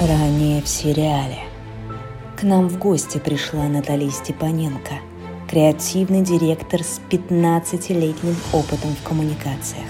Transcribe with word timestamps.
Ранее 0.00 0.60
в 0.60 0.68
сериале. 0.68 1.38
К 2.36 2.42
нам 2.42 2.68
в 2.68 2.78
гости 2.78 3.16
пришла 3.16 3.66
Наталья 3.66 4.10
Степаненко, 4.10 4.96
креативный 5.48 6.20
директор 6.20 6.82
с 6.82 7.00
15-летним 7.10 8.36
опытом 8.52 8.94
в 8.94 9.02
коммуникациях. 9.02 9.86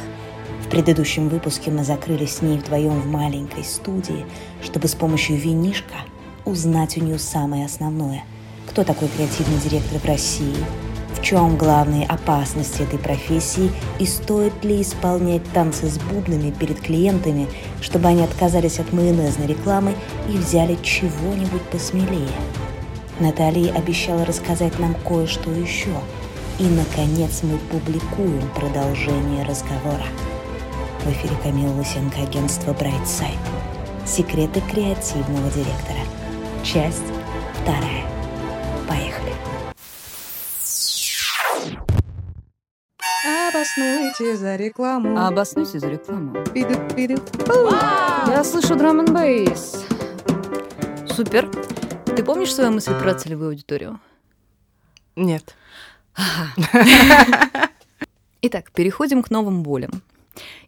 В 0.64 0.68
предыдущем 0.68 1.28
выпуске 1.28 1.72
мы 1.72 1.82
закрылись 1.82 2.36
с 2.36 2.42
ней 2.42 2.56
вдвоем 2.56 3.00
в 3.00 3.06
маленькой 3.08 3.64
студии, 3.64 4.24
чтобы 4.62 4.86
с 4.86 4.94
помощью 4.94 5.38
винишка 5.38 5.96
узнать 6.44 6.96
у 6.98 7.00
нее 7.00 7.18
самое 7.18 7.66
основное. 7.66 8.22
Кто 8.70 8.84
такой 8.84 9.08
креативный 9.08 9.58
директор 9.58 9.98
в 9.98 10.04
России– 10.04 10.54
в 11.16 11.22
чем 11.22 11.56
главные 11.56 12.06
опасности 12.06 12.82
этой 12.82 12.98
профессии 12.98 13.70
и 13.98 14.06
стоит 14.06 14.64
ли 14.64 14.82
исполнять 14.82 15.42
танцы 15.52 15.88
с 15.88 15.98
бубнами 15.98 16.50
перед 16.50 16.80
клиентами, 16.80 17.48
чтобы 17.80 18.08
они 18.08 18.22
отказались 18.22 18.78
от 18.78 18.92
майонезной 18.92 19.46
рекламы 19.46 19.94
и 20.28 20.36
взяли 20.36 20.76
чего-нибудь 20.82 21.62
посмелее. 21.62 22.28
Наталья 23.18 23.72
обещала 23.72 24.26
рассказать 24.26 24.78
нам 24.78 24.94
кое-что 25.06 25.50
еще. 25.50 25.90
И, 26.58 26.64
наконец, 26.64 27.42
мы 27.42 27.58
публикуем 27.58 28.48
продолжение 28.54 29.44
разговора. 29.44 30.04
В 31.04 31.10
эфире 31.12 31.34
Камила 31.42 31.72
Лысенко, 31.74 32.22
агентство 32.22 32.72
Brightside. 32.72 33.38
Секреты 34.06 34.60
креативного 34.60 35.50
директора. 35.50 36.00
Часть 36.62 37.04
вторая. 37.62 38.15
Обоснуйте 43.76 44.36
за 44.36 44.56
рекламу. 44.56 45.18
Обоснуйте 45.18 45.78
за 45.78 45.88
рекламу. 45.90 46.32
Пиду, 46.54 46.74
пиду. 46.96 47.22
Я 48.26 48.42
слышу 48.42 48.74
драм 48.74 49.00
н 49.00 49.12
бейс. 49.12 49.84
Супер. 51.06 51.50
Ты 52.06 52.24
помнишь 52.24 52.54
свою 52.54 52.70
мысль 52.70 52.98
про 52.98 53.14
целевую 53.14 53.50
аудиторию? 53.50 54.00
Нет. 55.14 55.54
Итак, 58.40 58.70
переходим 58.72 59.22
к 59.22 59.30
новым 59.30 59.62
болям. 59.62 60.00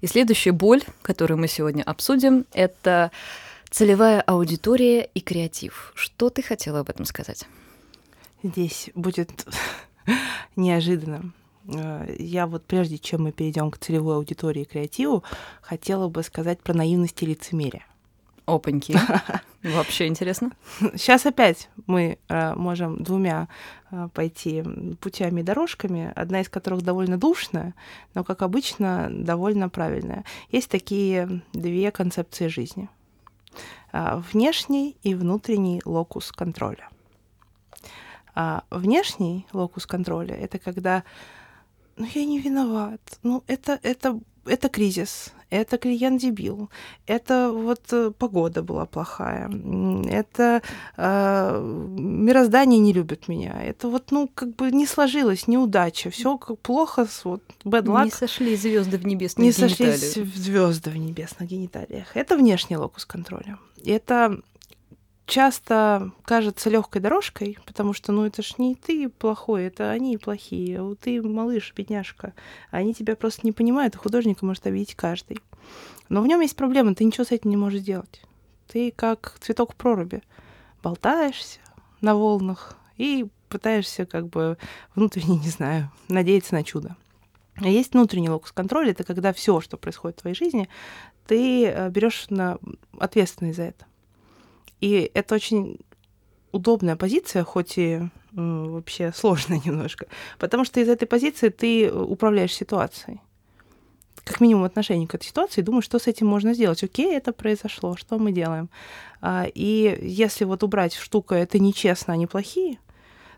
И 0.02 0.06
следующая 0.06 0.52
боль, 0.52 0.82
которую 1.00 1.38
мы 1.38 1.48
сегодня 1.48 1.84
обсудим, 1.84 2.44
это 2.52 3.10
целевая 3.70 4.20
аудитория 4.20 5.04
и 5.14 5.20
креатив. 5.20 5.92
Что 5.94 6.28
ты 6.28 6.42
хотела 6.42 6.80
об 6.80 6.90
этом 6.90 7.06
сказать? 7.06 7.46
Здесь 8.42 8.90
будет 8.94 9.46
неожиданно. 10.56 11.32
Э, 11.68 12.14
я 12.18 12.46
вот 12.46 12.64
прежде 12.64 12.98
чем 12.98 13.24
мы 13.24 13.32
перейдем 13.32 13.70
к 13.70 13.78
целевой 13.78 14.16
аудитории 14.16 14.62
и 14.62 14.66
креативу, 14.66 15.22
хотела 15.60 16.08
бы 16.08 16.22
сказать 16.22 16.60
про 16.60 16.74
наивность 16.74 17.22
и 17.22 17.26
лицемерие. 17.26 17.84
Опаньки. 18.46 18.98
Вообще 19.62 20.06
интересно. 20.06 20.52
Сейчас 20.94 21.26
опять 21.26 21.68
мы 21.86 22.18
э, 22.28 22.54
можем 22.54 23.02
двумя 23.02 23.48
э, 23.90 24.08
пойти 24.14 24.64
путями 25.00 25.40
и 25.40 25.42
дорожками, 25.42 26.12
одна 26.16 26.40
из 26.40 26.48
которых 26.48 26.82
довольно 26.82 27.18
душная, 27.18 27.74
но, 28.14 28.24
как 28.24 28.40
обычно, 28.42 29.08
довольно 29.10 29.68
правильная. 29.68 30.24
Есть 30.50 30.70
такие 30.70 31.42
две 31.52 31.90
концепции 31.90 32.46
жизни. 32.46 32.88
Э, 33.92 34.22
внешний 34.32 34.96
и 35.02 35.14
внутренний 35.14 35.82
локус 35.84 36.32
контроля. 36.32 36.88
Внешний 38.70 39.46
локус 39.52 39.84
контроля— 39.84 40.36
это 40.36 40.60
когда 40.60 41.02
ну 41.98 42.06
я 42.14 42.24
не 42.24 42.38
виноват, 42.40 43.00
ну 43.22 43.42
это, 43.46 43.78
это, 43.82 44.18
это 44.46 44.68
кризис, 44.68 45.32
это 45.50 45.78
клиент 45.78 46.20
дебил, 46.20 46.70
это 47.06 47.50
вот 47.52 47.80
э, 47.92 48.12
погода 48.16 48.62
была 48.62 48.86
плохая, 48.86 49.50
это 50.08 50.62
э, 50.96 51.60
мироздание 51.98 52.78
не 52.78 52.92
любит 52.92 53.28
меня, 53.28 53.60
это 53.62 53.88
вот, 53.88 54.10
ну, 54.10 54.30
как 54.34 54.54
бы 54.56 54.70
не 54.70 54.86
сложилось, 54.86 55.48
неудача, 55.48 56.10
все 56.10 56.38
как 56.38 56.58
плохо, 56.60 57.06
вот, 57.24 57.42
bad 57.64 57.84
luck. 57.84 58.04
Не 58.04 58.10
сошли 58.10 58.56
звезды 58.56 58.98
в 58.98 59.06
небесных 59.06 59.44
не 59.44 59.50
гениталиях. 59.50 59.80
Не 59.80 59.96
сошлись 59.98 60.34
звезды 60.36 60.90
в 60.90 60.96
небесных 60.96 61.48
гениталиях. 61.48 62.16
Это 62.16 62.36
внешний 62.36 62.76
локус 62.76 63.04
контроля. 63.04 63.58
Это 63.84 64.40
часто 65.28 66.10
кажется 66.24 66.70
легкой 66.70 67.00
дорожкой, 67.00 67.58
потому 67.66 67.92
что, 67.92 68.10
ну, 68.10 68.24
это 68.24 68.42
ж 68.42 68.54
не 68.58 68.74
ты 68.74 69.08
плохой, 69.08 69.64
это 69.64 69.90
они 69.90 70.16
плохие. 70.16 70.80
А 70.80 70.94
ты 70.96 71.22
малыш, 71.22 71.72
бедняжка. 71.76 72.32
Они 72.70 72.94
тебя 72.94 73.14
просто 73.14 73.42
не 73.44 73.52
понимают, 73.52 73.94
и 73.94 73.98
художника 73.98 74.44
может 74.44 74.66
обидеть 74.66 74.96
каждый. 74.96 75.38
Но 76.08 76.22
в 76.22 76.26
нем 76.26 76.40
есть 76.40 76.56
проблема, 76.56 76.94
ты 76.94 77.04
ничего 77.04 77.24
с 77.24 77.30
этим 77.30 77.50
не 77.50 77.56
можешь 77.56 77.82
сделать. 77.82 78.22
Ты 78.66 78.90
как 78.90 79.36
цветок 79.40 79.74
в 79.74 79.76
проруби. 79.76 80.22
Болтаешься 80.82 81.60
на 82.00 82.14
волнах 82.14 82.76
и 82.96 83.26
пытаешься 83.48 84.06
как 84.06 84.28
бы 84.28 84.56
внутренне, 84.94 85.36
не 85.38 85.50
знаю, 85.50 85.90
надеяться 86.08 86.54
на 86.54 86.64
чудо. 86.64 86.96
А 87.56 87.68
есть 87.68 87.92
внутренний 87.92 88.30
локус 88.30 88.52
контроля, 88.52 88.92
это 88.92 89.04
когда 89.04 89.32
все, 89.32 89.60
что 89.60 89.76
происходит 89.76 90.18
в 90.18 90.22
твоей 90.22 90.36
жизни, 90.36 90.68
ты 91.26 91.66
э, 91.66 91.90
берешь 91.90 92.26
на 92.30 92.58
ответственность 92.98 93.56
за 93.56 93.64
это. 93.64 93.84
И 94.80 95.10
это 95.14 95.34
очень 95.34 95.78
удобная 96.52 96.96
позиция, 96.96 97.44
хоть 97.44 97.78
и 97.78 97.92
э, 97.92 98.08
вообще 98.32 99.12
сложная 99.14 99.60
немножко, 99.64 100.06
потому 100.38 100.64
что 100.64 100.80
из 100.80 100.88
этой 100.88 101.06
позиции 101.06 101.48
ты 101.48 101.92
управляешь 101.92 102.54
ситуацией. 102.54 103.20
Как 104.24 104.40
минимум 104.40 104.64
отношение 104.64 105.08
к 105.08 105.14
этой 105.14 105.24
ситуации, 105.24 105.62
думаешь, 105.62 105.84
что 105.84 105.98
с 105.98 106.06
этим 106.06 106.26
можно 106.26 106.52
сделать. 106.52 106.84
Окей, 106.84 107.16
это 107.16 107.32
произошло, 107.32 107.96
что 107.96 108.18
мы 108.18 108.30
делаем? 108.30 108.68
А, 109.22 109.46
и 109.54 109.98
если 110.02 110.44
вот 110.44 110.62
убрать 110.62 110.94
штука 110.94 111.34
это 111.34 111.58
нечестно, 111.58 112.12
они 112.12 112.26
плохие, 112.26 112.78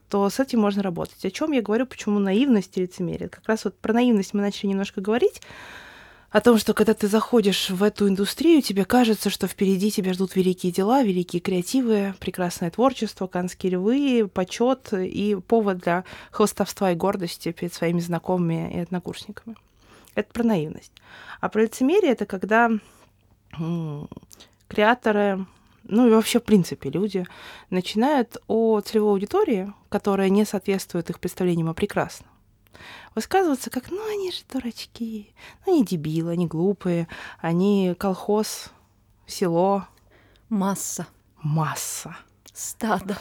то 0.09 0.29
с 0.29 0.41
этим 0.41 0.61
можно 0.61 0.83
работать. 0.83 1.25
О 1.25 1.31
чем 1.31 1.53
я 1.53 1.63
говорю, 1.63 1.87
почему 1.87 2.19
наивность 2.19 2.77
и 2.77 2.83
лицемерие? 2.83 3.29
Как 3.29 3.47
раз 3.47 3.65
вот 3.65 3.79
про 3.79 3.93
наивность 3.93 4.35
мы 4.35 4.41
начали 4.41 4.71
немножко 4.71 5.01
говорить, 5.01 5.41
о 6.31 6.41
том, 6.41 6.59
что 6.59 6.75
когда 6.75 6.95
ты 6.95 7.09
заходишь 7.09 7.71
в 7.71 7.83
эту 7.83 8.09
индустрию, 8.09 8.63
тебе 8.63 8.85
кажется, 8.85 9.31
что 9.31 9.49
впереди 9.49 9.91
тебя 9.91 10.13
ждут 10.13 10.37
великие 10.37 10.71
дела, 10.71 11.03
великие 11.03 11.41
креативы, 11.41 12.15
прекрасное 12.21 12.71
творчество, 12.71 13.27
канские 13.27 13.73
львы, 13.73 14.31
почет 14.33 14.93
и 14.93 15.37
повод 15.47 15.79
для 15.79 16.05
хвостовства 16.31 16.93
и 16.93 16.95
гордости 16.95 17.51
перед 17.51 17.75
своими 17.75 17.99
знакомыми 17.99 18.73
и 18.73 18.79
однокурсниками. 18.79 19.57
Это 20.15 20.33
про 20.33 20.45
наивность. 20.45 20.93
А 21.41 21.49
про 21.49 21.63
лицемерие 21.63 22.13
это 22.13 22.27
когда 22.27 22.71
креаторы, 24.69 25.47
ну 25.83 26.07
и 26.07 26.11
вообще, 26.11 26.39
в 26.39 26.45
принципе, 26.45 26.91
люди 26.91 27.27
начинают 27.71 28.37
о 28.47 28.81
целевой 28.81 29.13
аудитории, 29.13 29.73
которая 29.89 30.29
не 30.29 30.45
соответствует 30.45 31.11
их 31.11 31.19
представлениям 31.19 31.69
о 31.69 31.75
прекрасном, 31.75 32.30
высказываться 33.15 33.71
как, 33.71 33.91
ну, 33.91 34.11
они 34.11 34.31
же 34.33 34.39
дурачки, 34.51 35.35
ну, 35.67 35.73
они 35.75 35.85
дебилы, 35.85 36.33
они 36.33 36.47
глупые, 36.47 37.09
они 37.41 37.95
колхоз, 37.99 38.71
село. 39.27 39.87
Масса. 40.49 41.07
Масса. 41.43 42.17
Стадо. 42.53 43.17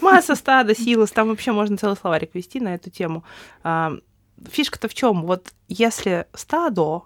Масса, 0.00 0.34
стадо, 0.34 0.74
силос. 0.74 1.10
Там 1.10 1.28
вообще 1.28 1.52
можно 1.52 1.76
целый 1.76 1.96
словарик 1.96 2.34
вести 2.34 2.60
на 2.60 2.74
эту 2.74 2.90
тему. 2.90 3.24
А, 3.62 3.92
фишка-то 4.50 4.88
в 4.88 4.94
чем? 4.94 5.22
Вот 5.22 5.52
если 5.68 6.26
стадо, 6.34 7.04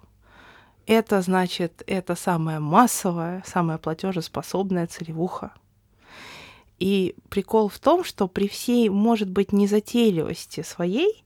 это 0.87 1.21
значит, 1.22 1.83
это 1.87 2.15
самая 2.15 2.60
массовая, 2.60 3.43
самая 3.47 3.78
платежеспособная 3.78 4.87
целевуха. 4.87 5.53
И 6.78 7.15
прикол 7.31 7.69
в 7.69 7.78
том, 7.78 8.04
что 8.04 8.28
при 8.28 8.48
всей, 8.48 8.88
может 8.88 9.31
быть, 9.31 9.53
незатейливости 9.53 10.62
своей, 10.62 11.25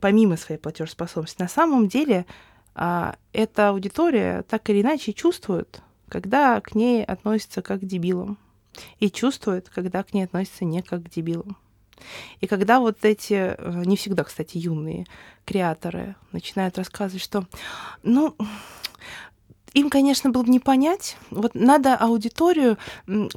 помимо 0.00 0.36
своей 0.36 0.60
платежеспособности, 0.60 1.40
на 1.40 1.48
самом 1.48 1.88
деле 1.88 2.26
а, 2.74 3.16
эта 3.32 3.68
аудитория 3.68 4.42
так 4.42 4.68
или 4.70 4.82
иначе 4.82 5.12
чувствует, 5.12 5.82
когда 6.08 6.60
к 6.60 6.74
ней 6.74 7.04
относятся 7.04 7.62
как 7.62 7.80
к 7.80 7.84
дебилам, 7.84 8.38
и 8.98 9.10
чувствует, 9.10 9.68
когда 9.68 10.02
к 10.02 10.12
ней 10.12 10.24
относятся 10.24 10.64
не 10.64 10.82
как 10.82 11.04
к 11.04 11.10
дебилам. 11.10 11.56
И 12.40 12.46
когда 12.46 12.80
вот 12.80 13.04
эти, 13.04 13.54
э, 13.56 13.82
не 13.84 13.96
всегда, 13.96 14.24
кстати, 14.24 14.58
юные 14.58 15.06
креаторы 15.44 16.16
начинают 16.32 16.76
рассказывать, 16.76 17.22
что, 17.22 17.46
ну, 18.02 18.34
им, 19.74 19.90
конечно, 19.90 20.30
было 20.30 20.44
бы 20.44 20.50
не 20.50 20.60
понять. 20.60 21.16
Вот 21.30 21.54
надо 21.54 21.96
аудиторию 21.96 22.78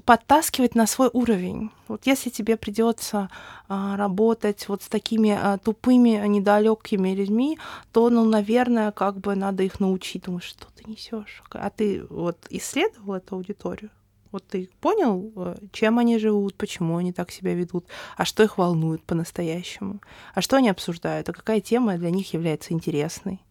подтаскивать 0.06 0.76
на 0.76 0.86
свой 0.86 1.10
уровень. 1.12 1.72
Вот 1.88 2.06
если 2.06 2.30
тебе 2.30 2.58
придется 2.58 3.30
а, 3.68 3.98
работать 3.98 4.68
вот 4.70 4.84
с 4.84 4.88
такими 4.88 5.32
а, 5.32 5.58
тупыми, 5.58 6.26
недалекими 6.28 7.16
людьми, 7.16 7.58
то, 7.92 8.10
ну, 8.10 8.24
наверное, 8.24 8.92
как 8.92 9.18
бы 9.20 9.36
надо 9.36 9.64
их 9.64 9.80
научить. 9.80 10.24
Думаешь, 10.24 10.44
что 10.44 10.68
ты 10.76 10.90
несешь? 10.90 11.44
А 11.52 11.70
ты 11.72 12.06
вот 12.10 12.38
исследовал 12.52 13.16
эту 13.16 13.36
аудиторию? 13.36 13.90
Вот 14.32 14.44
ты 14.46 14.70
понял, 14.82 15.58
чем 15.72 15.98
они 15.98 16.20
живут, 16.20 16.56
почему 16.56 16.98
они 16.98 17.14
так 17.14 17.32
себя 17.32 17.56
ведут, 17.56 17.86
а 18.18 18.26
что 18.26 18.44
их 18.44 18.58
волнует 18.58 19.02
по-настоящему, 19.04 20.02
а 20.36 20.42
что 20.42 20.58
они 20.58 20.70
обсуждают, 20.70 21.30
а 21.30 21.34
какая 21.34 21.62
тема 21.62 21.98
для 21.98 22.12
них 22.12 22.34
является 22.34 22.74
интересной 22.74 23.42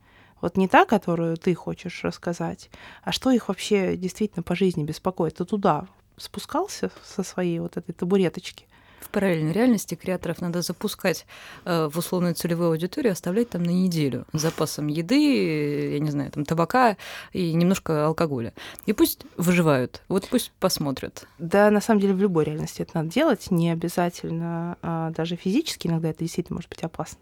Вот 0.40 0.56
не 0.56 0.68
та, 0.68 0.84
которую 0.84 1.36
ты 1.36 1.54
хочешь 1.54 2.04
рассказать, 2.04 2.70
а 3.02 3.12
что 3.12 3.30
их 3.30 3.48
вообще 3.48 3.96
действительно 3.96 4.42
по 4.42 4.54
жизни 4.54 4.84
беспокоит. 4.84 5.36
Ты 5.36 5.44
туда 5.44 5.86
спускался 6.16 6.90
со 7.04 7.22
своей 7.22 7.58
вот 7.58 7.76
этой 7.76 7.92
табуреточки? 7.92 8.66
В 9.00 9.10
параллельной 9.10 9.52
реальности 9.52 9.94
креаторов 9.94 10.40
надо 10.40 10.62
запускать 10.62 11.26
э, 11.64 11.88
в 11.92 11.98
условную 11.98 12.34
целевую 12.34 12.70
аудиторию, 12.70 13.12
оставлять 13.12 13.50
там 13.50 13.62
на 13.62 13.70
неделю 13.70 14.26
с 14.32 14.40
запасом 14.40 14.88
еды, 14.88 15.92
я 15.92 16.00
не 16.00 16.10
знаю, 16.10 16.30
там 16.32 16.44
табака 16.44 16.96
и 17.32 17.52
немножко 17.52 18.06
алкоголя. 18.06 18.52
И 18.86 18.92
пусть 18.92 19.20
выживают, 19.36 20.02
вот 20.08 20.26
пусть 20.28 20.50
посмотрят. 20.58 21.28
Да, 21.38 21.70
на 21.70 21.80
самом 21.80 22.00
деле 22.00 22.14
в 22.14 22.20
любой 22.20 22.46
реальности 22.46 22.82
это 22.82 22.92
надо 22.94 23.10
делать, 23.10 23.50
не 23.50 23.70
обязательно 23.70 24.76
а, 24.82 25.10
даже 25.10 25.36
физически, 25.36 25.86
иногда 25.86 26.10
это 26.10 26.20
действительно 26.20 26.56
может 26.56 26.70
быть 26.70 26.82
опасно 26.82 27.18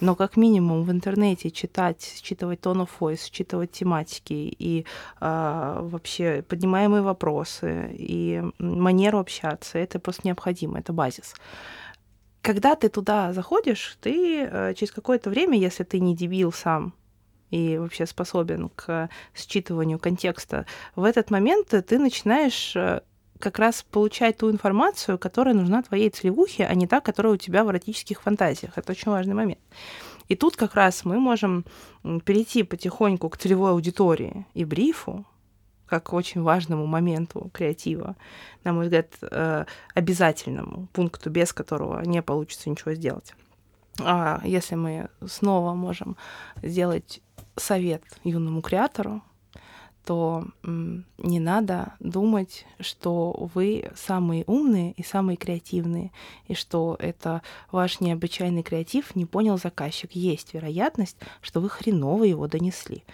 но 0.00 0.14
как 0.14 0.36
минимум 0.36 0.84
в 0.84 0.90
интернете 0.90 1.50
читать, 1.50 2.02
считывать 2.22 2.60
tone 2.60 2.86
of 2.86 2.90
voice, 3.00 3.30
считывать 3.30 3.72
тематики 3.72 4.54
и 4.58 4.84
э, 5.20 5.78
вообще 5.82 6.42
поднимаемые 6.48 7.02
вопросы 7.02 7.94
и 7.94 8.42
манеру 8.58 9.18
общаться, 9.18 9.78
это 9.78 9.98
просто 9.98 10.22
необходимо, 10.26 10.78
это 10.78 10.92
базис. 10.92 11.34
Когда 12.40 12.74
ты 12.74 12.88
туда 12.88 13.32
заходишь, 13.32 13.96
ты 14.00 14.42
э, 14.44 14.74
через 14.74 14.92
какое-то 14.92 15.30
время, 15.30 15.56
если 15.58 15.84
ты 15.84 16.00
не 16.00 16.16
дебил 16.16 16.52
сам, 16.52 16.94
и 17.50 17.78
вообще 17.78 18.06
способен 18.06 18.70
к 18.70 19.08
считыванию 19.34 19.98
контекста, 19.98 20.66
в 20.96 21.04
этот 21.04 21.30
момент 21.30 21.68
ты 21.68 21.98
начинаешь 21.98 22.74
э, 22.74 23.02
как 23.42 23.58
раз 23.58 23.82
получать 23.82 24.38
ту 24.38 24.50
информацию, 24.50 25.18
которая 25.18 25.54
нужна 25.54 25.82
твоей 25.82 26.10
целевухе, 26.10 26.64
а 26.64 26.74
не 26.74 26.86
та, 26.86 27.00
которая 27.00 27.34
у 27.34 27.36
тебя 27.36 27.64
в 27.64 27.70
эротических 27.70 28.22
фантазиях. 28.22 28.78
Это 28.78 28.92
очень 28.92 29.10
важный 29.10 29.34
момент. 29.34 29.58
И 30.28 30.36
тут 30.36 30.56
как 30.56 30.74
раз 30.74 31.04
мы 31.04 31.18
можем 31.18 31.64
перейти 32.24 32.62
потихоньку 32.62 33.28
к 33.28 33.36
целевой 33.36 33.72
аудитории 33.72 34.46
и 34.54 34.64
брифу, 34.64 35.26
как 35.86 36.12
очень 36.12 36.42
важному 36.42 36.86
моменту 36.86 37.50
креатива, 37.52 38.14
на 38.64 38.72
мой 38.72 38.84
взгляд, 38.84 39.08
э, 39.20 39.64
обязательному 39.94 40.86
пункту, 40.92 41.28
без 41.28 41.52
которого 41.52 42.00
не 42.02 42.22
получится 42.22 42.70
ничего 42.70 42.94
сделать. 42.94 43.34
А 44.00 44.40
если 44.44 44.76
мы 44.76 45.08
снова 45.26 45.74
можем 45.74 46.16
сделать 46.62 47.20
совет 47.56 48.02
юному 48.24 48.62
креатору, 48.62 49.20
то 50.04 50.44
не 50.64 51.40
надо 51.40 51.94
думать, 52.00 52.66
что 52.80 53.48
вы 53.54 53.90
самые 53.94 54.44
умные 54.46 54.92
и 54.92 55.02
самые 55.02 55.36
креативные, 55.36 56.10
и 56.48 56.54
что 56.54 56.96
это 56.98 57.42
ваш 57.70 58.00
необычайный 58.00 58.62
креатив 58.62 59.14
не 59.14 59.26
понял 59.26 59.58
заказчик. 59.58 60.12
Есть 60.12 60.54
вероятность, 60.54 61.16
что 61.40 61.60
вы 61.60 61.68
хреново 61.68 62.24
его 62.24 62.48
донесли. 62.48 63.04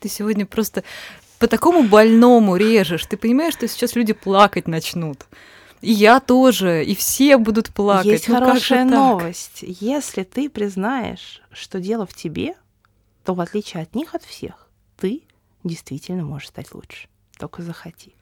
Ты 0.00 0.08
сегодня 0.08 0.46
просто 0.46 0.82
по 1.38 1.46
такому 1.46 1.84
больному 1.84 2.56
режешь. 2.56 3.06
Ты 3.06 3.16
понимаешь, 3.16 3.54
что 3.54 3.68
сейчас 3.68 3.94
люди 3.94 4.12
плакать 4.12 4.66
начнут. 4.66 5.26
И 5.80 5.92
я 5.92 6.18
тоже, 6.18 6.84
и 6.84 6.94
все 6.94 7.36
будут 7.36 7.68
плакать. 7.68 8.06
Есть 8.06 8.28
ну, 8.28 8.38
хорошая 8.38 8.84
новость. 8.84 9.58
Если 9.62 10.22
ты 10.22 10.48
признаешь, 10.48 11.42
что 11.52 11.78
дело 11.78 12.06
в 12.06 12.14
тебе, 12.14 12.54
то 13.24 13.34
в 13.34 13.40
отличие 13.40 13.82
от 13.82 13.94
них, 13.94 14.14
от 14.14 14.24
всех, 14.24 14.63
ты 14.96 15.22
действительно 15.62 16.24
можешь 16.24 16.48
стать 16.48 16.74
лучше. 16.74 17.08
Только 17.38 17.62
захоти. 17.62 18.14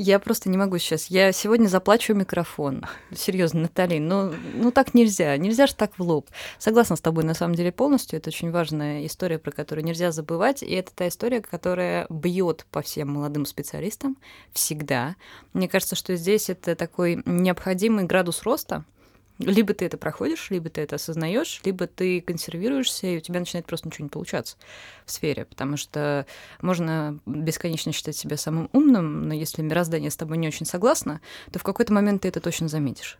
Я 0.00 0.20
просто 0.20 0.48
не 0.48 0.56
могу 0.56 0.78
сейчас. 0.78 1.06
Я 1.06 1.32
сегодня 1.32 1.66
заплачу 1.66 2.14
микрофон. 2.14 2.84
Серьезно, 3.12 3.62
Натали, 3.62 3.98
ну, 3.98 4.32
ну 4.54 4.70
так 4.70 4.94
нельзя. 4.94 5.36
Нельзя 5.36 5.66
же 5.66 5.74
так 5.74 5.98
в 5.98 6.02
лоб. 6.02 6.30
Согласна 6.56 6.94
с 6.94 7.00
тобой 7.00 7.24
на 7.24 7.34
самом 7.34 7.56
деле 7.56 7.72
полностью. 7.72 8.16
Это 8.16 8.30
очень 8.30 8.52
важная 8.52 9.04
история, 9.06 9.40
про 9.40 9.50
которую 9.50 9.84
нельзя 9.84 10.12
забывать. 10.12 10.62
И 10.62 10.70
это 10.70 10.94
та 10.94 11.08
история, 11.08 11.40
которая 11.40 12.06
бьет 12.10 12.64
по 12.70 12.80
всем 12.80 13.08
молодым 13.12 13.44
специалистам 13.44 14.16
всегда. 14.52 15.16
Мне 15.52 15.68
кажется, 15.68 15.96
что 15.96 16.14
здесь 16.14 16.48
это 16.48 16.76
такой 16.76 17.20
необходимый 17.24 18.04
градус 18.04 18.44
роста, 18.44 18.84
либо 19.38 19.74
ты 19.74 19.86
это 19.86 19.96
проходишь, 19.96 20.50
либо 20.50 20.68
ты 20.68 20.80
это 20.80 20.96
осознаешь, 20.96 21.60
либо 21.64 21.86
ты 21.86 22.20
консервируешься, 22.20 23.06
и 23.06 23.16
у 23.18 23.20
тебя 23.20 23.40
начинает 23.40 23.66
просто 23.66 23.88
ничего 23.88 24.04
не 24.04 24.10
получаться 24.10 24.56
в 25.04 25.10
сфере, 25.10 25.44
потому 25.44 25.76
что 25.76 26.26
можно 26.60 27.18
бесконечно 27.26 27.92
считать 27.92 28.16
себя 28.16 28.36
самым 28.36 28.68
умным, 28.72 29.28
но 29.28 29.34
если 29.34 29.62
мироздание 29.62 30.10
с 30.10 30.16
тобой 30.16 30.38
не 30.38 30.48
очень 30.48 30.66
согласно, 30.66 31.20
то 31.52 31.58
в 31.58 31.62
какой-то 31.62 31.92
момент 31.92 32.22
ты 32.22 32.28
это 32.28 32.40
точно 32.40 32.68
заметишь. 32.68 33.18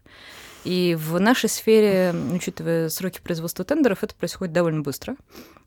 И 0.64 0.96
в 0.98 1.18
нашей 1.20 1.48
сфере, 1.48 2.12
учитывая 2.34 2.88
сроки 2.88 3.20
производства 3.20 3.64
тендеров, 3.64 4.02
это 4.02 4.14
происходит 4.14 4.52
довольно 4.52 4.82
быстро. 4.82 5.16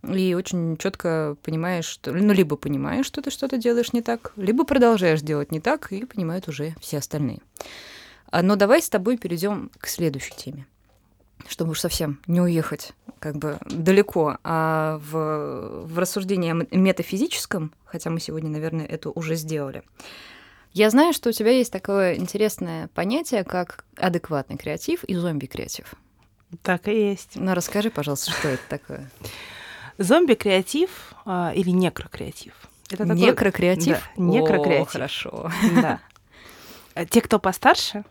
И 0.08 0.34
очень 0.34 0.76
четко 0.78 1.38
понимаешь, 1.44 1.86
что, 1.86 2.12
ну, 2.12 2.34
либо 2.34 2.58
понимаешь, 2.58 3.06
что 3.06 3.22
ты 3.22 3.32
что-то 3.32 3.58
делаешь 3.58 3.94
не 3.94 4.02
так, 4.02 4.34
либо 4.36 4.66
продолжаешь 4.66 5.22
делать 5.22 5.52
не 5.52 5.62
так, 5.62 5.92
и 5.92 6.06
понимают 6.06 6.48
уже 6.48 6.76
все 6.82 6.98
остальные. 6.98 7.40
А, 8.32 8.42
но 8.42 8.56
давай 8.56 8.82
с 8.82 8.90
тобой 8.90 9.18
перейдем 9.18 9.72
к 9.80 9.88
следующей 9.88 10.34
теме 10.36 10.68
чтобы 11.48 11.72
уж 11.72 11.80
совсем 11.80 12.20
не 12.28 12.42
уехать 12.42 12.94
как 13.20 13.36
бы 13.38 13.58
далеко, 13.66 14.38
а 14.44 15.00
в, 15.00 15.86
в 15.86 16.00
рассуждении 16.00 16.54
метафизическом, 16.76 17.74
хотя 17.86 18.10
мы 18.10 18.20
сегодня, 18.20 18.50
наверное, 18.50 18.86
это 18.86 19.12
уже 19.12 19.36
сделали. 19.36 19.84
Я 20.74 20.90
знаю, 20.90 21.14
что 21.14 21.30
у 21.30 21.32
тебя 21.32 21.52
есть 21.52 21.72
такое 21.72 22.16
интересное 22.16 22.88
понятие, 22.90 23.44
как 23.44 23.86
адекватный 23.98 24.58
креатив 24.58 25.04
и 25.04 25.16
зомби-креатив. 25.16 25.94
Так 26.64 26.88
и 26.88 27.10
есть. 27.10 27.32
Ну, 27.36 27.54
расскажи, 27.54 27.92
пожалуйста, 27.92 28.32
что 28.32 28.48
это 28.48 28.64
такое? 28.70 29.10
Зомби-креатив 29.98 31.14
а, 31.26 31.52
или 31.54 31.70
некрокреатив? 31.70 32.54
Это 32.90 33.06
такой... 33.06 33.18
Некрокреатив? 33.18 34.10
Да, 34.16 34.22
некрокреатив. 34.24 34.88
О, 34.88 34.92
хорошо. 34.92 35.52
Да. 35.76 36.00
Те, 37.10 37.22
кто 37.22 37.40
постарше, 37.40 38.04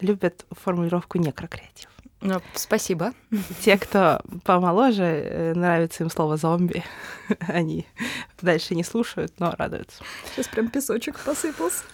любят 0.00 0.46
формулировку 0.50 1.18
некрокреатив. 1.18 1.88
Ну, 2.20 2.40
спасибо. 2.54 3.12
Те, 3.60 3.76
кто 3.76 4.22
помоложе, 4.44 5.02
э, 5.02 5.52
нравится 5.54 6.04
им 6.04 6.10
слово 6.10 6.38
зомби, 6.38 6.82
они 7.40 7.86
дальше 8.40 8.74
не 8.74 8.82
слушают, 8.82 9.34
но 9.38 9.54
радуются. 9.58 10.02
Сейчас 10.30 10.48
прям 10.48 10.68
песочек 10.68 11.20
посыпался. 11.20 11.84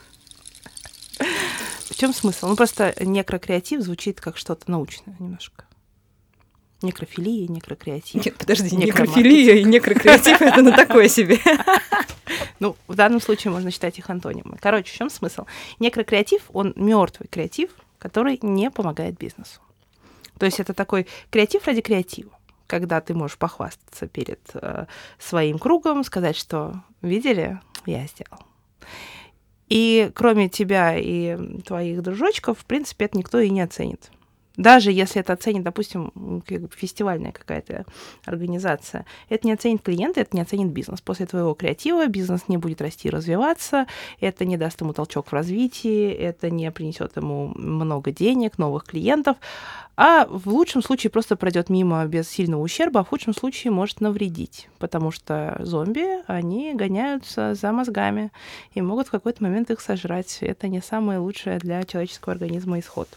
В 1.18 1.94
чем 1.96 2.14
смысл? 2.14 2.46
Ну, 2.48 2.56
просто 2.56 2.94
некрокреатив 3.00 3.82
звучит 3.82 4.20
как 4.20 4.36
что-то 4.36 4.70
научное 4.70 5.16
немножко. 5.18 5.64
Некрофилия, 6.82 7.48
некрокреатив. 7.48 8.24
Нет, 8.24 8.36
подожди, 8.38 8.74
некрофилия 8.74 9.56
и 9.56 9.64
некрокреатив— 9.64 10.40
это 10.40 10.62
на 10.62 10.72
такое 10.72 11.08
себе. 11.08 11.38
Ну, 12.60 12.76
в 12.86 12.94
данном 12.94 13.20
случае 13.20 13.52
можно 13.52 13.70
считать 13.70 13.98
их 13.98 14.08
антонимами. 14.08 14.58
Короче, 14.60 14.92
в 14.92 14.96
чем 14.96 15.10
смысл? 15.10 15.44
Некрокреатив, 15.78 16.42
он 16.52 16.72
мертвый 16.76 17.28
креатив, 17.28 17.70
который 18.00 18.40
не 18.42 18.70
помогает 18.70 19.16
бизнесу. 19.16 19.60
То 20.38 20.46
есть 20.46 20.58
это 20.58 20.74
такой 20.74 21.06
креатив 21.30 21.66
ради 21.66 21.82
креатива 21.82 22.32
когда 22.70 23.00
ты 23.00 23.14
можешь 23.14 23.36
похвастаться 23.36 24.06
перед 24.06 24.38
э, 24.54 24.86
своим 25.18 25.58
кругом, 25.58 26.04
сказать, 26.04 26.36
что 26.36 26.84
видели, 27.02 27.58
я 27.84 28.06
сделал. 28.06 28.44
И 29.68 30.12
кроме 30.14 30.48
тебя 30.48 30.96
и 30.96 31.36
твоих 31.62 32.00
дружочков, 32.02 32.60
в 32.60 32.64
принципе, 32.64 33.06
это 33.06 33.18
никто 33.18 33.40
и 33.40 33.50
не 33.50 33.60
оценит. 33.60 34.12
Даже 34.60 34.92
если 34.92 35.22
это 35.22 35.32
оценит, 35.32 35.62
допустим, 35.62 36.42
фестивальная 36.76 37.32
какая-то 37.32 37.86
организация, 38.26 39.06
это 39.30 39.46
не 39.46 39.54
оценит 39.54 39.80
клиента, 39.80 40.20
это 40.20 40.36
не 40.36 40.42
оценит 40.42 40.70
бизнес. 40.70 41.00
После 41.00 41.24
твоего 41.24 41.54
креатива 41.54 42.06
бизнес 42.08 42.42
не 42.46 42.58
будет 42.58 42.82
расти 42.82 43.08
и 43.08 43.10
развиваться, 43.10 43.86
это 44.20 44.44
не 44.44 44.58
даст 44.58 44.78
ему 44.82 44.92
толчок 44.92 45.28
в 45.28 45.32
развитии, 45.32 46.10
это 46.10 46.50
не 46.50 46.70
принесет 46.70 47.16
ему 47.16 47.54
много 47.56 48.12
денег, 48.12 48.58
новых 48.58 48.84
клиентов, 48.84 49.38
а 49.96 50.26
в 50.26 50.46
лучшем 50.48 50.82
случае 50.82 51.10
просто 51.10 51.36
пройдет 51.36 51.70
мимо 51.70 52.04
без 52.04 52.28
сильного 52.28 52.60
ущерба, 52.60 53.00
а 53.00 53.04
в 53.04 53.08
худшем 53.08 53.34
случае 53.34 53.70
может 53.70 54.02
навредить, 54.02 54.68
потому 54.78 55.10
что 55.10 55.56
зомби, 55.60 56.22
они 56.26 56.74
гоняются 56.74 57.54
за 57.54 57.72
мозгами 57.72 58.30
и 58.74 58.82
могут 58.82 59.08
в 59.08 59.10
какой-то 59.10 59.42
момент 59.42 59.70
их 59.70 59.80
сожрать. 59.80 60.36
Это 60.42 60.68
не 60.68 60.82
самое 60.82 61.18
лучшее 61.18 61.58
для 61.58 61.82
человеческого 61.84 62.34
организма 62.34 62.78
исход. 62.78 63.08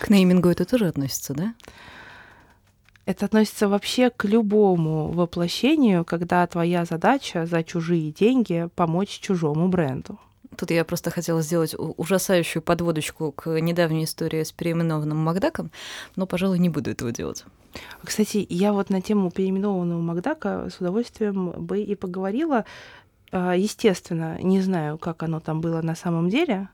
К 0.00 0.10
неймингу 0.10 0.48
это 0.48 0.64
тоже 0.64 0.86
относится, 0.86 1.34
да? 1.34 1.54
Это 3.06 3.24
относится 3.24 3.68
вообще 3.68 4.10
к 4.10 4.24
любому 4.24 5.10
воплощению, 5.10 6.04
когда 6.04 6.46
твоя 6.46 6.84
задача 6.84 7.46
за 7.46 7.64
чужие 7.64 8.12
деньги 8.12 8.68
помочь 8.76 9.18
чужому 9.20 9.68
бренду. 9.68 10.18
Тут 10.56 10.70
я 10.70 10.84
просто 10.84 11.10
хотела 11.10 11.42
сделать 11.42 11.74
ужасающую 11.76 12.62
подводочку 12.62 13.32
к 13.32 13.48
недавней 13.60 14.04
истории 14.04 14.42
с 14.42 14.52
переименованным 14.52 15.16
Макдаком, 15.16 15.70
но, 16.16 16.26
пожалуй, 16.26 16.58
не 16.58 16.68
буду 16.68 16.90
этого 16.90 17.12
делать. 17.12 17.44
Кстати, 18.04 18.46
я 18.48 18.72
вот 18.72 18.90
на 18.90 19.00
тему 19.00 19.30
переименованного 19.30 20.00
Макдака 20.00 20.68
с 20.70 20.80
удовольствием 20.80 21.50
бы 21.50 21.80
и 21.80 21.94
поговорила. 21.94 22.64
А, 23.32 23.54
естественно, 23.54 24.38
не 24.42 24.60
знаю, 24.60 24.98
как 24.98 25.22
оно 25.22 25.40
там 25.40 25.60
было 25.60 25.80
на 25.82 25.94
самом 25.94 26.28
деле, 26.28 26.68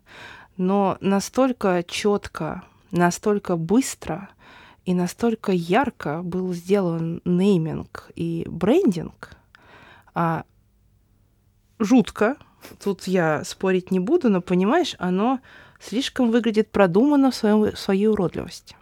но 0.57 0.97
настолько 1.01 1.85
четко 1.87 2.63
настолько 2.97 3.57
быстро 3.57 4.29
и 4.85 4.95
настолько 4.95 5.53
ярко 5.53 6.23
был 6.23 6.53
сделан 6.55 7.21
нейминг 7.25 8.11
и 8.15 8.45
брендинг, 8.49 9.37
а 10.15 10.45
жутко, 11.79 12.37
тут 12.83 13.07
я 13.07 13.45
спорить 13.45 13.91
не 13.91 14.00
буду, 14.00 14.31
но 14.31 14.41
понимаешь, 14.41 14.95
оно 14.99 15.41
слишком 15.81 16.31
выглядит 16.31 16.71
продуманно 16.71 17.31
в, 17.31 17.35
своем, 17.35 17.73
в 17.73 17.79
своей 17.79 18.07
уродливости. 18.07 18.76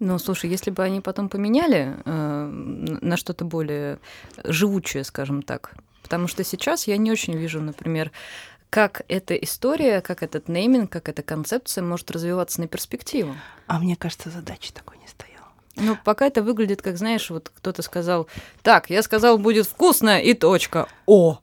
Ну, 0.00 0.18
слушай, 0.18 0.50
если 0.50 0.70
бы 0.70 0.82
они 0.82 1.00
потом 1.00 1.28
поменяли 1.28 1.96
э, 2.04 2.46
на 3.00 3.16
что-то 3.16 3.44
более 3.44 3.98
живучее, 4.42 5.04
скажем 5.04 5.42
так, 5.42 5.74
потому 6.02 6.26
что 6.26 6.42
сейчас 6.42 6.88
я 6.88 6.96
не 6.96 7.12
очень 7.12 7.36
вижу, 7.36 7.60
например, 7.60 8.10
как 8.74 9.02
эта 9.06 9.36
история, 9.36 10.00
как 10.00 10.24
этот 10.24 10.48
нейминг, 10.48 10.90
как 10.90 11.08
эта 11.08 11.22
концепция 11.22 11.84
может 11.84 12.10
развиваться 12.10 12.60
на 12.60 12.66
перспективу. 12.66 13.36
А 13.68 13.78
мне 13.78 13.94
кажется, 13.94 14.30
задачи 14.30 14.72
такой 14.72 14.98
не 14.98 15.06
стояла. 15.06 15.46
Ну, 15.76 15.96
пока 16.02 16.26
это 16.26 16.42
выглядит, 16.42 16.82
как, 16.82 16.96
знаешь, 16.96 17.30
вот 17.30 17.52
кто-то 17.54 17.82
сказал, 17.82 18.26
так, 18.64 18.90
я 18.90 19.04
сказал, 19.04 19.38
будет 19.38 19.66
вкусно, 19.66 20.20
и 20.20 20.34
точка. 20.34 20.88
О! 21.06 21.38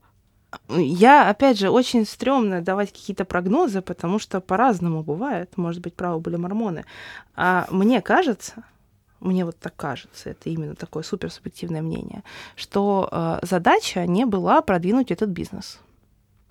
Я, 0.67 1.29
опять 1.29 1.57
же, 1.57 1.69
очень 1.69 2.05
стрёмно 2.05 2.59
давать 2.59 2.91
какие-то 2.91 3.23
прогнозы, 3.23 3.81
потому 3.81 4.19
что 4.19 4.41
по-разному 4.41 5.01
бывает. 5.01 5.55
Может 5.55 5.81
быть, 5.81 5.95
правы 5.95 6.19
были 6.19 6.35
мормоны. 6.35 6.83
А 7.37 7.65
мне 7.71 8.01
кажется, 8.01 8.65
мне 9.21 9.45
вот 9.45 9.57
так 9.57 9.73
кажется, 9.77 10.31
это 10.31 10.49
именно 10.49 10.75
такое 10.75 11.03
суперсубъективное 11.03 11.81
мнение, 11.81 12.23
что 12.57 13.07
э, 13.09 13.39
задача 13.43 14.05
не 14.05 14.25
была 14.25 14.61
продвинуть 14.61 15.11
этот 15.11 15.29
бизнес. 15.29 15.79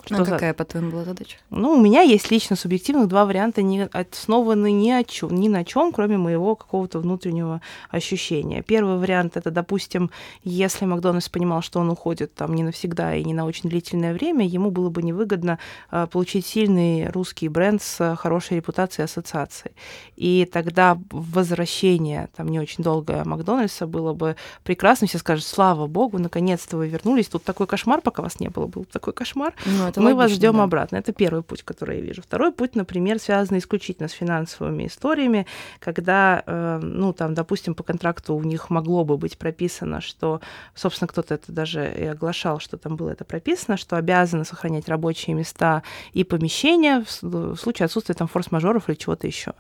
Что 0.04 0.25
какая, 0.25 0.50
за... 0.50 0.54
по-твоему, 0.54 0.90
была 0.90 1.04
задача? 1.04 1.37
Ну, 1.50 1.73
у 1.73 1.80
меня 1.80 2.02
есть 2.02 2.30
лично 2.30 2.57
субъективных 2.57 3.09
два 3.09 3.25
варианта, 3.25 3.62
не 3.62 3.85
основаны 3.87 4.73
ни, 4.73 4.90
о 4.90 5.04
чем, 5.04 5.35
ни 5.35 5.49
на 5.49 5.64
чем, 5.64 5.92
кроме 5.92 6.19
моего 6.19 6.57
какого-то 6.57 6.99
внутреннего 6.99 7.61
ощущения. 7.90 8.62
Первый 8.62 8.99
вариант 8.99 9.37
это, 9.37 9.50
допустим, 9.50 10.11
если 10.42 10.85
Макдональдс 10.85 11.28
понимал, 11.28 11.62
что 11.62 11.80
он 11.80 11.90
уходит 11.90 12.35
там 12.35 12.54
не 12.54 12.62
навсегда 12.62 13.14
и 13.14 13.25
не 13.25 13.35
на 13.35 13.45
очень 13.47 13.69
длительное 13.69 14.12
время, 14.12 14.47
ему 14.47 14.71
было 14.71 14.90
бы 14.90 15.02
невыгодно 15.02 15.59
э, 15.90 16.07
получить 16.11 16.47
сильный 16.47 17.11
русский 17.11 17.49
бренд 17.49 17.83
с 17.83 18.16
хорошей 18.16 18.57
репутацией 18.57 19.04
ассоциацией. 19.04 19.75
И 20.16 20.49
тогда 20.50 20.99
возвращение, 21.11 22.28
там 22.37 22.49
не 22.49 22.61
очень 22.61 22.85
долгое 22.85 23.25
Макдональдса 23.25 23.87
было 23.87 24.12
бы 24.12 24.37
прекрасно. 24.64 25.07
Все 25.07 25.19
скажут, 25.19 25.45
слава 25.45 25.87
богу, 25.87 26.19
наконец-то 26.19 26.76
вы 26.76 26.88
вернулись. 26.88 27.28
Тут 27.28 27.45
такой 27.45 27.66
кошмар, 27.66 28.00
пока 28.00 28.23
вас 28.23 28.40
не 28.40 28.49
было, 28.49 28.66
был 28.66 28.85
такой 28.85 29.12
кошмар. 29.12 29.54
Ну, 29.66 29.89
это 29.90 30.00
мы 30.00 30.06
логично, 30.14 30.23
вас 30.23 30.32
ждем 30.32 30.56
да. 30.56 30.62
обратно. 30.64 30.97
Это 30.97 31.12
первый 31.12 31.42
путь, 31.42 31.62
который 31.62 31.99
я 31.99 32.02
вижу. 32.02 32.23
Второй 32.23 32.52
путь, 32.52 32.75
например, 32.75 33.18
связан 33.18 33.59
исключительно 33.59 34.09
с 34.09 34.12
финансовыми 34.12 34.87
историями, 34.87 35.47
когда, 35.78 36.42
э, 36.47 36.80
ну, 36.82 37.12
там, 37.12 37.35
допустим, 37.35 37.75
по 37.75 37.82
контракту 37.82 38.35
у 38.35 38.42
них 38.42 38.70
могло 38.70 39.04
бы 39.04 39.16
быть 39.16 39.38
прописано, 39.38 40.00
что, 40.00 40.40
собственно, 40.75 41.09
кто-то 41.09 41.35
это 41.35 41.52
даже 41.52 41.92
и 41.92 42.04
оглашал, 42.04 42.61
что 42.61 42.76
там 42.76 42.97
было 42.97 43.11
это 43.11 43.25
прописано, 43.25 43.76
что 43.76 43.97
обязаны 43.97 44.44
сохранять 44.44 44.88
рабочие 44.88 45.35
места 45.35 45.82
и 46.12 46.25
помещения 46.25 47.04
в 47.20 47.56
случае 47.56 47.87
отсутствия 47.87 48.14
там 48.14 48.28
форс-мажоров 48.28 48.88
или 48.88 48.97
чего-то 48.97 49.26
еще. 49.26 49.52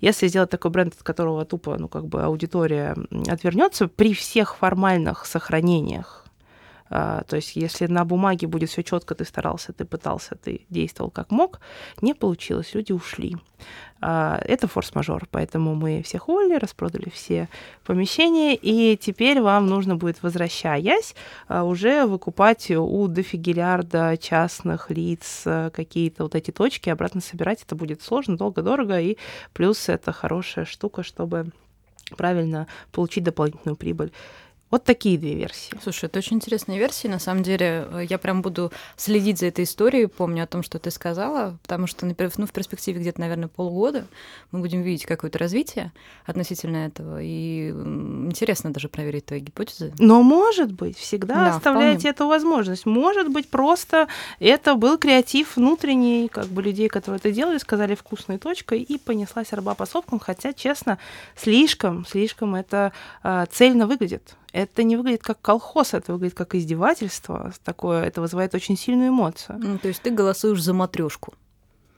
Если 0.00 0.28
сделать 0.28 0.50
такой 0.50 0.70
бренд, 0.70 0.94
от 0.94 1.02
которого 1.02 1.44
тупо, 1.44 1.76
ну, 1.78 1.88
как 1.88 2.06
бы 2.06 2.22
аудитория 2.22 2.96
отвернется, 3.28 3.88
при 3.88 4.14
всех 4.14 4.56
формальных 4.56 5.26
сохранениях 5.26 6.25
то 6.88 7.36
есть, 7.36 7.56
если 7.56 7.86
на 7.86 8.04
бумаге 8.04 8.46
будет 8.46 8.70
все 8.70 8.82
четко, 8.82 9.14
ты 9.14 9.24
старался, 9.24 9.72
ты 9.72 9.84
пытался, 9.84 10.36
ты 10.36 10.66
действовал 10.70 11.10
как 11.10 11.30
мог, 11.30 11.60
не 12.00 12.14
получилось, 12.14 12.74
люди 12.74 12.92
ушли. 12.92 13.36
А, 14.00 14.38
это 14.44 14.68
форс-мажор, 14.68 15.26
поэтому 15.30 15.74
мы 15.74 16.02
всех 16.02 16.28
уволили, 16.28 16.56
распродали 16.56 17.08
все 17.08 17.48
помещения, 17.84 18.54
и 18.54 18.96
теперь 18.96 19.40
вам 19.40 19.66
нужно 19.66 19.96
будет, 19.96 20.22
возвращаясь, 20.22 21.14
а, 21.48 21.64
уже 21.64 22.04
выкупать 22.04 22.70
у 22.70 23.08
дофигелярда 23.08 24.16
частных 24.18 24.90
лиц 24.90 25.42
какие-то 25.44 26.24
вот 26.24 26.34
эти 26.34 26.50
точки, 26.50 26.90
обратно 26.90 27.20
собирать. 27.20 27.62
Это 27.62 27.74
будет 27.74 28.02
сложно, 28.02 28.36
долго, 28.36 28.62
дорого, 28.62 29.00
и 29.00 29.16
плюс 29.52 29.88
это 29.88 30.12
хорошая 30.12 30.66
штука, 30.66 31.02
чтобы 31.02 31.50
правильно 32.16 32.66
получить 32.92 33.24
дополнительную 33.24 33.76
прибыль. 33.76 34.12
Вот 34.68 34.82
такие 34.82 35.16
две 35.16 35.34
версии. 35.34 35.72
Слушай, 35.80 36.06
это 36.06 36.18
очень 36.18 36.38
интересные 36.38 36.78
версии. 36.78 37.06
На 37.06 37.20
самом 37.20 37.44
деле, 37.44 37.86
э, 37.88 38.06
я 38.10 38.18
прям 38.18 38.42
буду 38.42 38.72
следить 38.96 39.38
за 39.38 39.46
этой 39.46 39.64
историей, 39.64 40.06
помню 40.06 40.42
о 40.42 40.46
том, 40.48 40.64
что 40.64 40.80
ты 40.80 40.90
сказала, 40.90 41.56
потому 41.62 41.86
что 41.86 42.04
ну, 42.04 42.14
в 42.14 42.52
перспективе 42.52 42.98
где-то, 42.98 43.20
наверное, 43.20 43.46
полгода 43.46 44.06
мы 44.50 44.58
будем 44.58 44.82
видеть 44.82 45.06
какое-то 45.06 45.38
развитие 45.38 45.92
относительно 46.24 46.78
этого. 46.78 47.22
И 47.22 47.68
интересно 47.68 48.72
даже 48.72 48.88
проверить 48.88 49.26
твои 49.26 49.38
гипотезы. 49.38 49.94
Но 50.00 50.22
может 50.24 50.72
быть, 50.72 50.98
всегда 50.98 51.34
да, 51.34 51.56
оставляйте 51.56 51.98
вполне. 51.98 52.10
эту 52.10 52.26
возможность. 52.26 52.86
Может 52.86 53.28
быть, 53.30 53.48
просто 53.48 54.08
это 54.40 54.74
был 54.74 54.98
креатив 54.98 55.56
внутренний, 55.56 56.28
как 56.28 56.46
бы 56.46 56.60
людей, 56.60 56.88
которые 56.88 57.18
это 57.18 57.30
делали, 57.30 57.58
сказали 57.58 57.94
вкусной 57.94 58.38
точкой, 58.38 58.82
и 58.82 58.98
понеслась 58.98 59.52
арба 59.52 59.74
по 59.74 59.86
сопкам, 59.86 60.18
хотя, 60.18 60.52
честно, 60.52 60.98
слишком, 61.36 62.04
слишком 62.04 62.56
это 62.56 62.92
э, 63.22 63.46
цельно 63.52 63.86
выглядит 63.86 64.34
это 64.56 64.82
не 64.84 64.96
выглядит 64.96 65.22
как 65.22 65.40
колхоз, 65.42 65.92
это 65.92 66.12
выглядит 66.12 66.34
как 66.34 66.54
издевательство. 66.54 67.52
Такое, 67.62 68.04
это 68.04 68.22
вызывает 68.22 68.54
очень 68.54 68.76
сильную 68.76 69.10
эмоцию. 69.10 69.58
Ну, 69.58 69.78
то 69.78 69.88
есть 69.88 70.00
ты 70.00 70.10
голосуешь 70.10 70.62
за 70.62 70.72
матрешку? 70.72 71.34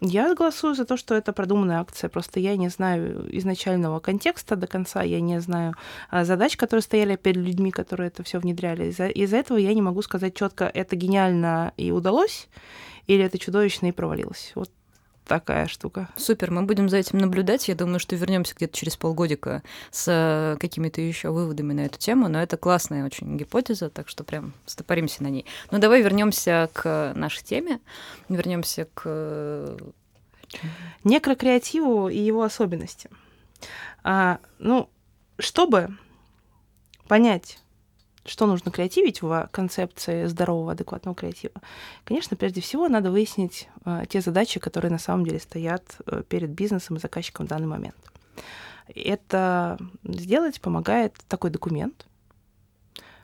Я 0.00 0.34
голосую 0.34 0.74
за 0.74 0.84
то, 0.84 0.96
что 0.96 1.14
это 1.14 1.32
продуманная 1.32 1.80
акция. 1.80 2.08
Просто 2.08 2.40
я 2.40 2.56
не 2.56 2.68
знаю 2.68 3.28
изначального 3.36 4.00
контекста 4.00 4.56
до 4.56 4.66
конца, 4.66 5.02
я 5.02 5.20
не 5.20 5.40
знаю 5.40 5.74
а, 6.10 6.24
задач, 6.24 6.56
которые 6.56 6.82
стояли 6.82 7.16
перед 7.16 7.44
людьми, 7.44 7.70
которые 7.70 8.08
это 8.08 8.22
все 8.22 8.38
внедряли. 8.38 8.90
Из-за, 8.90 9.08
из 9.08 9.32
этого 9.32 9.58
я 9.58 9.72
не 9.74 9.82
могу 9.82 10.02
сказать 10.02 10.34
четко, 10.34 10.64
это 10.64 10.96
гениально 10.96 11.72
и 11.76 11.92
удалось, 11.92 12.48
или 13.06 13.24
это 13.24 13.38
чудовищно 13.38 13.86
и 13.86 13.92
провалилось. 13.92 14.52
Вот 14.54 14.70
такая 15.28 15.68
штука. 15.68 16.08
Супер, 16.16 16.50
мы 16.50 16.62
будем 16.62 16.88
за 16.88 16.96
этим 16.96 17.18
наблюдать. 17.18 17.68
Я 17.68 17.76
думаю, 17.76 18.00
что 18.00 18.16
вернемся 18.16 18.54
где-то 18.56 18.76
через 18.76 18.96
полгодика 18.96 19.62
с 19.92 20.06
э, 20.08 20.56
какими-то 20.58 21.00
еще 21.00 21.30
выводами 21.30 21.74
на 21.74 21.86
эту 21.86 21.98
тему. 21.98 22.28
Но 22.28 22.42
это 22.42 22.56
классная 22.56 23.04
очень 23.04 23.36
гипотеза, 23.36 23.90
так 23.90 24.08
что 24.08 24.24
прям 24.24 24.54
стопоримся 24.66 25.22
на 25.22 25.28
ней. 25.28 25.46
Но 25.70 25.78
давай 25.78 26.02
вернемся 26.02 26.68
к 26.72 27.12
нашей 27.14 27.44
теме, 27.44 27.78
вернемся 28.28 28.88
к 28.94 29.76
некрокреативу 31.04 32.08
и 32.08 32.18
его 32.18 32.42
особенности. 32.42 33.10
А, 34.02 34.38
ну, 34.58 34.88
чтобы 35.38 35.96
понять, 37.06 37.58
что 38.28 38.46
нужно 38.46 38.70
креативить 38.70 39.22
в 39.22 39.48
концепции 39.50 40.26
здорового, 40.26 40.72
адекватного 40.72 41.14
креатива? 41.14 41.54
Конечно, 42.04 42.36
прежде 42.36 42.60
всего 42.60 42.88
надо 42.88 43.10
выяснить 43.10 43.68
э, 43.84 44.04
те 44.08 44.20
задачи, 44.20 44.60
которые 44.60 44.90
на 44.90 44.98
самом 44.98 45.24
деле 45.24 45.40
стоят 45.40 45.82
э, 46.06 46.22
перед 46.28 46.50
бизнесом 46.50 46.96
и 46.96 47.00
заказчиком 47.00 47.46
в 47.46 47.48
данный 47.48 47.66
момент. 47.66 47.96
Это 48.94 49.78
сделать 50.04 50.60
помогает 50.60 51.14
такой 51.28 51.50
документ, 51.50 52.06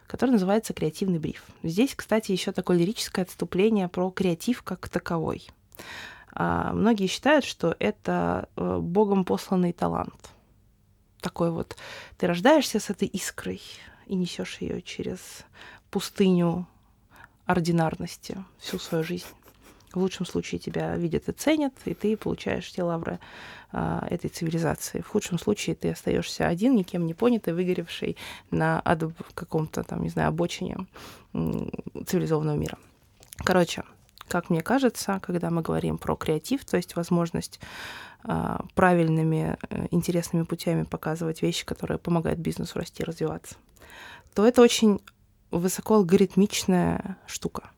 который 0.07 0.31
называется 0.31 0.75
креативный 0.75 1.19
бриф. 1.19 1.45
Здесь, 1.63 1.95
кстати, 1.95 2.33
еще 2.33 2.53
такое 2.53 2.77
лирическое 2.77 3.25
отступление 3.25 3.89
про 3.89 4.11
креатив 4.11 4.63
как 4.63 4.89
таковой. 4.89 5.47
А, 6.33 6.73
многие 6.73 7.07
считают, 7.07 7.45
что 7.45 7.77
это 7.79 8.49
э, 8.57 8.79
богом 8.79 9.25
посланный 9.25 9.73
талант. 9.73 10.31
Такой 11.21 11.51
вот, 11.51 11.77
ты 12.19 12.27
рождаешься 12.27 12.81
с 12.81 12.91
этой 12.91 13.09
искрой, 13.09 13.63
и 14.07 14.15
несешь 14.15 14.59
ее 14.61 14.83
через 14.83 15.45
пустыню 15.91 16.67
ординарности 17.47 18.45
всю 18.59 18.79
свою 18.79 19.05
жизнь. 19.05 19.27
В 19.93 19.99
лучшем 19.99 20.27
случае 20.27 20.59
тебя 20.59 20.97
видят 20.97 21.29
и 21.29 21.33
ценят, 21.33 21.73
и 21.85 21.95
ты 21.95 22.17
получаешь 22.17 22.71
те 22.73 22.83
лавры 22.83 23.21
а, 23.71 24.05
этой 24.11 24.29
цивилизации. 24.29 25.01
В 25.03 25.09
худшем 25.09 25.39
случае 25.39 25.77
ты 25.77 25.91
остаешься 25.91 26.49
один, 26.49 26.75
никем 26.75 27.07
не 27.07 27.15
понятый, 27.15 27.55
выгоревший 27.55 28.17
на 28.51 28.83
каком-то 29.35 29.85
там, 29.85 30.03
не 30.03 30.09
знаю, 30.09 30.31
обочине 30.31 30.87
цивилизованного 31.33 32.57
мира. 32.57 32.77
Короче, 33.37 33.85
как 34.28 34.50
мне 34.50 34.62
кажется, 34.62 35.21
когда 35.23 35.50
мы 35.50 35.62
говорим 35.62 35.99
про 35.99 36.16
креатив, 36.16 36.64
то 36.64 36.76
есть 36.76 36.97
возможность 36.97 37.61
а, 38.23 38.64
правильными, 38.75 39.57
э, 39.69 39.87
интересными 39.90 40.45
путями 40.45 40.85
показывать 40.85 41.43
вещи, 41.43 41.66
которые 41.66 41.99
помогают 41.99 42.38
бизнесу 42.38 42.78
расти 42.78 43.02
и 43.02 43.07
развиваться, 43.07 43.57
то 44.35 44.47
это 44.47 44.62
очень 44.62 45.00
высокоалгоритмичная 45.50 47.19
штука. 47.26 47.71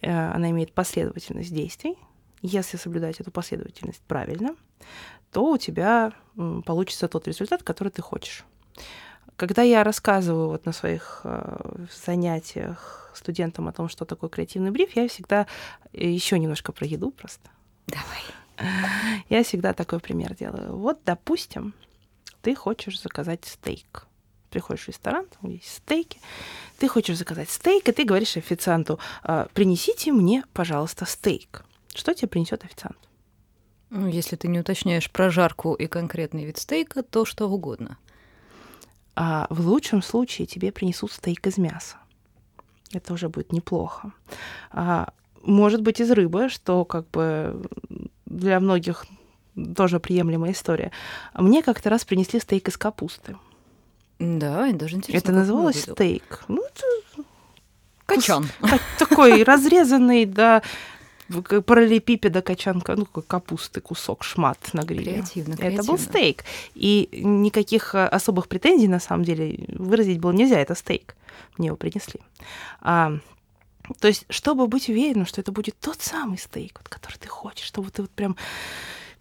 Э, 0.00 0.30
она 0.30 0.50
имеет 0.50 0.72
последовательность 0.72 1.52
действий. 1.52 1.98
Если 2.40 2.76
соблюдать 2.76 3.20
эту 3.20 3.30
последовательность 3.30 4.02
правильно, 4.06 4.54
то 5.32 5.50
у 5.50 5.58
тебя 5.58 6.12
получится 6.64 7.08
тот 7.08 7.26
результат, 7.26 7.62
который 7.62 7.88
ты 7.88 8.02
хочешь. 8.02 8.44
Когда 9.42 9.62
я 9.62 9.82
рассказываю 9.82 10.50
вот 10.50 10.66
на 10.66 10.72
своих 10.72 11.22
э, 11.24 11.84
занятиях 12.06 13.10
студентам 13.12 13.66
о 13.66 13.72
том, 13.72 13.88
что 13.88 14.04
такое 14.04 14.30
креативный 14.30 14.70
бриф, 14.70 14.94
я 14.94 15.08
всегда 15.08 15.48
еще 15.92 16.38
немножко 16.38 16.70
про 16.70 16.86
еду 16.86 17.10
просто. 17.10 17.50
Давай. 17.88 18.22
Я 19.28 19.42
всегда 19.42 19.72
такой 19.72 19.98
пример 19.98 20.36
делаю. 20.36 20.76
Вот, 20.76 21.00
допустим, 21.04 21.74
ты 22.40 22.54
хочешь 22.54 23.02
заказать 23.02 23.44
стейк. 23.44 24.06
Приходишь 24.50 24.84
в 24.84 24.88
ресторан, 24.90 25.26
там 25.26 25.50
есть 25.50 25.74
стейки, 25.78 26.20
ты 26.78 26.86
хочешь 26.86 27.18
заказать 27.18 27.50
стейк, 27.50 27.88
и 27.88 27.92
ты 27.92 28.04
говоришь 28.04 28.36
официанту, 28.36 29.00
«А, 29.24 29.48
принесите 29.54 30.12
мне, 30.12 30.44
пожалуйста, 30.52 31.04
стейк. 31.04 31.64
Что 31.92 32.14
тебе 32.14 32.28
принесет 32.28 32.64
официант? 32.64 32.98
Ну, 33.90 34.06
если 34.06 34.36
ты 34.36 34.46
не 34.46 34.60
уточняешь 34.60 35.10
прожарку 35.10 35.74
и 35.74 35.88
конкретный 35.88 36.44
вид 36.44 36.58
стейка, 36.58 37.02
то 37.02 37.24
что 37.24 37.50
угодно. 37.50 37.98
А 39.14 39.46
в 39.50 39.66
лучшем 39.66 40.02
случае 40.02 40.46
тебе 40.46 40.72
принесут 40.72 41.12
стейк 41.12 41.46
из 41.46 41.58
мяса. 41.58 41.96
Это 42.92 43.12
уже 43.14 43.28
будет 43.28 43.52
неплохо. 43.52 44.12
А, 44.70 45.12
может 45.42 45.82
быть, 45.82 46.00
из 46.00 46.10
рыбы, 46.10 46.48
что 46.48 46.84
как 46.84 47.08
бы 47.10 47.62
для 48.26 48.60
многих 48.60 49.06
тоже 49.76 50.00
приемлемая 50.00 50.52
история. 50.52 50.92
Мне 51.34 51.62
как-то 51.62 51.90
раз 51.90 52.04
принесли 52.04 52.40
стейк 52.40 52.68
из 52.68 52.76
капусты. 52.76 53.36
Да, 54.18 54.68
и 54.68 54.72
даже 54.72 54.96
интересно. 54.96 55.28
Это 55.28 55.32
называлось 55.32 55.82
стейк. 55.82 56.44
Ну, 56.48 56.62
это 56.64 57.26
Качан. 58.06 58.48
Такой 58.98 59.42
разрезанный 59.44 60.26
до 60.26 60.62
параллелепипеда 61.40 62.42
качанка, 62.42 62.96
ну, 62.96 63.06
капусты, 63.06 63.80
кусок, 63.80 64.24
шмат 64.24 64.58
на 64.72 64.82
гриле. 64.82 65.14
Креативно, 65.14 65.56
креативно. 65.56 65.80
Это 65.80 65.90
был 65.90 65.98
стейк. 65.98 66.44
И 66.74 67.08
никаких 67.12 67.94
э, 67.94 68.06
особых 68.06 68.48
претензий, 68.48 68.88
на 68.88 69.00
самом 69.00 69.24
деле, 69.24 69.64
выразить 69.68 70.20
было 70.20 70.32
нельзя. 70.32 70.60
Это 70.60 70.74
стейк. 70.74 71.16
Мне 71.58 71.68
его 71.68 71.76
принесли. 71.76 72.20
А, 72.80 73.18
то 74.00 74.08
есть, 74.08 74.26
чтобы 74.30 74.66
быть 74.66 74.88
уверенным, 74.88 75.26
что 75.26 75.40
это 75.40 75.52
будет 75.52 75.76
тот 75.80 76.00
самый 76.00 76.38
стейк, 76.38 76.78
вот, 76.78 76.88
который 76.88 77.16
ты 77.16 77.28
хочешь, 77.28 77.66
чтобы 77.66 77.90
ты 77.90 78.02
вот 78.02 78.10
прям 78.10 78.36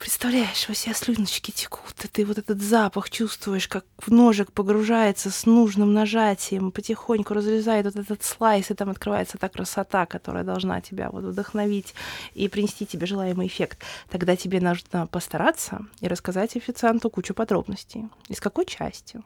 представляешь, 0.01 0.67
во 0.67 0.73
себя 0.73 0.95
слюночки 0.95 1.51
текут, 1.51 1.93
и 2.03 2.07
ты 2.07 2.25
вот 2.25 2.39
этот 2.39 2.59
запах 2.59 3.11
чувствуешь, 3.11 3.67
как 3.67 3.85
ножик 4.07 4.51
погружается 4.51 5.29
с 5.29 5.45
нужным 5.45 5.93
нажатием, 5.93 6.71
потихоньку 6.71 7.35
разрезает 7.35 7.85
вот 7.85 7.95
этот 7.95 8.23
слайс, 8.23 8.71
и 8.71 8.73
там 8.73 8.89
открывается 8.89 9.37
та 9.37 9.47
красота, 9.47 10.07
которая 10.07 10.43
должна 10.43 10.81
тебя 10.81 11.11
вот 11.11 11.23
вдохновить 11.23 11.93
и 12.33 12.49
принести 12.49 12.87
тебе 12.87 13.05
желаемый 13.05 13.45
эффект. 13.45 13.77
Тогда 14.09 14.35
тебе 14.35 14.59
нужно 14.59 15.05
постараться 15.05 15.85
и 15.99 16.07
рассказать 16.07 16.55
официанту 16.55 17.11
кучу 17.11 17.35
подробностей. 17.35 18.09
Из 18.27 18.39
какой 18.39 18.65
части, 18.65 19.21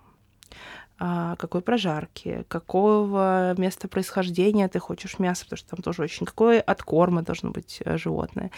какой 0.98 1.62
прожарки, 1.62 2.46
какого 2.48 3.54
места 3.58 3.90
происхождения 3.90 4.70
ты 4.70 4.80
хочешь 4.80 5.20
мясо, 5.20 5.44
потому 5.44 5.58
что 5.58 5.70
там 5.72 5.82
тоже 5.82 6.04
очень 6.04 6.26
какое 6.26 6.62
от 6.62 6.84
корма 6.84 7.22
должно 7.22 7.52
быть 7.52 7.82
э, 7.84 7.98
животное. 7.98 8.50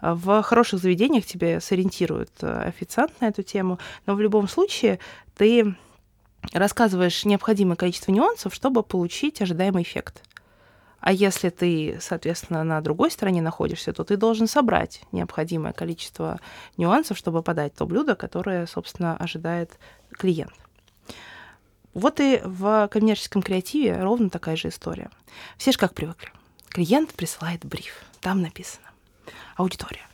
А, 0.00 0.14
в 0.14 0.42
хороших 0.42 0.80
заведениях 0.80 1.24
тебе 1.24 1.58
сориентирует 1.60 2.30
э, 2.42 2.64
официант 2.68 3.18
на 3.20 3.26
эту 3.26 3.42
тему, 3.42 3.78
но 4.04 4.14
в 4.14 4.20
любом 4.20 4.46
случае 4.46 4.98
ты 5.36 5.74
рассказываешь 6.52 7.24
необходимое 7.24 7.76
количество 7.76 8.12
нюансов, 8.12 8.54
чтобы 8.54 8.82
получить 8.82 9.40
ожидаемый 9.40 9.82
эффект. 9.82 10.22
А 11.00 11.12
если 11.12 11.50
ты, 11.50 11.98
соответственно, 12.00 12.64
на 12.64 12.80
другой 12.80 13.10
стороне 13.10 13.40
находишься, 13.40 13.92
то 13.92 14.04
ты 14.04 14.16
должен 14.16 14.46
собрать 14.46 15.02
необходимое 15.12 15.72
количество 15.72 16.40
нюансов, 16.76 17.16
чтобы 17.16 17.42
подать 17.42 17.74
то 17.74 17.86
блюдо, 17.86 18.16
которое, 18.16 18.66
собственно, 18.66 19.16
ожидает 19.16 19.78
клиент. 20.10 20.52
Вот 21.96 22.20
и 22.20 22.42
в 22.44 22.88
коммерческом 22.88 23.40
креативе 23.40 23.98
ровно 24.02 24.28
такая 24.28 24.54
же 24.54 24.68
история. 24.68 25.08
Все 25.56 25.72
же 25.72 25.78
как 25.78 25.94
привыкли. 25.94 26.28
Клиент 26.68 27.14
присылает 27.14 27.64
бриф. 27.64 28.02
Там 28.20 28.42
написано. 28.42 28.90
Аудитория. 29.56 30.06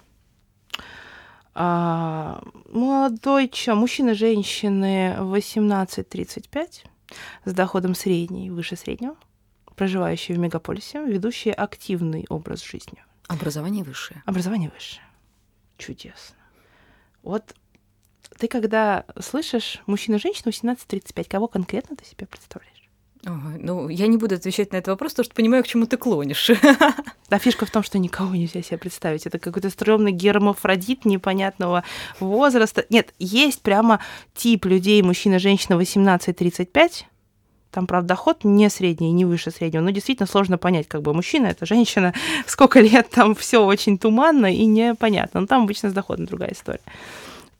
А, 1.55 2.41
молодой 2.71 3.49
чё, 3.49 3.75
мужчина, 3.75 4.15
женщины 4.15 5.17
18-35 5.19 6.85
с 7.47 7.53
доходом 7.53 7.97
средний, 7.97 8.49
выше 8.49 8.77
среднего, 8.77 9.17
проживающие 9.75 10.37
в 10.37 10.41
мегаполисе, 10.41 11.05
ведущие 11.05 11.53
активный 11.53 12.27
образ 12.29 12.63
жизни. 12.63 13.03
Образование 13.27 13.83
высшее. 13.83 14.23
Образование 14.25 14.71
высшее. 14.73 15.03
Чудесно. 15.79 16.37
Вот 17.25 17.57
ты 18.39 18.49
когда 18.49 19.05
слышишь 19.21 19.81
мужчина-женщина 19.87 20.51
18-35, 20.51 21.27
кого 21.29 21.49
конкретно 21.49 21.97
ты 21.97 22.05
себе 22.05 22.27
представляешь? 22.27 22.73
Ой, 23.25 23.59
ну, 23.61 23.89
я 23.89 24.09
не 24.09 24.17
буду 24.17 24.35
отвечать 24.35 24.73
на 24.73 24.79
этот 24.79 24.89
вопрос, 24.89 25.13
потому 25.13 25.25
что 25.25 25.35
понимаю, 25.35 25.63
к 25.63 25.69
чему 25.69 25.87
ты 25.87 25.97
клонишь. 25.97 26.51
Да, 27.31 27.39
фишка 27.39 27.65
в 27.65 27.71
том, 27.71 27.83
что 27.83 27.99
никого 27.99 28.35
нельзя 28.35 28.61
себе 28.61 28.77
представить. 28.77 29.25
Это 29.25 29.39
какой-то 29.39 29.71
стрёмный 29.71 30.13
гермафродит 30.13 31.07
непонятного 31.07 31.83
возраста. 32.21 32.85
Нет, 32.91 33.15
есть 33.19 33.63
прямо 33.63 34.01
тип 34.35 34.67
людей, 34.67 35.01
мужчина-женщина 35.01 35.81
18-35, 35.81 37.05
там, 37.71 37.87
правда, 37.87 38.09
доход 38.09 38.45
не 38.45 38.69
средний, 38.69 39.13
не 39.13 39.25
выше 39.25 39.51
среднего, 39.51 39.81
но 39.81 39.91
действительно 39.91 40.27
сложно 40.27 40.59
понять, 40.59 40.89
как 40.89 41.01
бы 41.01 41.15
мужчина, 41.15 41.47
это 41.47 41.65
женщина, 41.65 42.13
сколько 42.47 42.81
лет, 42.81 43.09
там 43.09 43.35
все 43.35 43.65
очень 43.65 43.97
туманно 43.97 44.55
и 44.55 44.67
непонятно. 44.67 45.41
Но 45.41 45.47
там 45.47 45.63
обычно 45.63 45.89
с 45.89 45.95
доходом 45.95 46.27
другая 46.27 46.53
история. 46.53 46.83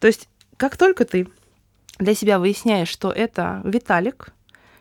То 0.01 0.09
есть 0.09 0.29
как 0.57 0.77
только 0.77 1.05
ты 1.05 1.29
для 1.99 2.15
себя 2.15 2.39
выясняешь, 2.39 2.89
что 2.89 3.11
это 3.11 3.61
Виталик, 3.65 4.33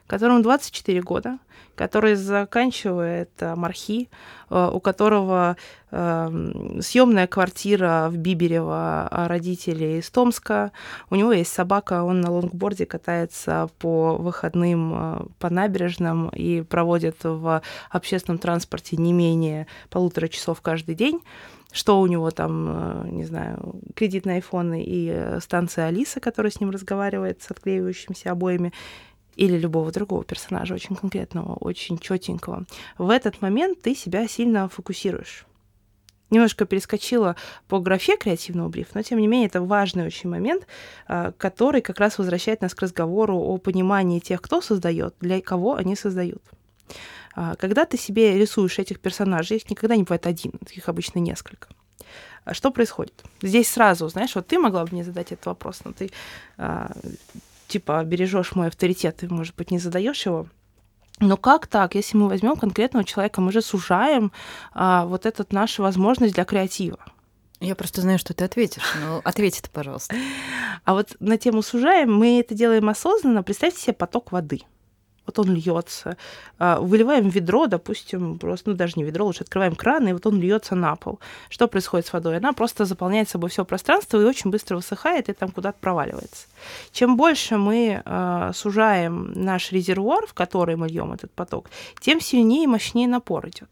которому 0.08 0.42
24 0.42 1.02
года, 1.02 1.40
который 1.76 2.16
заканчивает 2.16 3.30
э, 3.40 3.56
мархи, 3.56 4.10
э, 4.50 4.70
у 4.74 4.80
которого 4.80 5.56
э, 5.90 6.80
съемная 6.82 7.28
квартира 7.28 8.10
в 8.10 8.18
Биберево 8.18 9.08
а 9.10 9.28
родителей 9.28 10.00
из 10.00 10.10
Томска, 10.10 10.74
у 11.10 11.16
него 11.16 11.32
есть 11.32 11.54
собака, 11.54 12.04
он 12.04 12.22
на 12.22 12.30
лонгборде 12.30 12.86
катается 12.86 13.70
по 13.80 14.16
выходным 14.18 15.32
по 15.40 15.50
набережным 15.50 16.30
и 16.30 16.62
проводит 16.62 17.24
в 17.24 17.62
общественном 17.90 18.38
транспорте 18.38 18.98
не 18.98 19.14
менее 19.14 19.68
полутора 19.90 20.28
часов 20.28 20.62
каждый 20.62 20.96
день 20.96 21.22
что 21.72 22.00
у 22.02 22.08
него 22.08 22.32
там, 22.32 23.06
э, 23.06 23.10
не 23.12 23.26
знаю, 23.26 23.76
кредит 23.96 24.26
на 24.26 24.34
айфоны 24.34 24.84
и 24.84 25.10
э, 25.10 25.40
станция 25.40 25.88
Алиса, 25.88 26.20
которая 26.20 26.52
с 26.52 26.60
ним 26.60 26.70
разговаривает 26.70 27.42
с 27.42 27.52
отклеивающимися 27.52 28.32
обоями, 28.32 28.74
или 29.36 29.58
любого 29.58 29.92
другого 29.92 30.24
персонажа, 30.24 30.74
очень 30.76 30.96
конкретного, 30.96 31.54
очень 31.54 31.98
четенького. 31.98 32.66
В 32.98 33.10
этот 33.10 33.42
момент 33.42 33.82
ты 33.82 33.96
себя 33.96 34.28
сильно 34.28 34.68
фокусируешь. 34.68 35.46
Немножко 36.30 36.66
перескочила 36.66 37.36
по 37.68 37.80
графе 37.80 38.16
креативного 38.16 38.70
брифа, 38.70 38.92
но 38.94 39.02
тем 39.02 39.20
не 39.20 39.28
менее 39.28 39.48
это 39.48 39.62
важный 39.62 40.06
очень 40.06 40.30
момент, 40.30 40.66
э, 41.08 41.32
который 41.38 41.82
как 41.82 42.00
раз 42.00 42.18
возвращает 42.18 42.62
нас 42.62 42.74
к 42.74 42.82
разговору 42.82 43.38
о 43.38 43.58
понимании 43.58 44.20
тех, 44.20 44.42
кто 44.42 44.62
создает, 44.62 45.16
для 45.20 45.42
кого 45.42 45.76
они 45.76 45.96
создают. 45.96 46.42
А, 47.36 47.56
когда 47.56 47.86
ты 47.86 47.98
себе 47.98 48.38
рисуешь 48.38 48.80
этих 48.80 49.00
персонажей, 49.00 49.58
их 49.58 49.70
никогда 49.70 49.96
не 49.96 50.04
бывает 50.04 50.28
один, 50.28 50.54
их 50.72 50.90
обычно 50.90 51.20
несколько. 51.20 51.68
А 52.44 52.54
что 52.54 52.72
происходит? 52.72 53.24
Здесь 53.42 53.70
сразу, 53.70 54.08
знаешь, 54.10 54.36
вот 54.36 54.48
ты 54.48 54.58
могла 54.58 54.84
бы 54.86 54.90
мне 54.92 55.04
задать 55.04 55.32
этот 55.32 55.46
вопрос, 55.46 55.82
но 55.84 55.94
ты 55.94 56.12
а, 56.58 56.92
типа 57.68 58.04
бережешь 58.04 58.56
мой 58.56 58.68
авторитет, 58.68 59.18
ты, 59.18 59.30
может 59.30 59.56
быть, 59.56 59.72
не 59.72 59.80
задаешь 59.80 60.26
его. 60.26 60.48
Но 61.20 61.38
как 61.38 61.68
так, 61.68 61.94
если 61.94 62.18
мы 62.18 62.28
возьмем 62.28 62.56
конкретного 62.56 63.06
человека, 63.06 63.42
мы 63.42 63.52
же 63.52 63.62
сужаем 63.62 64.32
а, 64.74 65.06
вот 65.06 65.26
эту 65.26 65.46
нашу 65.52 65.84
возможность 65.84 66.34
для 66.34 66.46
креатива. 66.46 67.00
Я 67.60 67.76
просто 67.76 68.02
знаю, 68.02 68.18
что 68.18 68.34
ты 68.34 68.44
ответишь, 68.44 68.96
но 69.00 69.22
ответь 69.24 69.62
пожалуйста. 69.72 70.16
А 70.84 70.94
вот 70.94 71.16
на 71.20 71.38
тему 71.38 71.62
сужаем 71.62 72.12
мы 72.12 72.40
это 72.40 72.56
делаем 72.56 72.90
осознанно. 72.90 73.44
Представьте 73.44 73.80
себе 73.80 73.94
поток 73.94 74.32
воды 74.32 74.62
вот 75.26 75.40
он 75.40 75.54
льется. 75.54 76.18
А, 76.60 76.80
выливаем 76.80 77.30
ведро, 77.30 77.68
допустим, 77.68 78.38
просто, 78.38 78.72
ну 78.72 78.76
даже 78.76 78.94
не 78.96 79.04
ведро, 79.04 79.26
лучше 79.26 79.44
открываем 79.44 79.76
кран, 79.76 80.08
и 80.08 80.14
вот 80.14 80.26
он 80.26 80.40
льется 80.40 80.76
на 80.76 80.96
пол. 80.96 81.20
Что 81.50 81.68
происходит 81.68 82.08
с 82.08 82.14
водой? 82.14 82.38
Она 82.38 82.54
просто 82.54 82.86
заполняет 82.86 83.30
собой 83.30 83.50
все 83.50 83.66
пространство 83.66 84.20
и 84.20 84.26
очень 84.26 84.52
быстро 84.52 84.76
высыхает 84.76 85.30
и 85.30 85.34
там 85.34 85.52
куда-то 85.52 85.78
проваливается. 85.80 86.48
Чем 86.92 87.18
больше 87.18 87.58
мы 87.58 88.02
э, 88.04 88.52
сужаем 88.54 89.32
наш 89.36 89.72
резервуар, 89.72 90.26
в 90.28 90.34
который 90.34 90.76
мы 90.76 90.88
льем 90.88 91.14
этот 91.14 91.32
поток, 91.32 91.70
тем 92.00 92.20
сильнее 92.20 92.64
и 92.64 92.68
мощнее 92.68 93.08
напор 93.08 93.48
идет. 93.48 93.70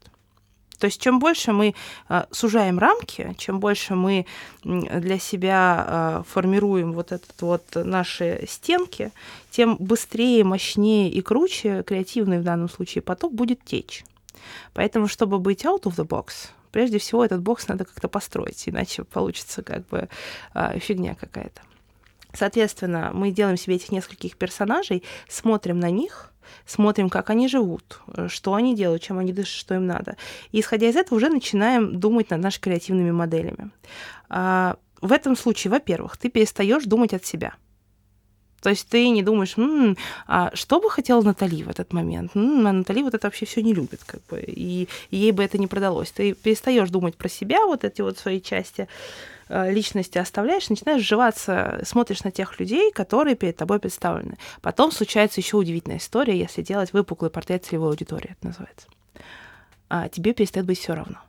То 0.80 0.86
есть 0.86 1.02
чем 1.02 1.20
больше 1.20 1.52
мы 1.52 1.76
э, 2.08 2.24
сужаем 2.32 2.80
рамки, 2.80 3.36
чем 3.38 3.60
больше 3.60 3.96
мы 3.96 4.26
для 4.64 5.20
себя 5.20 5.86
э, 5.88 6.24
формируем 6.28 6.94
вот 6.94 7.12
этот 7.12 7.42
вот 7.42 7.64
наши 7.76 8.46
стенки, 8.48 9.12
тем 9.52 9.76
быстрее, 9.78 10.44
мощнее 10.44 11.10
и 11.10 11.22
круче 11.22 11.84
креативный 11.84 12.40
в 12.40 12.44
данном 12.44 12.70
случае 12.70 13.02
поток 13.02 13.34
будет 13.34 13.64
течь. 13.64 14.04
Поэтому, 14.74 15.08
чтобы 15.08 15.40
быть 15.40 15.66
out 15.66 15.84
of 15.84 15.96
the 15.96 16.08
box, 16.08 16.50
прежде 16.72 16.98
всего 16.98 17.26
этот 17.26 17.42
бокс 17.42 17.68
надо 17.68 17.86
как-то 17.86 18.08
построить, 18.08 18.68
иначе 18.68 19.04
получится 19.04 19.62
как 19.62 19.88
бы 19.90 20.08
э, 20.54 20.80
фигня 20.80 21.16
какая-то. 21.16 21.62
Соответственно, 22.34 23.12
мы 23.14 23.32
делаем 23.32 23.58
себе 23.58 23.76
этих 23.76 23.92
нескольких 23.92 24.38
персонажей, 24.38 25.04
смотрим 25.28 25.80
на 25.80 25.90
них, 25.90 26.32
смотрим, 26.66 27.10
как 27.10 27.30
они 27.30 27.48
живут, 27.48 28.02
э, 28.08 28.28
что 28.30 28.54
они 28.54 28.76
делают, 28.76 29.04
чем 29.04 29.20
они 29.20 29.34
дышат, 29.34 29.56
что 29.56 29.76
им 29.76 29.88
надо. 29.88 30.16
И 30.52 30.60
исходя 30.60 30.88
из 30.88 30.96
этого 30.96 31.18
уже 31.18 31.30
начинаем 31.30 32.00
думать 32.00 32.30
над 32.30 32.42
нашими 32.42 32.64
креативными 32.64 33.12
моделями. 33.12 33.72
А, 34.30 34.78
в 35.02 35.12
этом 35.12 35.36
случае, 35.36 35.72
во-первых, 35.72 36.18
ты 36.18 36.30
перестаешь 36.30 36.84
думать 36.84 37.14
от 37.14 37.26
себя. 37.26 37.54
То 38.62 38.70
есть 38.70 38.90
ты 38.90 39.10
не 39.10 39.24
думаешь, 39.24 39.58
м-м, 39.58 39.96
а 40.28 40.52
что 40.54 40.82
бы 40.82 40.90
хотела 40.90 41.22
Натали 41.22 41.64
в 41.64 41.70
этот 41.70 41.94
момент? 41.94 42.32
М-м, 42.36 42.68
а 42.68 42.74
Натали 42.74 43.04
вот 43.04 43.14
это 43.14 43.28
вообще 43.28 43.46
все 43.46 43.62
не 43.64 43.74
любит, 43.74 44.02
как 44.06 44.22
бы, 44.28 44.42
и 44.42 44.90
ей 45.12 45.32
бы 45.32 45.44
это 45.44 45.58
не 45.58 45.68
продалось. 45.68 46.12
Ты 46.12 46.34
перестаешь 46.34 46.90
думать 46.90 47.16
про 47.16 47.30
себя, 47.30 47.66
вот 47.66 47.84
эти 47.84 48.02
вот 48.02 48.18
свои 48.18 48.42
части 48.42 48.88
личности 49.50 50.18
оставляешь, 50.18 50.70
начинаешь 50.70 51.02
сживаться, 51.02 51.82
смотришь 51.84 52.24
на 52.24 52.32
тех 52.32 52.60
людей, 52.60 52.92
которые 52.92 53.36
перед 53.36 53.58
тобой 53.58 53.80
представлены. 53.80 54.38
Потом 54.62 54.92
случается 54.92 55.40
еще 55.42 55.58
удивительная 55.58 55.98
история, 55.98 56.38
если 56.38 56.62
делать 56.62 56.94
выпуклый 56.94 57.32
портрет 57.32 57.66
целевой 57.66 57.90
аудитории, 57.90 58.36
это 58.38 58.48
называется. 58.48 58.88
А 59.90 60.08
тебе 60.08 60.34
перестает 60.34 60.68
быть 60.68 60.80
все 60.80 60.94
равно. 60.94 61.20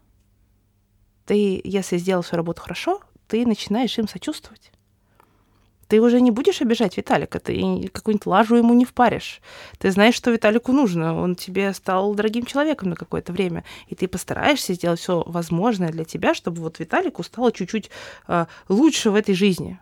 Ты, 1.24 1.60
если 1.64 1.96
сделал 1.96 2.22
свою 2.22 2.38
работу 2.38 2.60
хорошо, 2.60 3.00
ты 3.26 3.46
начинаешь 3.46 3.96
им 3.98 4.06
сочувствовать 4.06 4.70
ты 5.90 6.00
уже 6.00 6.20
не 6.20 6.30
будешь 6.30 6.62
обижать 6.62 6.96
Виталика, 6.96 7.40
ты 7.40 7.90
какую-нибудь 7.92 8.26
лажу 8.26 8.54
ему 8.54 8.74
не 8.74 8.84
впаришь. 8.84 9.40
Ты 9.78 9.90
знаешь, 9.90 10.14
что 10.14 10.30
Виталику 10.30 10.70
нужно, 10.70 11.20
он 11.20 11.34
тебе 11.34 11.74
стал 11.74 12.14
дорогим 12.14 12.46
человеком 12.46 12.90
на 12.90 12.96
какое-то 12.96 13.32
время, 13.32 13.64
и 13.88 13.96
ты 13.96 14.06
постараешься 14.06 14.74
сделать 14.74 15.00
все 15.00 15.24
возможное 15.26 15.90
для 15.90 16.04
тебя, 16.04 16.32
чтобы 16.32 16.62
вот 16.62 16.78
Виталику 16.78 17.24
стало 17.24 17.50
чуть-чуть 17.50 17.90
э, 18.28 18.46
лучше 18.68 19.10
в 19.10 19.16
этой 19.16 19.34
жизни. 19.34 19.80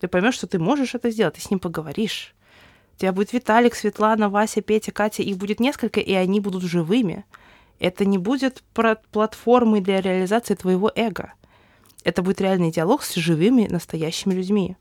Ты 0.00 0.08
поймешь, 0.08 0.34
что 0.34 0.46
ты 0.46 0.58
можешь 0.58 0.94
это 0.94 1.10
сделать, 1.10 1.36
ты 1.36 1.40
с 1.40 1.50
ним 1.50 1.60
поговоришь. 1.60 2.34
У 2.96 3.00
тебя 3.00 3.14
будет 3.14 3.32
Виталик, 3.32 3.74
Светлана, 3.74 4.28
Вася, 4.28 4.60
Петя, 4.60 4.92
Катя, 4.92 5.22
их 5.22 5.38
будет 5.38 5.60
несколько, 5.60 5.98
и 6.00 6.12
они 6.12 6.40
будут 6.40 6.62
живыми. 6.62 7.24
Это 7.78 8.04
не 8.04 8.18
будет 8.18 8.62
платформой 9.12 9.80
для 9.80 10.02
реализации 10.02 10.56
твоего 10.56 10.92
эго. 10.94 11.32
Это 12.04 12.20
будет 12.22 12.42
реальный 12.42 12.70
диалог 12.70 13.02
с 13.02 13.14
живыми, 13.14 13.66
настоящими 13.66 14.34
людьми. 14.34 14.76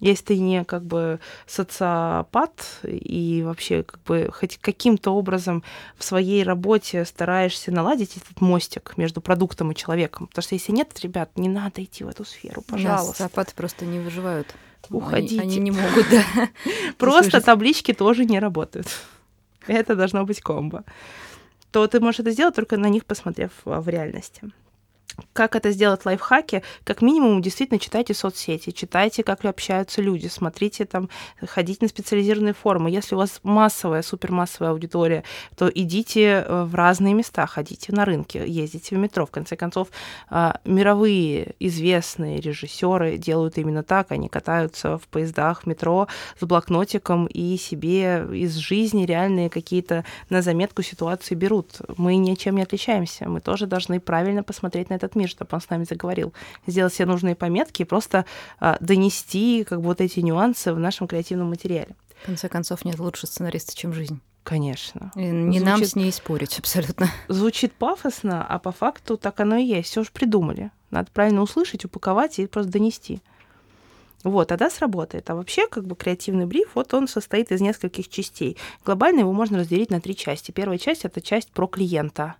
Если 0.00 0.24
ты 0.24 0.38
не 0.38 0.64
как 0.64 0.84
бы 0.84 1.20
социопат 1.46 2.80
и 2.82 3.42
вообще 3.44 3.82
как 3.84 4.02
бы 4.02 4.30
хоть 4.32 4.58
каким-то 4.58 5.12
образом 5.12 5.62
в 5.96 6.04
своей 6.04 6.42
работе 6.42 7.04
стараешься 7.04 7.70
наладить 7.70 8.16
этот 8.16 8.40
мостик 8.40 8.94
между 8.96 9.20
продуктом 9.20 9.72
и 9.72 9.74
человеком. 9.74 10.26
Потому 10.26 10.42
что 10.42 10.54
если 10.56 10.72
нет, 10.72 10.98
ребят, 11.00 11.30
не 11.36 11.48
надо 11.48 11.82
идти 11.82 12.04
в 12.04 12.08
эту 12.08 12.24
сферу, 12.24 12.62
пожалуйста. 12.62 13.12
Социопаты 13.12 13.54
просто 13.54 13.86
не 13.86 14.00
выживают. 14.00 14.54
Уходите. 14.90 15.40
Они, 15.40 15.52
они 15.52 15.60
не 15.60 15.70
могут, 15.70 16.06
да. 16.10 16.50
Просто 16.98 17.40
таблички 17.40 17.94
тоже 17.94 18.24
не 18.24 18.38
работают. 18.38 18.88
Это 19.66 19.96
должно 19.96 20.24
быть 20.24 20.40
комбо. 20.40 20.84
То 21.70 21.86
ты 21.86 21.98
можешь 22.00 22.20
это 22.20 22.30
сделать, 22.30 22.54
только 22.54 22.76
на 22.76 22.88
них 22.88 23.04
посмотрев 23.04 23.50
в 23.64 23.88
реальности 23.88 24.52
как 25.32 25.56
это 25.56 25.70
сделать 25.70 26.04
лайфхаки, 26.04 26.62
как 26.84 27.02
минимум 27.02 27.42
действительно 27.42 27.78
читайте 27.78 28.14
соцсети, 28.14 28.70
читайте, 28.70 29.22
как 29.22 29.44
общаются 29.44 30.00
люди, 30.00 30.26
смотрите 30.28 30.84
там, 30.84 31.08
ходите 31.46 31.78
на 31.82 31.88
специализированные 31.88 32.54
форумы. 32.54 32.90
Если 32.90 33.14
у 33.14 33.18
вас 33.18 33.40
массовая, 33.42 34.02
супермассовая 34.02 34.72
аудитория, 34.72 35.24
то 35.56 35.68
идите 35.68 36.44
э, 36.46 36.64
в 36.64 36.74
разные 36.74 37.14
места, 37.14 37.46
ходите 37.46 37.92
на 37.92 38.04
рынки, 38.04 38.38
ездите 38.38 38.96
в 38.96 38.98
метро. 38.98 39.26
В 39.26 39.30
конце 39.30 39.56
концов, 39.56 39.88
а, 40.28 40.60
мировые 40.64 41.54
известные 41.58 42.40
режиссеры 42.40 43.16
делают 43.16 43.58
именно 43.58 43.82
так, 43.82 44.12
они 44.12 44.28
катаются 44.28 44.98
в 44.98 45.08
поездах, 45.08 45.62
в 45.62 45.66
метро 45.66 46.08
с 46.40 46.44
блокнотиком 46.44 47.26
и 47.26 47.56
себе 47.56 48.26
из 48.32 48.54
жизни 48.56 49.04
реальные 49.06 49.50
какие-то 49.50 50.04
на 50.30 50.42
заметку 50.42 50.82
ситуации 50.82 51.34
берут. 51.34 51.80
Мы 51.96 52.16
ничем 52.16 52.56
не 52.56 52.62
отличаемся, 52.62 53.28
мы 53.28 53.40
тоже 53.40 53.66
должны 53.66 54.00
правильно 54.00 54.42
посмотреть 54.42 54.90
на 54.90 54.94
это 54.94 55.03
этот 55.04 55.16
мир, 55.16 55.28
чтобы 55.28 55.50
он 55.52 55.60
с 55.60 55.70
нами 55.70 55.84
заговорил. 55.84 56.32
Сделать 56.66 56.92
все 56.92 57.06
нужные 57.06 57.34
пометки 57.34 57.82
и 57.82 57.84
просто 57.84 58.24
а, 58.58 58.76
донести 58.80 59.64
как 59.64 59.80
бы 59.80 59.86
вот 59.86 60.00
эти 60.00 60.20
нюансы 60.20 60.72
в 60.72 60.78
нашем 60.78 61.06
креативном 61.06 61.50
материале. 61.50 61.94
В 62.22 62.26
конце 62.26 62.48
концов, 62.48 62.84
нет 62.84 62.98
лучше 62.98 63.26
сценариста, 63.26 63.76
чем 63.76 63.92
жизнь. 63.92 64.20
Конечно. 64.44 65.10
И 65.16 65.24
не 65.24 65.58
звучит, 65.58 65.64
нам 65.64 65.84
с 65.84 65.96
ней 65.96 66.12
спорить 66.12 66.58
абсолютно. 66.58 67.08
Звучит 67.28 67.72
пафосно, 67.72 68.46
а 68.46 68.58
по 68.58 68.72
факту 68.72 69.16
так 69.16 69.40
оно 69.40 69.56
и 69.56 69.64
есть. 69.64 69.90
Все 69.90 70.02
уж 70.02 70.10
придумали. 70.10 70.70
Надо 70.90 71.10
правильно 71.12 71.42
услышать, 71.42 71.84
упаковать 71.84 72.38
и 72.38 72.46
просто 72.46 72.70
донести. 72.70 73.20
Вот, 74.22 74.48
тогда 74.48 74.70
сработает. 74.70 75.28
А 75.28 75.34
вообще, 75.34 75.66
как 75.66 75.86
бы 75.86 75.96
креативный 75.96 76.46
бриф, 76.46 76.70
вот 76.74 76.94
он 76.94 77.08
состоит 77.08 77.52
из 77.52 77.60
нескольких 77.60 78.08
частей. 78.08 78.56
Глобально 78.84 79.20
его 79.20 79.32
можно 79.32 79.58
разделить 79.58 79.90
на 79.90 80.00
три 80.00 80.16
части. 80.16 80.50
Первая 80.50 80.78
часть— 80.78 81.04
это 81.06 81.20
часть 81.20 81.50
про 81.50 81.66
клиента 81.66 82.36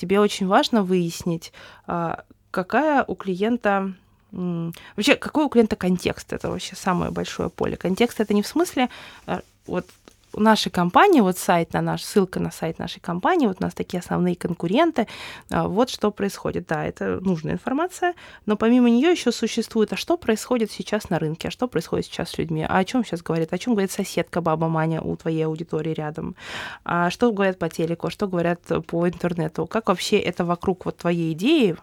тебе 0.00 0.18
очень 0.18 0.46
важно 0.46 0.82
выяснить, 0.82 1.52
а, 1.86 2.24
какая 2.50 3.04
у 3.04 3.14
клиента 3.14 3.94
Вообще, 4.32 5.16
какой 5.16 5.44
у 5.44 5.48
клиента 5.48 5.74
контекст? 5.74 6.32
Это 6.32 6.50
вообще 6.50 6.76
самое 6.76 7.10
большое 7.10 7.50
поле. 7.50 7.76
Контекст 7.76 8.20
это 8.20 8.32
не 8.32 8.42
в 8.42 8.46
смысле 8.46 8.88
а, 9.26 9.40
вот 9.66 9.86
нашей 10.34 10.70
компании, 10.70 11.20
вот 11.20 11.38
сайт 11.38 11.72
на 11.72 11.80
наш, 11.80 12.02
ссылка 12.02 12.40
на 12.40 12.50
сайт 12.50 12.78
нашей 12.78 13.00
компании, 13.00 13.46
вот 13.46 13.58
у 13.60 13.62
нас 13.62 13.74
такие 13.74 14.00
основные 14.00 14.36
конкуренты, 14.36 15.06
а, 15.50 15.66
вот 15.68 15.90
что 15.90 16.10
происходит. 16.10 16.66
Да, 16.68 16.84
это 16.84 17.20
нужная 17.20 17.54
информация, 17.54 18.14
но 18.46 18.56
помимо 18.56 18.90
нее 18.90 19.10
еще 19.10 19.32
существует, 19.32 19.92
а 19.92 19.96
что 19.96 20.16
происходит 20.16 20.70
сейчас 20.70 21.10
на 21.10 21.18
рынке, 21.18 21.48
а 21.48 21.50
что 21.50 21.68
происходит 21.68 22.06
сейчас 22.06 22.30
с 22.30 22.38
людьми, 22.38 22.64
а 22.68 22.78
о 22.78 22.84
чем 22.84 23.04
сейчас 23.04 23.22
говорит, 23.22 23.52
о 23.52 23.58
чем 23.58 23.74
говорит 23.74 23.90
соседка 23.90 24.40
баба 24.40 24.68
Маня 24.68 25.00
у 25.00 25.16
твоей 25.16 25.46
аудитории 25.46 25.92
рядом, 25.92 26.36
а 26.84 27.10
что 27.10 27.32
говорят 27.32 27.58
по 27.58 27.68
телеку, 27.68 28.06
а 28.06 28.10
что 28.10 28.28
говорят 28.28 28.60
по 28.86 29.08
интернету, 29.08 29.66
как 29.66 29.88
вообще 29.88 30.18
это 30.18 30.44
вокруг 30.44 30.84
вот 30.84 30.98
твоей 30.98 31.32
идеи, 31.32 31.76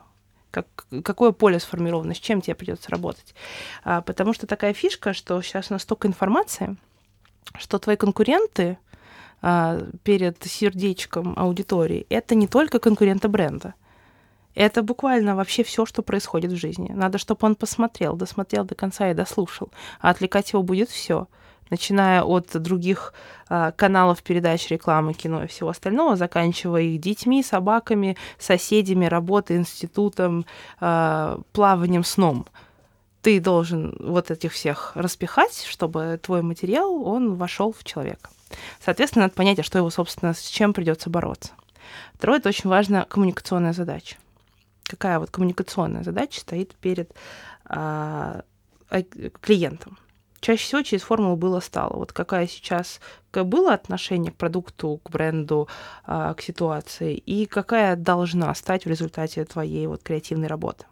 как, 0.51 0.67
какое 1.03 1.31
поле 1.31 1.59
сформировано, 1.59 2.13
с 2.13 2.19
чем 2.19 2.41
тебе 2.41 2.55
придется 2.55 2.89
работать. 2.89 3.35
А, 3.83 4.01
потому 4.01 4.33
что 4.33 4.47
такая 4.47 4.73
фишка, 4.73 5.13
что 5.13 5.41
сейчас 5.41 5.69
у 5.69 5.73
нас 5.73 5.83
столько 5.83 6.07
информации, 6.07 6.77
что 7.57 7.79
твои 7.79 7.95
конкуренты 7.95 8.77
а, 9.41 9.81
перед 10.03 10.43
сердечком 10.43 11.33
аудитории 11.37 12.05
это 12.09 12.35
не 12.35 12.47
только 12.47 12.79
конкуренты 12.79 13.27
бренда. 13.27 13.73
Это 14.55 14.81
буквально 14.81 15.35
вообще 15.35 15.63
все, 15.63 15.85
что 15.85 16.01
происходит 16.01 16.51
в 16.51 16.55
жизни. 16.55 16.91
Надо, 16.91 17.19
чтобы 17.19 17.45
он 17.45 17.55
посмотрел, 17.55 18.15
досмотрел 18.15 18.65
до 18.65 18.73
конца 18.73 19.11
и 19.11 19.13
дослушал. 19.13 19.69
А 20.01 20.09
отвлекать 20.09 20.51
его 20.51 20.63
будет 20.63 20.89
все 20.89 21.27
начиная 21.69 22.23
от 22.23 22.49
других 22.53 23.13
а, 23.49 23.71
каналов 23.71 24.23
передач 24.23 24.69
рекламы, 24.69 25.13
кино 25.13 25.43
и 25.43 25.47
всего 25.47 25.69
остального, 25.69 26.15
заканчивая 26.15 26.83
их 26.83 27.01
детьми, 27.01 27.43
собаками, 27.43 28.17
соседями, 28.37 29.05
работой, 29.05 29.57
институтом, 29.57 30.45
а, 30.79 31.39
плаванием, 31.51 32.03
сном 32.03 32.47
ты 33.21 33.39
должен 33.39 33.95
вот 33.99 34.31
этих 34.31 34.53
всех 34.53 34.91
распихать, 34.95 35.65
чтобы 35.67 36.19
твой 36.21 36.41
материал, 36.41 37.03
он 37.03 37.35
вошел 37.35 37.73
в 37.73 37.83
человека. 37.83 38.29
Соответственно, 38.83 39.25
надо 39.25 39.35
понять, 39.35 39.59
а 39.59 39.63
что 39.63 39.77
его, 39.77 39.89
собственно, 39.89 40.33
с 40.33 40.41
чем 40.41 40.73
придется 40.73 41.09
бороться. 41.09 41.51
Второе, 42.13 42.39
это 42.39 42.49
очень 42.49 42.69
важная 42.69 43.03
коммуникационная 43.03 43.73
задача. 43.73 44.15
Какая 44.83 45.19
вот 45.19 45.31
коммуникационная 45.31 46.03
задача 46.03 46.39
стоит 46.39 46.75
перед 46.75 47.11
а, 47.65 48.43
а, 48.89 49.01
клиентом? 49.41 49.97
Чаще 50.39 50.63
всего 50.63 50.81
через 50.83 51.01
формулу 51.01 51.35
было-стало. 51.35 51.97
Вот 51.97 52.13
какая 52.13 52.47
сейчас 52.47 53.01
было 53.33 53.73
отношение 53.73 54.31
к 54.31 54.35
продукту, 54.35 55.01
к 55.03 55.09
бренду, 55.09 55.67
а, 56.05 56.33
к 56.33 56.41
ситуации, 56.41 57.15
и 57.15 57.45
какая 57.45 57.95
должна 57.95 58.53
стать 58.55 58.85
в 58.85 58.89
результате 58.89 59.43
твоей 59.45 59.87
вот 59.87 60.03
креативной 60.03 60.47
работы. 60.47 60.85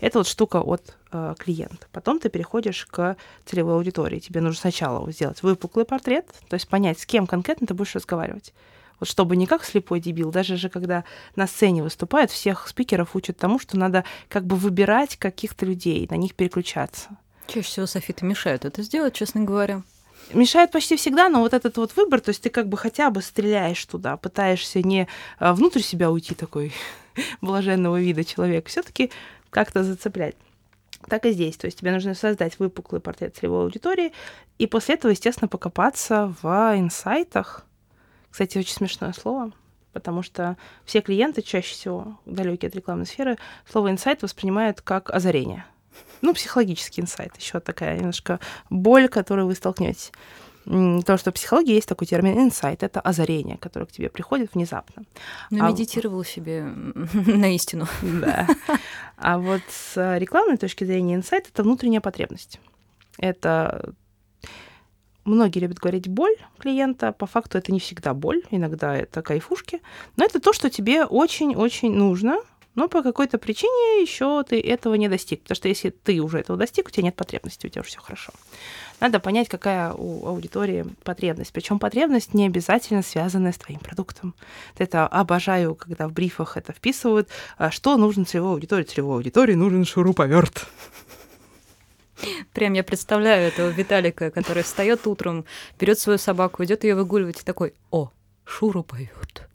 Это 0.00 0.18
вот 0.18 0.26
штука 0.28 0.60
от 0.60 0.96
э, 1.12 1.34
клиента. 1.38 1.86
Потом 1.92 2.18
ты 2.18 2.28
переходишь 2.28 2.86
к 2.86 3.16
целевой 3.44 3.74
аудитории. 3.74 4.18
Тебе 4.18 4.40
нужно 4.40 4.60
сначала 4.60 5.10
сделать 5.10 5.42
выпуклый 5.42 5.84
портрет, 5.84 6.26
то 6.48 6.54
есть 6.54 6.68
понять, 6.68 7.00
с 7.00 7.06
кем 7.06 7.26
конкретно 7.26 7.66
ты 7.66 7.74
будешь 7.74 7.94
разговаривать. 7.94 8.52
Вот 8.98 9.08
чтобы 9.08 9.36
не 9.36 9.46
как 9.46 9.64
слепой 9.64 10.00
дебил, 10.00 10.30
даже 10.30 10.56
же 10.56 10.68
когда 10.68 11.04
на 11.34 11.46
сцене 11.46 11.82
выступают, 11.82 12.30
всех 12.30 12.66
спикеров 12.68 13.14
учат 13.14 13.36
тому, 13.36 13.58
что 13.58 13.76
надо 13.76 14.04
как 14.28 14.46
бы 14.46 14.56
выбирать 14.56 15.16
каких-то 15.16 15.66
людей, 15.66 16.06
на 16.10 16.16
них 16.16 16.34
переключаться. 16.34 17.10
Чаще 17.46 17.66
всего 17.66 17.86
софиты 17.86 18.24
мешают 18.24 18.64
это 18.64 18.82
сделать, 18.82 19.14
честно 19.14 19.42
говоря. 19.42 19.82
Мешает 20.32 20.72
почти 20.72 20.96
всегда, 20.96 21.28
но 21.28 21.40
вот 21.40 21.54
этот 21.54 21.76
вот 21.76 21.94
выбор, 21.94 22.20
то 22.20 22.30
есть 22.30 22.42
ты 22.42 22.50
как 22.50 22.68
бы 22.68 22.76
хотя 22.76 23.10
бы 23.10 23.22
стреляешь 23.22 23.84
туда, 23.84 24.16
пытаешься 24.16 24.82
не 24.82 25.06
э, 25.38 25.52
внутрь 25.52 25.80
себя 25.80 26.10
уйти 26.10 26.34
такой 26.34 26.72
блаженного 27.40 28.00
вида 28.00 28.24
человек, 28.24 28.66
все-таки 28.66 29.12
как-то 29.56 29.84
зацеплять. 29.84 30.36
Так 31.08 31.24
и 31.24 31.32
здесь. 31.32 31.56
То 31.56 31.64
есть 31.64 31.78
тебе 31.78 31.90
нужно 31.90 32.12
создать 32.12 32.58
выпуклый 32.58 33.00
портрет 33.00 33.34
целевой 33.36 33.62
аудитории, 33.62 34.12
и 34.58 34.66
после 34.66 34.96
этого, 34.96 35.12
естественно, 35.12 35.48
покопаться 35.48 36.34
в 36.42 36.74
инсайтах. 36.76 37.64
Кстати, 38.30 38.58
очень 38.58 38.74
смешное 38.74 39.14
слово, 39.14 39.52
потому 39.94 40.20
что 40.20 40.58
все 40.84 41.00
клиенты 41.00 41.40
чаще 41.40 41.72
всего, 41.72 42.18
далекие 42.26 42.68
от 42.68 42.76
рекламной 42.76 43.06
сферы, 43.06 43.38
слово 43.66 43.90
инсайт 43.90 44.20
воспринимают 44.20 44.82
как 44.82 45.08
озарение. 45.08 45.64
Ну, 46.20 46.34
психологический 46.34 47.00
инсайт, 47.00 47.34
еще 47.38 47.58
такая 47.60 47.96
немножко 47.96 48.40
боль, 48.68 49.08
которую 49.08 49.46
вы 49.46 49.54
столкнетесь. 49.54 50.12
То, 50.66 51.16
что 51.16 51.30
в 51.30 51.34
психологии 51.34 51.74
есть 51.74 51.88
такой 51.88 52.08
термин 52.08 52.40
инсайт, 52.40 52.82
это 52.82 53.00
озарение, 53.00 53.56
которое 53.56 53.86
к 53.86 53.92
тебе 53.92 54.10
приходит 54.10 54.54
внезапно. 54.54 55.04
Ну, 55.50 55.68
медитировал 55.68 56.20
а... 56.20 56.24
себе 56.24 56.62
на 57.12 57.54
истину. 57.54 57.86
Да. 58.02 58.48
А 59.16 59.38
вот 59.38 59.62
с 59.68 60.18
рекламной 60.18 60.56
точки 60.56 60.84
зрения 60.84 61.14
инсайт— 61.14 61.48
это 61.52 61.62
внутренняя 61.62 62.00
потребность. 62.00 62.60
Это 63.18 63.94
многие 65.24 65.60
любят 65.60 65.78
говорить 65.78 66.08
боль 66.08 66.34
клиента. 66.58 67.12
По 67.12 67.26
факту 67.26 67.58
это 67.58 67.70
не 67.72 67.78
всегда 67.78 68.12
боль, 68.12 68.42
иногда 68.50 68.96
это 68.96 69.22
кайфушки. 69.22 69.80
Но 70.16 70.24
это 70.24 70.40
то, 70.40 70.52
что 70.52 70.68
тебе 70.68 71.04
очень-очень 71.04 71.92
нужно, 71.92 72.38
но 72.76 72.88
по 72.88 73.02
какой-то 73.02 73.38
причине 73.38 74.02
еще 74.02 74.44
ты 74.44 74.60
этого 74.60 74.94
не 74.94 75.08
достиг. 75.08 75.42
Потому 75.42 75.56
что 75.56 75.68
если 75.68 75.90
ты 75.90 76.20
уже 76.20 76.38
этого 76.38 76.56
достиг, 76.58 76.86
у 76.88 76.90
тебя 76.90 77.04
нет 77.04 77.16
потребности, 77.16 77.66
у 77.66 77.70
тебя 77.70 77.80
уже 77.80 77.90
все 77.90 78.00
хорошо. 78.00 78.32
Надо 79.00 79.18
понять, 79.18 79.48
какая 79.48 79.92
у 79.92 80.26
аудитории 80.26 80.84
потребность. 81.02 81.52
Причем 81.52 81.78
потребность 81.78 82.34
не 82.34 82.46
обязательно 82.46 83.02
связанная 83.02 83.52
с 83.52 83.58
твоим 83.58 83.80
продуктом. 83.80 84.34
Это 84.78 85.06
обожаю, 85.06 85.74
когда 85.74 86.06
в 86.06 86.12
брифах 86.12 86.56
это 86.56 86.72
вписывают. 86.72 87.28
А 87.56 87.70
что 87.70 87.96
нужно 87.96 88.26
целевой 88.26 88.52
аудитории? 88.52 88.84
Целевой 88.84 89.16
аудитории 89.16 89.54
нужен 89.54 89.84
шуруповерт. 89.84 90.66
Прям 92.52 92.74
я 92.74 92.84
представляю 92.84 93.48
этого 93.48 93.68
Виталика, 93.68 94.30
который 94.30 94.62
встает 94.62 95.06
утром, 95.06 95.44
берет 95.78 95.98
свою 95.98 96.18
собаку, 96.18 96.64
идет 96.64 96.84
ее 96.84 96.94
выгуливать 96.94 97.40
и 97.40 97.44
такой, 97.44 97.74
о, 97.90 98.10
шуруповерт. 98.44 99.48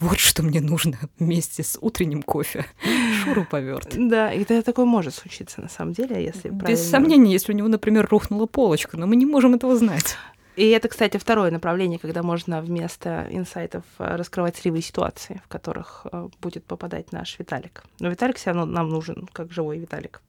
Вот 0.00 0.18
что 0.18 0.42
мне 0.42 0.60
нужно 0.60 0.98
вместе 1.18 1.62
с 1.62 1.78
утренним 1.80 2.22
кофе. 2.22 2.66
Шуруповерт. 3.24 3.94
Да, 3.96 4.32
и 4.32 4.42
это 4.42 4.62
такое 4.62 4.86
может 4.86 5.14
случиться 5.14 5.60
на 5.60 5.68
самом 5.68 5.92
деле, 5.92 6.22
если 6.22 6.48
Без 6.48 6.58
правильно... 6.58 6.84
сомнения, 6.84 7.32
если 7.32 7.52
у 7.52 7.56
него, 7.56 7.68
например, 7.68 8.08
рухнула 8.10 8.46
полочка, 8.46 8.96
но 8.96 9.06
мы 9.06 9.16
не 9.16 9.26
можем 9.26 9.54
этого 9.54 9.76
знать. 9.76 10.16
И 10.56 10.68
это, 10.68 10.88
кстати, 10.88 11.16
второе 11.16 11.50
направление, 11.50 11.98
когда 11.98 12.22
можно 12.22 12.60
вместо 12.60 13.26
инсайтов 13.30 13.84
э, 13.98 14.16
раскрывать 14.16 14.56
целевые 14.56 14.82
ситуации, 14.82 15.40
в 15.44 15.48
которых 15.48 16.06
э, 16.10 16.28
будет 16.42 16.64
попадать 16.64 17.12
наш 17.12 17.38
Виталик. 17.38 17.84
Но 18.00 18.08
Виталик 18.08 18.36
все 18.36 18.50
равно 18.50 18.66
нам 18.66 18.88
нужен, 18.88 19.28
как 19.32 19.52
живой 19.52 19.78
Виталик. 19.78 20.20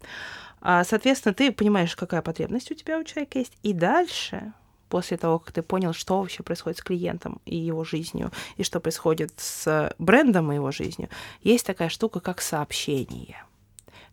А, 0.61 0.83
Соответственно, 0.83 1.33
ты 1.33 1.51
понимаешь, 1.51 1.95
какая 1.95 2.21
потребность 2.21 2.71
у 2.71 2.75
тебя 2.75 2.99
у 2.99 3.03
человека 3.03 3.39
есть, 3.39 3.57
и 3.63 3.73
дальше 3.73 4.53
после 4.91 5.17
того, 5.17 5.39
как 5.39 5.53
ты 5.53 5.61
понял, 5.61 5.93
что 5.93 6.19
вообще 6.19 6.43
происходит 6.43 6.79
с 6.79 6.83
клиентом 6.83 7.39
и 7.45 7.55
его 7.55 7.85
жизнью, 7.85 8.29
и 8.57 8.63
что 8.63 8.81
происходит 8.81 9.31
с 9.37 9.95
брендом 9.97 10.51
и 10.51 10.55
его 10.55 10.71
жизнью, 10.71 11.07
есть 11.43 11.65
такая 11.65 11.87
штука, 11.89 12.19
как 12.19 12.41
сообщение. 12.41 13.37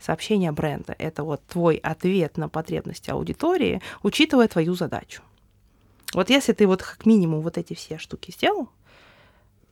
Сообщение 0.00 0.52
бренда— 0.52 0.94
это 0.98 1.24
вот 1.24 1.44
твой 1.46 1.76
ответ 1.76 2.38
на 2.38 2.48
потребности 2.48 3.10
аудитории, 3.10 3.82
учитывая 4.04 4.46
твою 4.46 4.74
задачу. 4.74 5.22
Вот 6.14 6.30
если 6.30 6.52
ты 6.52 6.68
вот 6.68 6.82
как 6.82 7.04
минимум 7.06 7.40
вот 7.40 7.58
эти 7.58 7.74
все 7.74 7.98
штуки 7.98 8.30
сделал, 8.30 8.68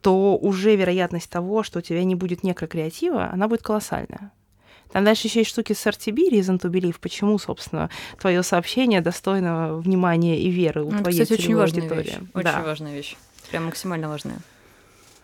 то 0.03 0.37
уже 0.37 0.75
вероятность 0.75 1.31
того, 1.31 1.62
что 1.62 1.79
у 1.79 1.83
тебя 1.83 2.03
не 2.03 2.16
будет 2.16 2.42
некрокреатива, 2.42 3.31
она 3.31 3.47
будет 3.47 3.62
колоссальная. 3.62 4.33
Там 4.92 5.05
дальше 5.05 5.27
еще 5.27 5.40
есть 5.40 5.51
штуки 5.51 5.72
с 5.72 5.85
RTB, 5.87 6.31
Reason 6.33 6.59
to 6.61 6.70
Believe, 6.70 6.96
почему, 7.01 7.38
собственно, 7.38 7.90
твое 8.18 8.42
сообщение 8.42 9.01
достойно 9.01 9.77
внимания 9.77 10.40
и 10.40 10.49
веры 10.51 10.85
у 10.85 10.90
Ну, 10.92 10.99
твоей 11.03 11.20
кстати, 11.22 11.40
очень 11.40 11.57
важная 11.57 11.83
аудитории. 11.83 12.05
вещь. 12.05 12.14
Очень 12.35 12.44
Да. 12.44 12.62
важная 12.62 12.94
вещь. 12.94 13.16
Прям 13.51 13.66
максимально 13.66 14.09
важная. 14.09 14.38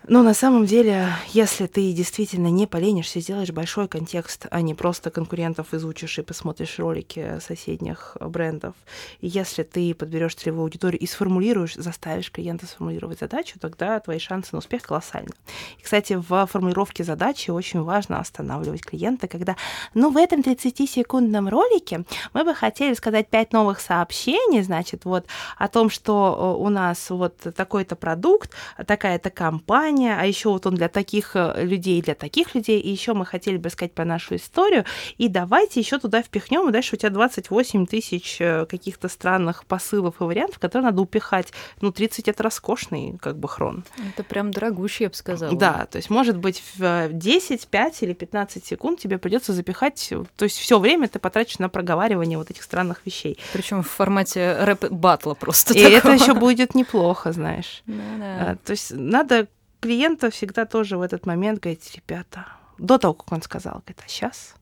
Но 0.09 0.23
на 0.23 0.35
самом 0.35 0.67
деле, 0.67 1.09
если 1.29 1.67
ты 1.67 1.93
действительно 1.93 2.49
не 2.49 2.67
поленишься, 2.67 3.21
сделаешь 3.21 3.53
большой 3.53 3.87
контекст, 3.87 4.47
а 4.51 4.61
не 4.61 4.75
просто 4.75 5.11
конкурентов 5.11 5.73
изучишь 5.75 6.19
и 6.19 6.23
посмотришь 6.23 6.79
ролики 6.79 7.39
соседних 7.41 8.17
брендов, 8.21 8.75
и 9.21 9.29
если 9.29 9.63
ты 9.63 9.95
подберешь 9.95 10.35
целевую 10.35 10.65
аудиторию 10.65 11.01
и 11.01 11.07
сформулируешь, 11.07 11.75
заставишь 11.75 12.33
клиента 12.33 12.67
сформулировать 12.67 13.21
задачу, 13.21 13.61
тогда 13.61 14.01
твои 14.01 14.19
шансы 14.19 14.51
на 14.53 14.59
успех 14.59 14.83
колоссальны. 14.83 15.31
И, 15.79 15.83
кстати, 15.83 16.15
в 16.15 16.47
формулировке 16.47 17.05
задачи 17.05 17.51
очень 17.51 17.83
важно 17.83 18.19
останавливать 18.19 18.85
клиента, 18.85 19.29
когда, 19.29 19.57
ну, 19.95 20.11
в 20.11 20.17
этом 20.17 20.41
30-секундном 20.41 21.49
ролике 21.49 22.05
мы 22.33 22.45
бы 22.45 22.55
хотели 22.55 22.95
сказать 22.95 23.29
5 23.29 23.53
новых 23.53 23.81
сообщений, 23.81 24.63
значит, 24.63 25.05
вот 25.05 25.27
о 25.59 25.69
том, 25.69 25.91
что 25.91 26.57
э, 26.59 26.63
у 26.63 26.69
нас 26.71 27.09
вот 27.11 27.37
такой-то 27.55 27.95
продукт, 27.95 28.51
такая-то 28.85 29.31
компания, 29.31 29.92
а 30.01 30.25
еще 30.25 30.49
вот 30.51 30.67
он 30.67 30.75
для 30.75 30.89
таких 30.89 31.33
э, 31.35 31.65
людей, 31.65 32.01
для 32.03 32.15
таких 32.15 32.55
людей, 32.55 32.81
и 32.81 32.91
еще 32.91 33.15
мы 33.15 33.27
хотели 33.27 33.57
бы 33.57 33.71
сказать 33.71 33.93
про 33.93 34.05
нашу 34.05 34.37
историю, 34.37 34.85
и 35.19 35.29
давайте 35.29 35.81
еще 35.81 35.99
туда 35.99 36.23
впихнем, 36.23 36.69
и 36.69 36.73
дальше 36.73 36.97
у 36.97 36.99
тебя 36.99 37.11
28 37.11 37.87
тысяч 37.87 38.41
э, 38.41 38.67
каких-то 38.67 39.09
странных 39.09 39.65
посылов 39.67 40.21
и 40.21 40.25
вариантов, 40.25 40.59
которые 40.59 40.87
надо 40.87 41.03
упихать. 41.03 41.53
Ну, 41.81 41.93
30 41.93 42.29
это 42.29 42.43
роскошный 42.43 43.19
как 43.21 43.39
бы 43.39 43.49
хрон. 43.49 43.85
Это 44.15 44.25
прям 44.25 44.51
дорогущий, 44.51 45.05
я 45.05 45.09
бы 45.09 45.15
сказала. 45.15 45.57
Да, 45.57 45.87
то 45.91 45.97
есть, 45.97 46.11
может 46.11 46.37
быть, 46.37 46.63
в 46.77 46.83
э, 46.83 47.09
10, 47.13 47.67
5 47.69 48.03
или 48.03 48.13
15 48.13 48.65
секунд 48.65 49.01
тебе 49.01 49.19
придется 49.19 49.53
запихать, 49.53 50.09
э, 50.11 50.25
то 50.37 50.45
есть 50.45 50.59
все 50.59 50.79
время 50.79 51.09
ты 51.09 51.19
потратишь 51.19 51.59
на 51.59 51.69
проговаривание 51.69 52.39
вот 52.39 52.51
этих 52.51 52.63
странных 52.63 53.03
вещей. 53.05 53.39
Причем 53.53 53.83
в 53.83 53.89
формате 53.89 54.57
рэп-батла 54.61 55.35
просто. 55.35 55.75
И 55.75 55.81
это 55.81 56.09
такого. 56.09 56.13
еще 56.15 56.35
будет 56.35 56.75
неплохо, 56.75 57.33
знаешь. 57.33 57.83
Да-да. 57.87 58.51
А, 58.53 58.57
То 58.65 58.73
есть 58.73 58.93
надо 58.93 59.49
клиента 59.83 60.31
всегда 60.31 60.65
тоже 60.65 60.97
в 60.97 61.03
этот 61.03 61.27
момент 61.27 61.61
говорить, 61.61 61.93
ребята, 61.97 62.47
до 62.79 62.99
того, 62.99 63.15
как 63.15 63.33
он 63.33 63.43
сказал, 63.43 63.75
говорит, 63.75 64.01
а 64.05 64.09
сейчас, 64.09 64.55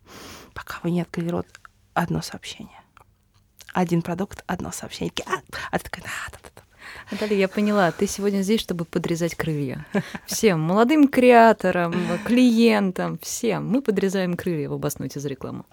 пока 0.55 0.79
вы 0.83 0.91
не 0.91 1.03
открыли 1.03 1.29
рот, 1.29 1.47
одно 1.93 2.23
сообщение. 2.23 2.81
Один 3.73 4.03
продукт, 4.03 4.43
одно 4.47 4.73
сообщение. 4.73 5.13
А, 5.27 5.41
а 5.71 5.79
ты 5.79 5.85
такая, 5.85 6.05
да, 6.05 6.11
да, 6.33 6.39
да. 6.57 6.63
Наталья, 7.11 7.37
я 7.37 7.49
поняла, 7.49 7.93
ты 7.93 8.07
сегодня 8.07 8.41
здесь, 8.43 8.61
чтобы 8.61 8.85
подрезать 8.85 9.35
крылья. 9.35 9.87
Всем 10.27 10.61
молодым 10.61 11.07
креаторам, 11.07 11.95
клиентам, 12.25 13.19
всем. 13.19 13.69
Мы 13.69 13.83
подрезаем 13.83 14.37
крылья 14.37 14.71
в 14.71 14.73
обоснуйте 14.73 15.21
за 15.21 15.29
рекламу. 15.29 15.67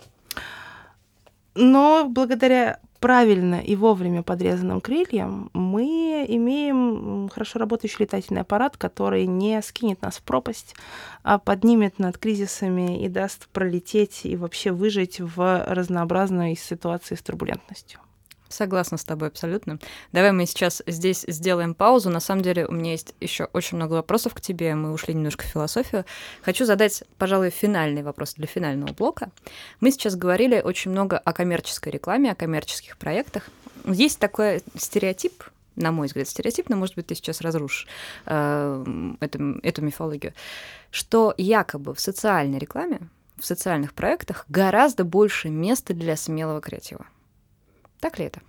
Но 1.55 2.07
благодаря 2.07 2.79
правильно 2.99 3.61
и 3.61 3.75
вовремя 3.75 4.23
подрезанным 4.23 4.81
крыльям 4.81 5.49
мы 5.53 6.25
имеем 6.27 7.29
хорошо 7.29 7.59
работающий 7.59 7.97
летательный 7.99 8.41
аппарат, 8.41 8.77
который 8.77 9.25
не 9.25 9.61
скинет 9.61 10.01
нас 10.01 10.17
в 10.17 10.23
пропасть, 10.23 10.75
а 11.23 11.37
поднимет 11.37 11.99
над 11.99 12.17
кризисами 12.17 13.03
и 13.03 13.09
даст 13.09 13.47
пролететь 13.49 14.25
и 14.25 14.35
вообще 14.35 14.71
выжить 14.71 15.19
в 15.19 15.65
разнообразной 15.67 16.55
ситуации 16.55 17.15
с 17.15 17.21
турбулентностью. 17.21 17.99
Согласна 18.49 18.97
с 18.97 19.03
тобой 19.03 19.27
абсолютно. 19.27 19.79
Давай 20.11 20.31
мы 20.31 20.45
сейчас 20.45 20.81
здесь 20.87 21.25
сделаем 21.27 21.73
паузу. 21.73 22.09
На 22.09 22.19
самом 22.19 22.41
деле 22.41 22.65
у 22.65 22.71
меня 22.71 22.91
есть 22.91 23.13
еще 23.19 23.45
очень 23.53 23.77
много 23.77 23.93
вопросов 23.93 24.33
к 24.33 24.41
тебе. 24.41 24.73
Мы 24.75 24.91
ушли 24.91 25.13
немножко 25.13 25.43
в 25.43 25.47
философию. 25.47 26.05
Хочу 26.41 26.65
задать, 26.65 27.03
пожалуй, 27.17 27.49
финальный 27.49 28.03
вопрос 28.03 28.33
для 28.35 28.47
финального 28.47 28.93
блока. 28.93 29.31
Мы 29.79 29.91
сейчас 29.91 30.15
говорили 30.15 30.61
очень 30.61 30.91
много 30.91 31.17
о 31.17 31.33
коммерческой 31.33 31.89
рекламе, 31.89 32.31
о 32.31 32.35
коммерческих 32.35 32.97
проектах. 32.97 33.49
Есть 33.85 34.19
такой 34.19 34.61
стереотип, 34.75 35.43
на 35.75 35.91
мой 35.91 36.07
взгляд, 36.07 36.27
стереотип, 36.27 36.69
но, 36.69 36.75
может 36.75 36.95
быть, 36.95 37.07
ты 37.07 37.15
сейчас 37.15 37.41
разрушишь 37.41 37.87
э, 38.25 39.15
эту, 39.19 39.59
эту 39.61 39.81
мифологию, 39.81 40.33
что 40.91 41.33
якобы 41.37 41.93
в 41.93 41.99
социальной 41.99 42.59
рекламе, 42.59 42.99
в 43.39 43.45
социальных 43.45 43.93
проектах 43.93 44.45
гораздо 44.49 45.03
больше 45.03 45.49
места 45.49 45.93
для 45.93 46.15
смелого 46.15 46.59
креатива. 46.59 47.05
Так 47.99 48.19
ли 48.19 48.25
это? 48.25 48.41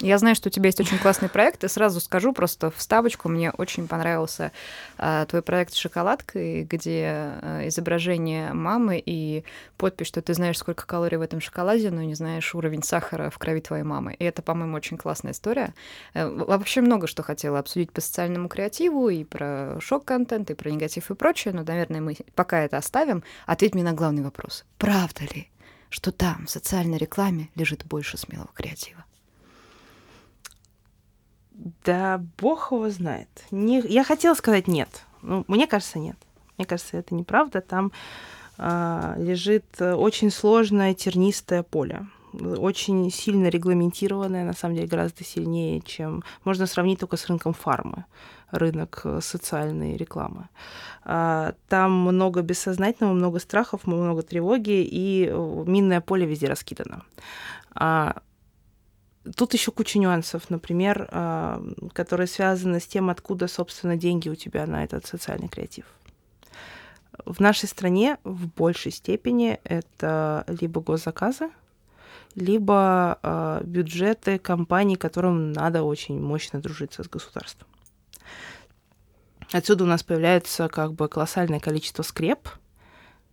Я 0.00 0.18
знаю, 0.18 0.34
что 0.34 0.48
у 0.48 0.52
тебя 0.52 0.66
есть 0.66 0.80
очень 0.80 0.98
классный 0.98 1.30
проект, 1.30 1.64
и 1.64 1.68
сразу 1.68 2.00
скажу 2.00 2.34
просто 2.34 2.70
вставочку. 2.70 3.30
Мне 3.30 3.50
очень 3.50 3.88
понравился 3.88 4.52
а, 4.98 5.24
твой 5.24 5.40
проект 5.40 5.72
с 5.72 5.76
шоколадкой, 5.76 6.64
где 6.64 7.06
а, 7.06 7.62
изображение 7.66 8.52
мамы 8.52 9.02
и 9.04 9.42
подпись, 9.78 10.08
что 10.08 10.20
ты 10.20 10.34
знаешь, 10.34 10.58
сколько 10.58 10.86
калорий 10.86 11.16
в 11.16 11.22
этом 11.22 11.40
шоколаде, 11.40 11.90
но 11.90 12.02
не 12.02 12.14
знаешь 12.14 12.54
уровень 12.54 12.82
сахара 12.82 13.30
в 13.30 13.38
крови 13.38 13.60
твоей 13.60 13.84
мамы. 13.84 14.14
И 14.18 14.24
это, 14.24 14.42
по-моему, 14.42 14.76
очень 14.76 14.98
классная 14.98 15.32
история. 15.32 15.72
Э, 16.12 16.28
Вообще 16.28 16.82
много 16.82 17.06
что 17.06 17.22
хотела 17.22 17.58
обсудить 17.58 17.90
по 17.90 18.02
социальному 18.02 18.48
креативу, 18.48 19.08
и 19.08 19.24
про 19.24 19.78
шок-контент, 19.80 20.50
и 20.50 20.54
про 20.54 20.70
негатив 20.70 21.10
и 21.10 21.14
прочее, 21.14 21.54
но, 21.54 21.62
наверное, 21.62 22.02
мы 22.02 22.16
пока 22.34 22.62
это 22.62 22.76
оставим. 22.76 23.24
Ответь 23.46 23.74
мне 23.74 23.82
на 23.82 23.94
главный 23.94 24.22
вопрос. 24.22 24.66
Правда 24.76 25.22
ли, 25.34 25.48
что 25.90 26.12
там, 26.12 26.46
в 26.46 26.50
социальной 26.50 26.98
рекламе, 26.98 27.50
лежит 27.54 27.84
больше 27.86 28.16
смелого 28.16 28.50
креатива? 28.54 29.04
Да 31.84 32.22
бог 32.38 32.72
его 32.72 32.90
знает. 32.90 33.28
Не... 33.50 33.80
Я 33.80 34.04
хотела 34.04 34.34
сказать 34.34 34.68
нет. 34.68 35.04
Ну, 35.22 35.44
мне 35.48 35.66
кажется, 35.66 35.98
нет. 35.98 36.16
Мне 36.58 36.66
кажется, 36.66 36.96
это 36.96 37.14
неправда. 37.14 37.60
Там 37.60 37.92
а, 38.58 39.14
лежит 39.18 39.64
э, 39.78 39.94
очень 39.94 40.30
сложное 40.30 40.94
тернистое 40.94 41.62
поле. 41.62 42.06
Очень 42.32 43.10
сильно 43.10 43.48
регламентированное, 43.48 44.44
на 44.44 44.52
самом 44.52 44.74
деле, 44.74 44.86
гораздо 44.86 45.24
сильнее, 45.24 45.80
чем 45.80 46.22
можно 46.44 46.66
сравнить 46.66 47.00
только 47.00 47.16
с 47.16 47.26
рынком 47.26 47.54
фармы, 47.54 48.04
рынок 48.50 49.00
э, 49.04 49.20
социальной 49.22 49.96
рекламы. 49.96 50.48
А, 51.04 51.54
Там 51.68 51.92
много 51.92 52.42
бессознательного, 52.42 53.14
много 53.14 53.38
страхов, 53.38 53.86
много 53.86 54.22
тревоги, 54.22 54.82
и 54.82 55.28
э, 55.30 55.64
минное 55.66 56.00
поле 56.00 56.26
везде 56.26 56.48
раскидано. 56.48 57.02
А, 57.74 58.16
Тут 59.34 59.54
еще 59.54 59.72
куча 59.72 59.98
нюансов, 59.98 60.50
например, 60.50 61.08
а, 61.10 61.62
которые 61.92 62.28
связаны 62.28 62.78
с 62.78 62.86
тем, 62.86 63.10
откуда, 63.10 63.48
собственно, 63.48 63.96
деньги 63.96 64.28
у 64.28 64.36
тебя 64.36 64.66
на 64.66 64.84
этот 64.84 65.06
социальный 65.06 65.48
креатив. 65.48 65.86
В 67.24 67.40
нашей 67.40 67.68
стране 67.68 68.18
в 68.24 68.46
большей 68.48 68.92
степени 68.92 69.58
это 69.64 70.44
либо 70.46 70.80
госзаказы, 70.80 71.50
либо 72.36 73.18
э, 73.22 73.62
бюджеты 73.64 74.38
компаний, 74.38 74.96
которым 74.96 75.52
надо 75.52 75.82
очень 75.82 76.20
мощно 76.20 76.60
дружиться 76.60 77.02
с 77.02 77.08
государством. 77.08 77.66
Отсюда 79.52 79.84
у 79.84 79.86
нас 79.86 80.02
появляется 80.02 80.68
как 80.68 80.92
бы 80.92 81.08
колоссальное 81.08 81.60
количество 81.60 82.02
скреп, 82.02 82.48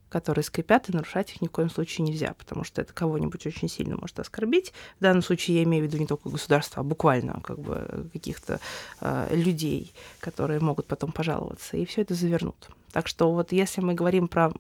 которые 0.09 0.43
скрипят, 0.43 0.89
и 0.89 0.93
нарушать 0.93 1.31
их 1.31 1.41
ни 1.41 1.47
в 1.47 1.51
коем 1.51 1.71
случае 1.71 2.05
нельзя, 2.05 2.35
потому 2.37 2.63
что 2.63 2.81
это 2.81 2.93
кого-нибудь 2.93 3.47
очень 3.47 3.67
сильно 3.67 3.97
может 3.97 4.19
оскорбить. 4.19 4.71
В 4.99 5.01
данном 5.01 5.23
случае 5.23 5.57
я 5.57 5.63
имею 5.63 5.83
в 5.83 5.87
виду 5.87 5.97
не 5.97 6.05
только 6.05 6.29
государство, 6.29 6.81
а 6.81 6.83
буквально 6.83 7.41
как 7.41 7.57
бы 7.57 8.09
каких-то 8.13 8.59
э, 9.01 9.35
людей, 9.35 9.91
которые 10.19 10.59
могут 10.59 10.85
потом 10.85 11.11
пожаловаться, 11.11 11.77
и 11.77 11.85
все 11.85 12.01
это 12.01 12.13
завернут. 12.13 12.69
Так 12.91 13.07
что 13.07 13.31
вот 13.31 13.51
если 13.51 13.81
мы 13.81 13.95
говорим 13.95 14.27
про 14.27 14.53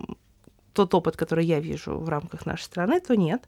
тот 0.73 0.93
опыт, 0.95 1.15
который 1.15 1.45
я 1.45 1.59
вижу 1.59 1.99
в 1.99 2.09
рамках 2.09 2.47
нашей 2.47 2.63
страны, 2.63 2.99
то 2.99 3.15
нет. 3.15 3.43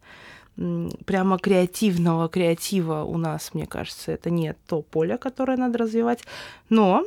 Прямо 1.05 1.39
креативного 1.39 2.29
креатива 2.29 3.03
у 3.03 3.17
нас, 3.17 3.55
мне 3.55 3.65
кажется, 3.65 4.11
это 4.11 4.29
не 4.29 4.53
то 4.67 4.83
поле, 4.83 5.17
которое 5.17 5.57
надо 5.57 5.79
развивать. 5.79 6.23
Но 6.69 7.03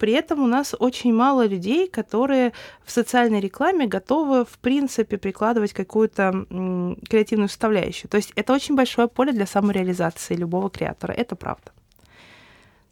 при 0.00 0.14
этом 0.14 0.42
у 0.42 0.46
нас 0.46 0.74
очень 0.78 1.12
мало 1.12 1.46
людей, 1.46 1.86
которые 1.86 2.52
в 2.84 2.90
социальной 2.90 3.40
рекламе 3.40 3.86
готовы, 3.86 4.46
в 4.46 4.58
принципе, 4.58 5.18
прикладывать 5.18 5.74
какую-то 5.74 6.46
креативную 7.08 7.48
составляющую. 7.48 8.10
То 8.10 8.16
есть 8.16 8.32
это 8.34 8.54
очень 8.54 8.76
большое 8.76 9.08
поле 9.08 9.32
для 9.32 9.46
самореализации 9.46 10.36
любого 10.36 10.70
креатора. 10.70 11.12
Это 11.12 11.36
правда. 11.36 11.70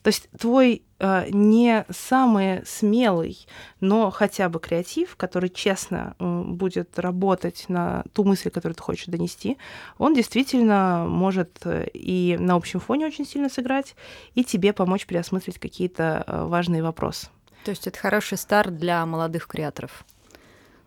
То 0.03 0.09
есть 0.09 0.29
твой 0.39 0.83
э, 1.01 1.27
не 1.31 1.85
самый 1.91 2.65
смелый, 2.65 3.47
но 3.81 4.11
хотя 4.11 4.49
бы 4.49 4.61
креатив, 4.61 5.17
который 5.17 5.51
честно 5.51 6.15
э, 6.19 6.43
будет 6.47 6.99
работать 6.99 7.67
на 7.69 8.05
ту 8.13 8.25
мысль, 8.25 8.51
которую 8.51 8.77
ты 8.77 8.83
хочешь 8.83 9.07
донести, 9.07 9.59
он 9.99 10.15
действительно 10.15 11.05
может 11.09 11.59
э, 11.65 11.89
и 11.93 12.37
на 12.39 12.55
общем 12.55 12.81
фоне 12.81 13.07
очень 13.07 13.27
сильно 13.27 13.49
сыграть, 13.49 13.97
и 14.35 14.45
тебе 14.45 14.73
помочь 14.73 15.05
переосмыслить 15.07 15.59
какие-то 15.59 16.25
э, 16.27 16.45
важные 16.45 16.83
вопросы. 16.83 17.29
То 17.65 17.71
есть 17.71 17.87
это 17.87 17.99
хороший 17.99 18.39
старт 18.39 18.77
для 18.79 19.05
молодых 19.05 19.47
креаторов. 19.47 20.05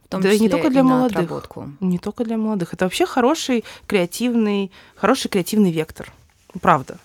В 0.05 0.07
том 0.07 0.21
да 0.21 0.31
числе 0.31 0.45
не 0.45 0.49
только 0.49 0.69
для 0.69 0.83
молодых. 0.83 1.17
Отработку. 1.17 1.69
Не 1.79 1.99
только 1.99 2.23
для 2.23 2.37
молодых. 2.37 2.73
Это 2.73 2.85
вообще 2.85 3.05
хороший 3.05 3.63
креативный, 3.87 4.71
хороший 4.95 5.29
креативный 5.29 5.71
вектор. 5.71 6.11
Правда. 6.59 6.97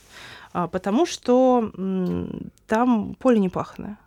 А, 0.59 0.69
потому 0.69 1.05
что 1.05 1.71
там 2.67 3.15
поле 3.19 3.39
не 3.39 3.51
пахное. 3.51 3.99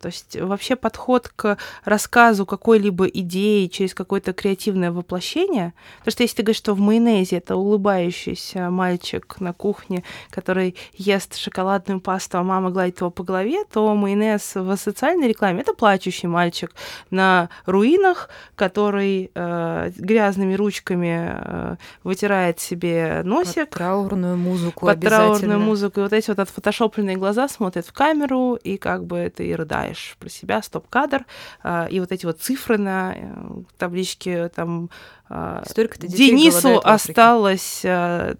То 0.00 0.08
есть 0.08 0.36
вообще 0.40 0.76
подход 0.76 1.30
к 1.34 1.56
рассказу 1.84 2.46
какой-либо 2.46 3.06
идеи 3.06 3.66
через 3.66 3.94
какое-то 3.94 4.32
креативное 4.32 4.92
воплощение. 4.92 5.72
Потому 5.98 6.12
что 6.12 6.22
если 6.22 6.36
ты 6.36 6.42
говоришь, 6.42 6.58
что 6.58 6.74
в 6.74 6.80
майонезе 6.80 7.36
это 7.36 7.56
улыбающийся 7.56 8.70
мальчик 8.70 9.36
на 9.40 9.52
кухне, 9.52 10.04
который 10.30 10.76
ест 10.94 11.36
шоколадную 11.36 12.00
пасту, 12.00 12.38
а 12.38 12.42
мама 12.42 12.70
гладит 12.70 13.00
его 13.00 13.10
по 13.10 13.24
голове, 13.24 13.64
то 13.72 13.94
майонез 13.94 14.54
в 14.54 14.76
социальной 14.76 15.28
рекламе 15.28 15.62
это 15.62 15.74
плачущий 15.74 16.26
мальчик 16.26 16.72
на 17.10 17.48
руинах, 17.64 18.28
который 18.54 19.30
э, 19.34 19.90
грязными 19.96 20.54
ручками 20.54 21.36
э, 21.38 21.76
вытирает 22.04 22.60
себе 22.60 23.22
носик. 23.24 23.70
Под 23.70 23.70
траурную 23.70 24.36
музыку 24.36 24.86
Под 24.86 25.00
траурную 25.00 25.58
музыку. 25.58 26.00
И 26.00 26.02
вот 26.02 26.12
эти 26.12 26.28
вот 26.28 26.38
отфотошопленные 26.38 27.16
глаза 27.16 27.48
смотрят 27.48 27.86
в 27.86 27.92
камеру, 27.92 28.54
и 28.54 28.76
как 28.76 29.04
бы 29.04 29.16
это 29.16 29.42
и 29.42 29.54
рыдает 29.54 29.95
знаешь 29.96 30.16
про 30.18 30.28
себя, 30.28 30.62
стоп-кадр, 30.62 31.24
а, 31.62 31.86
и 31.90 32.00
вот 32.00 32.12
эти 32.12 32.26
вот 32.26 32.40
цифры 32.40 32.78
на 32.78 33.14
э, 33.16 33.62
табличке 33.78 34.48
там 34.48 34.90
а, 35.28 35.62
Денису 35.98 36.80
осталось 36.84 37.80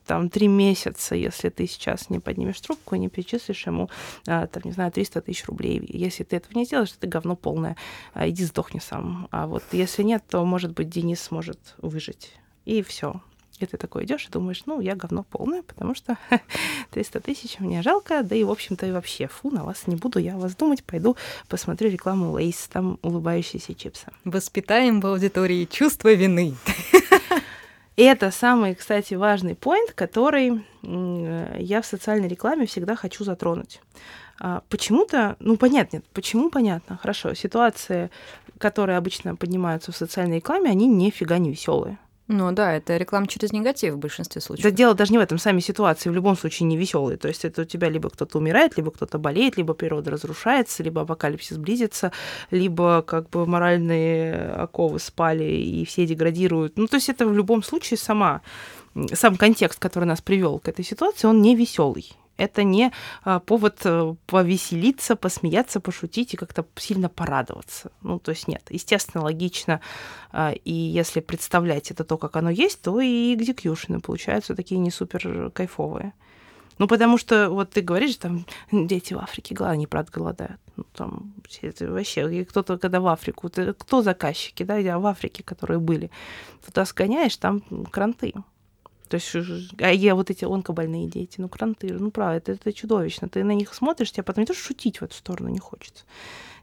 там 0.06 0.30
три 0.30 0.48
месяца, 0.48 1.14
если 1.14 1.48
ты 1.48 1.66
сейчас 1.66 2.10
не 2.10 2.20
поднимешь 2.20 2.60
трубку 2.60 2.94
и 2.94 2.98
не 2.98 3.08
перечислишь 3.08 3.66
ему, 3.66 3.90
там, 4.24 4.48
не 4.64 4.72
знаю, 4.72 4.92
300 4.92 5.20
тысяч 5.22 5.44
рублей. 5.46 5.84
Если 5.88 6.22
ты 6.22 6.36
этого 6.36 6.56
не 6.56 6.64
сделаешь, 6.64 6.92
то 6.92 7.00
ты 7.00 7.08
говно 7.08 7.34
полное. 7.34 7.76
Иди 8.14 8.44
сдохни 8.44 8.78
сам. 8.78 9.26
А 9.32 9.46
вот 9.46 9.64
если 9.72 10.04
нет, 10.04 10.22
то, 10.28 10.44
может 10.44 10.72
быть, 10.72 10.88
Денис 10.88 11.20
сможет 11.20 11.74
выжить. 11.78 12.32
И 12.64 12.82
все. 12.82 13.20
И 13.60 13.66
ты 13.66 13.76
такой 13.76 14.04
идешь 14.04 14.26
и 14.26 14.30
думаешь, 14.30 14.62
ну, 14.66 14.80
я 14.80 14.94
говно 14.94 15.24
полное, 15.24 15.62
потому 15.62 15.94
что 15.94 16.18
300 16.90 17.20
тысяч 17.20 17.58
мне 17.58 17.82
жалко, 17.82 18.22
да 18.22 18.36
и, 18.36 18.44
в 18.44 18.50
общем-то, 18.50 18.86
и 18.86 18.92
вообще, 18.92 19.28
фу, 19.28 19.50
на 19.50 19.64
вас 19.64 19.86
не 19.86 19.96
буду 19.96 20.18
я 20.18 20.36
вас 20.36 20.54
думать, 20.54 20.84
пойду 20.84 21.16
посмотрю 21.48 21.90
рекламу 21.90 22.32
Лейс, 22.32 22.68
там 22.72 22.98
улыбающиеся 23.02 23.74
чипсы. 23.74 24.06
Воспитаем 24.24 25.00
в 25.00 25.06
аудитории 25.06 25.64
чувство 25.64 26.12
вины. 26.12 26.54
И 27.96 28.02
это 28.02 28.30
самый, 28.30 28.74
кстати, 28.74 29.14
важный 29.14 29.54
поинт, 29.54 29.92
который 29.92 30.64
я 30.82 31.80
в 31.80 31.86
социальной 31.86 32.28
рекламе 32.28 32.66
всегда 32.66 32.94
хочу 32.94 33.24
затронуть. 33.24 33.80
А, 34.38 34.62
почему-то, 34.68 35.36
ну 35.40 35.56
понятно, 35.56 36.02
почему 36.12 36.50
понятно, 36.50 36.98
хорошо, 36.98 37.32
ситуации, 37.34 38.10
которые 38.58 38.98
обычно 38.98 39.34
поднимаются 39.34 39.92
в 39.92 39.96
социальной 39.96 40.36
рекламе, 40.36 40.70
они 40.70 40.86
нифига 40.86 41.38
не 41.38 41.50
веселые. 41.50 41.98
Ну 42.28 42.50
да, 42.50 42.74
это 42.74 42.96
реклама 42.96 43.28
через 43.28 43.52
негатив 43.52 43.94
в 43.94 43.98
большинстве 43.98 44.40
случаев. 44.40 44.64
Да 44.64 44.70
дело 44.72 44.94
даже 44.94 45.12
не 45.12 45.18
в 45.18 45.20
этом, 45.20 45.38
сами 45.38 45.60
ситуации 45.60 46.10
в 46.10 46.12
любом 46.14 46.36
случае 46.36 46.66
не 46.66 46.76
веселые. 46.76 47.18
То 47.18 47.28
есть 47.28 47.44
это 47.44 47.62
у 47.62 47.64
тебя 47.64 47.88
либо 47.88 48.10
кто-то 48.10 48.38
умирает, 48.38 48.76
либо 48.76 48.90
кто-то 48.90 49.18
болеет, 49.18 49.56
либо 49.56 49.74
природа 49.74 50.10
разрушается, 50.10 50.82
либо 50.82 51.02
апокалипсис 51.02 51.56
близится, 51.56 52.10
либо 52.50 53.02
как 53.02 53.30
бы 53.30 53.46
моральные 53.46 54.50
оковы 54.50 54.98
спали 54.98 55.44
и 55.44 55.84
все 55.84 56.04
деградируют. 56.04 56.76
Ну 56.76 56.88
то 56.88 56.96
есть 56.96 57.08
это 57.08 57.26
в 57.26 57.32
любом 57.32 57.62
случае 57.62 57.96
сама 57.96 58.42
сам 59.12 59.36
контекст, 59.36 59.78
который 59.78 60.04
нас 60.04 60.20
привел 60.20 60.58
к 60.58 60.68
этой 60.68 60.84
ситуации, 60.84 61.28
он 61.28 61.42
не 61.42 61.54
веселый. 61.54 62.12
Это 62.36 62.64
не 62.64 62.92
а, 63.24 63.40
повод 63.40 63.80
э, 63.84 64.14
повеселиться, 64.26 65.16
посмеяться, 65.16 65.80
пошутить 65.80 66.34
и 66.34 66.36
как-то 66.36 66.66
сильно 66.76 67.08
порадоваться. 67.08 67.90
Ну, 68.02 68.18
то 68.18 68.30
есть 68.30 68.46
нет. 68.46 68.62
Естественно, 68.68 69.24
логично. 69.24 69.80
А, 70.32 70.52
и 70.52 70.72
если 70.72 71.20
представлять 71.20 71.90
это 71.90 72.04
то, 72.04 72.18
как 72.18 72.36
оно 72.36 72.50
есть, 72.50 72.82
то 72.82 73.00
и 73.00 73.34
экзекьюшены 73.34 74.00
получаются 74.00 74.54
такие 74.54 74.78
не 74.78 74.90
супер 74.90 75.50
кайфовые. 75.50 76.12
Ну, 76.78 76.88
потому 76.88 77.16
что 77.16 77.48
вот 77.48 77.70
ты 77.70 77.80
говоришь, 77.80 78.16
там, 78.16 78.44
дети 78.70 79.14
в 79.14 79.18
Африке, 79.18 79.56
они, 79.60 79.86
правда, 79.86 80.12
голодают. 80.12 80.60
Ну, 80.76 80.84
там, 80.92 81.32
вообще, 81.36 82.44
кто-то, 82.44 82.76
когда 82.76 83.00
в 83.00 83.06
Африку, 83.06 83.48
ты, 83.48 83.72
кто 83.72 84.02
заказчики, 84.02 84.62
да, 84.62 84.98
в 84.98 85.06
Африке, 85.06 85.42
которые 85.42 85.78
были, 85.78 86.10
туда 86.64 86.84
сгоняешь, 86.84 87.36
там 87.38 87.62
кранты. 87.90 88.34
То 89.08 89.16
есть, 89.16 89.34
а 89.78 89.92
я 89.92 90.14
вот 90.14 90.30
эти 90.30 90.44
онкобольные 90.44 91.06
дети, 91.06 91.40
ну, 91.40 91.48
кранты, 91.48 91.92
ну, 91.92 92.10
правда, 92.10 92.36
это, 92.36 92.52
это 92.52 92.72
чудовищно. 92.72 93.28
Ты 93.28 93.44
на 93.44 93.52
них 93.52 93.72
смотришь, 93.74 94.12
тебе 94.12 94.22
потом 94.22 94.42
не 94.42 94.46
то 94.46 94.54
шутить 94.54 95.00
в 95.00 95.04
эту 95.04 95.14
сторону 95.14 95.48
не 95.48 95.58
хочется. 95.58 96.04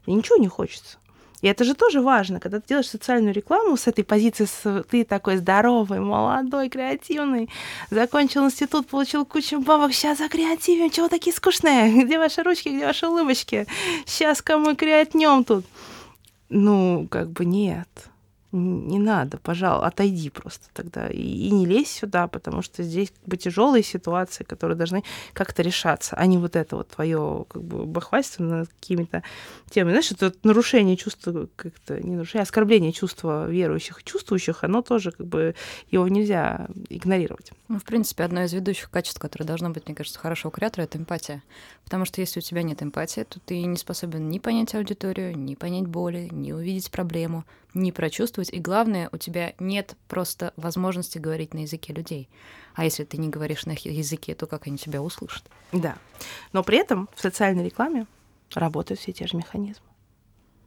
И 0.06 0.12
ничего 0.12 0.36
не 0.36 0.48
хочется. 0.48 0.98
И 1.40 1.46
это 1.46 1.64
же 1.64 1.74
тоже 1.74 2.00
важно, 2.00 2.40
когда 2.40 2.58
ты 2.58 2.68
делаешь 2.68 2.88
социальную 2.88 3.34
рекламу 3.34 3.76
с 3.76 3.86
этой 3.86 4.02
позиции, 4.02 4.46
с, 4.46 4.84
ты 4.90 5.04
такой 5.04 5.36
здоровый, 5.36 6.00
молодой, 6.00 6.70
креативный, 6.70 7.50
закончил 7.90 8.46
институт, 8.46 8.86
получил 8.86 9.26
кучу 9.26 9.60
бабок, 9.60 9.92
сейчас 9.92 10.18
за 10.18 10.28
креативим, 10.28 10.90
чего 10.90 11.08
такие 11.08 11.36
скучные? 11.36 12.04
Где 12.04 12.18
ваши 12.18 12.42
ручки, 12.42 12.68
где 12.70 12.86
ваши 12.86 13.06
улыбочки? 13.06 13.66
Сейчас 14.06 14.40
кому 14.40 14.74
креатнем 14.74 15.44
тут? 15.44 15.66
Ну, 16.48 17.06
как 17.10 17.30
бы 17.30 17.44
нет 17.44 17.88
не 18.54 18.98
надо, 18.98 19.38
пожалуй, 19.38 19.86
отойди 19.86 20.30
просто 20.30 20.68
тогда 20.72 21.08
и, 21.08 21.20
и 21.20 21.50
не 21.50 21.66
лезь 21.66 21.90
сюда, 21.90 22.28
потому 22.28 22.62
что 22.62 22.82
здесь 22.82 23.10
как 23.10 23.28
бы 23.28 23.36
тяжелые 23.36 23.82
ситуации, 23.82 24.44
которые 24.44 24.76
должны 24.76 25.02
как-то 25.32 25.62
решаться, 25.62 26.14
а 26.16 26.24
не 26.26 26.38
вот 26.38 26.54
это 26.54 26.76
вот 26.76 26.88
твое 26.88 27.44
как 27.48 27.62
бы 27.62 27.84
бахвальство 27.84 28.44
над 28.44 28.68
какими-то 28.68 29.22
темами. 29.70 29.92
Знаешь, 29.92 30.12
это 30.12 30.26
вот 30.26 30.44
нарушение 30.44 30.96
чувства, 30.96 31.48
как-то 31.56 32.00
не 32.00 32.14
нарушение, 32.14 32.42
а 32.42 32.44
оскорбление 32.44 32.92
чувства 32.92 33.48
верующих 33.48 34.00
и 34.00 34.04
чувствующих, 34.04 34.62
оно 34.62 34.82
тоже 34.82 35.10
как 35.10 35.26
бы 35.26 35.54
его 35.90 36.06
нельзя 36.06 36.68
игнорировать. 36.88 37.50
Ну, 37.68 37.78
в 37.78 37.84
принципе, 37.84 38.24
одно 38.24 38.44
из 38.44 38.52
ведущих 38.52 38.90
качеств, 38.90 39.18
которое 39.20 39.44
должно 39.44 39.70
быть, 39.70 39.86
мне 39.86 39.96
кажется, 39.96 40.18
хорошего 40.18 40.52
креатора, 40.52 40.84
это 40.84 40.98
эмпатия. 40.98 41.42
Потому 41.84 42.04
что 42.04 42.20
если 42.20 42.38
у 42.38 42.42
тебя 42.42 42.62
нет 42.62 42.82
эмпатии, 42.82 43.22
то 43.22 43.40
ты 43.40 43.62
не 43.62 43.76
способен 43.76 44.28
ни 44.28 44.38
понять 44.38 44.74
аудиторию, 44.74 45.36
ни 45.36 45.54
понять 45.54 45.86
боли, 45.86 46.28
ни 46.30 46.52
увидеть 46.52 46.90
проблему, 46.90 47.44
ни 47.74 47.90
прочувствовать. 47.90 48.43
И 48.52 48.58
главное, 48.58 49.08
у 49.12 49.16
тебя 49.16 49.54
нет 49.58 49.96
просто 50.08 50.52
возможности 50.56 51.18
говорить 51.18 51.54
на 51.54 51.60
языке 51.60 51.92
людей. 51.92 52.28
А 52.74 52.84
если 52.84 53.04
ты 53.04 53.16
не 53.18 53.28
говоришь 53.28 53.66
на 53.66 53.72
языке, 53.72 54.34
то 54.34 54.46
как 54.46 54.66
они 54.66 54.78
тебя 54.78 55.02
услышат? 55.02 55.44
Да. 55.72 55.96
Но 56.52 56.62
при 56.62 56.78
этом 56.78 57.08
в 57.14 57.20
социальной 57.20 57.64
рекламе 57.64 58.06
работают 58.54 59.00
все 59.00 59.12
те 59.12 59.26
же 59.26 59.36
механизмы. 59.36 59.86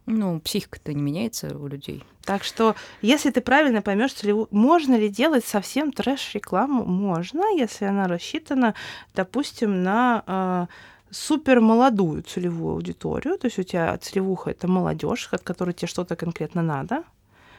Ну, 0.05 0.39
психика-то 0.39 0.93
не 0.93 1.01
меняется 1.01 1.57
у 1.57 1.67
людей. 1.67 2.01
Так 2.23 2.45
что, 2.45 2.75
если 3.01 3.29
ты 3.29 3.41
правильно 3.41 3.81
поймешь 3.81 4.13
целевую, 4.13 4.47
можно 4.51 4.95
ли 4.95 5.09
делать 5.09 5.45
совсем 5.45 5.91
трэш-рекламу? 5.91 6.85
Можно, 6.85 7.53
если 7.57 7.83
она 7.83 8.07
рассчитана, 8.07 8.73
допустим, 9.13 9.83
на 9.83 10.23
э, 10.25 10.67
супер 11.11 11.59
молодую 11.59 12.23
целевую 12.23 12.75
аудиторию. 12.75 13.37
То 13.37 13.47
есть 13.47 13.59
у 13.59 13.63
тебя 13.63 13.97
целевуха 13.97 14.51
это 14.51 14.67
молодежь, 14.67 15.27
от 15.31 15.43
которой 15.43 15.73
тебе 15.73 15.87
что-то 15.87 16.15
конкретно 16.15 16.61
надо 16.61 17.03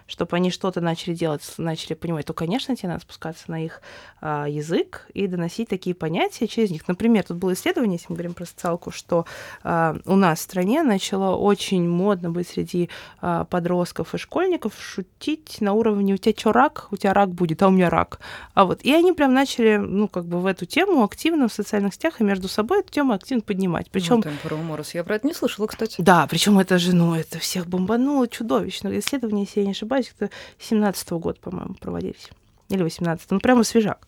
чтобы 0.08 0.36
они 0.36 0.50
что-то 0.50 0.80
начали 0.80 1.14
делать, 1.14 1.42
начали 1.58 1.94
понимать, 1.94 2.26
то, 2.26 2.32
конечно, 2.32 2.74
тебе 2.74 2.88
надо 2.88 3.02
спускаться 3.02 3.44
на 3.48 3.64
их 3.64 3.82
а, 4.20 4.46
язык 4.48 5.06
и 5.12 5.26
доносить 5.26 5.68
такие 5.68 5.94
понятия 5.94 6.48
через 6.48 6.70
них. 6.70 6.88
Например, 6.88 7.22
тут 7.22 7.36
было 7.36 7.52
исследование, 7.52 7.96
если 7.96 8.06
мы 8.08 8.16
говорим 8.16 8.34
про 8.34 8.46
социалку, 8.46 8.90
что 8.90 9.26
а, 9.62 9.96
у 10.06 10.16
нас 10.16 10.40
в 10.40 10.42
стране 10.42 10.82
начало 10.82 11.36
очень 11.36 11.86
модно 11.88 12.30
быть 12.30 12.48
среди 12.48 12.88
а, 13.20 13.44
подростков 13.44 14.14
и 14.14 14.18
школьников 14.18 14.72
шутить 14.80 15.60
на 15.60 15.74
уровне 15.74 16.14
«у 16.14 16.16
тебя 16.16 16.34
что, 16.36 16.52
рак? 16.52 16.88
У 16.90 16.96
тебя 16.96 17.12
рак 17.12 17.30
будет, 17.30 17.62
а 17.62 17.68
у 17.68 17.70
меня 17.70 17.90
рак». 17.90 18.20
А 18.54 18.64
вот, 18.64 18.82
и 18.82 18.92
они 18.92 19.12
прям 19.12 19.34
начали, 19.34 19.76
ну, 19.76 20.08
как 20.08 20.24
бы 20.24 20.40
в 20.40 20.46
эту 20.46 20.64
тему 20.64 21.04
активно 21.04 21.48
в 21.48 21.52
социальных 21.52 21.94
сетях 21.94 22.20
и 22.20 22.24
между 22.24 22.48
собой 22.48 22.80
эту 22.80 22.90
тему 22.90 23.12
активно 23.12 23.42
поднимать. 23.42 23.90
Причем... 23.90 24.22
Про 24.42 24.56
Морос. 24.56 24.94
Я 24.94 25.04
про 25.04 25.16
это 25.16 25.26
не 25.26 25.34
слышала, 25.34 25.66
кстати. 25.66 25.96
Да, 25.98 26.26
причем 26.30 26.58
это 26.58 26.78
же, 26.78 26.94
ну, 26.94 27.14
это 27.14 27.38
всех 27.38 27.66
бомбануло 27.66 28.26
чудовищно. 28.26 28.96
Исследования, 28.98 29.42
если 29.42 29.60
я 29.60 29.66
не 29.66 29.72
ошибаюсь, 29.72 29.97
это 30.18 30.30
17 30.58 31.08
-го 31.10 31.18
года, 31.18 31.38
по-моему, 31.40 31.74
проводились. 31.74 32.30
Или 32.68 32.82
18 32.82 33.30
ну, 33.30 33.40
прямо 33.40 33.64
свежак. 33.64 34.06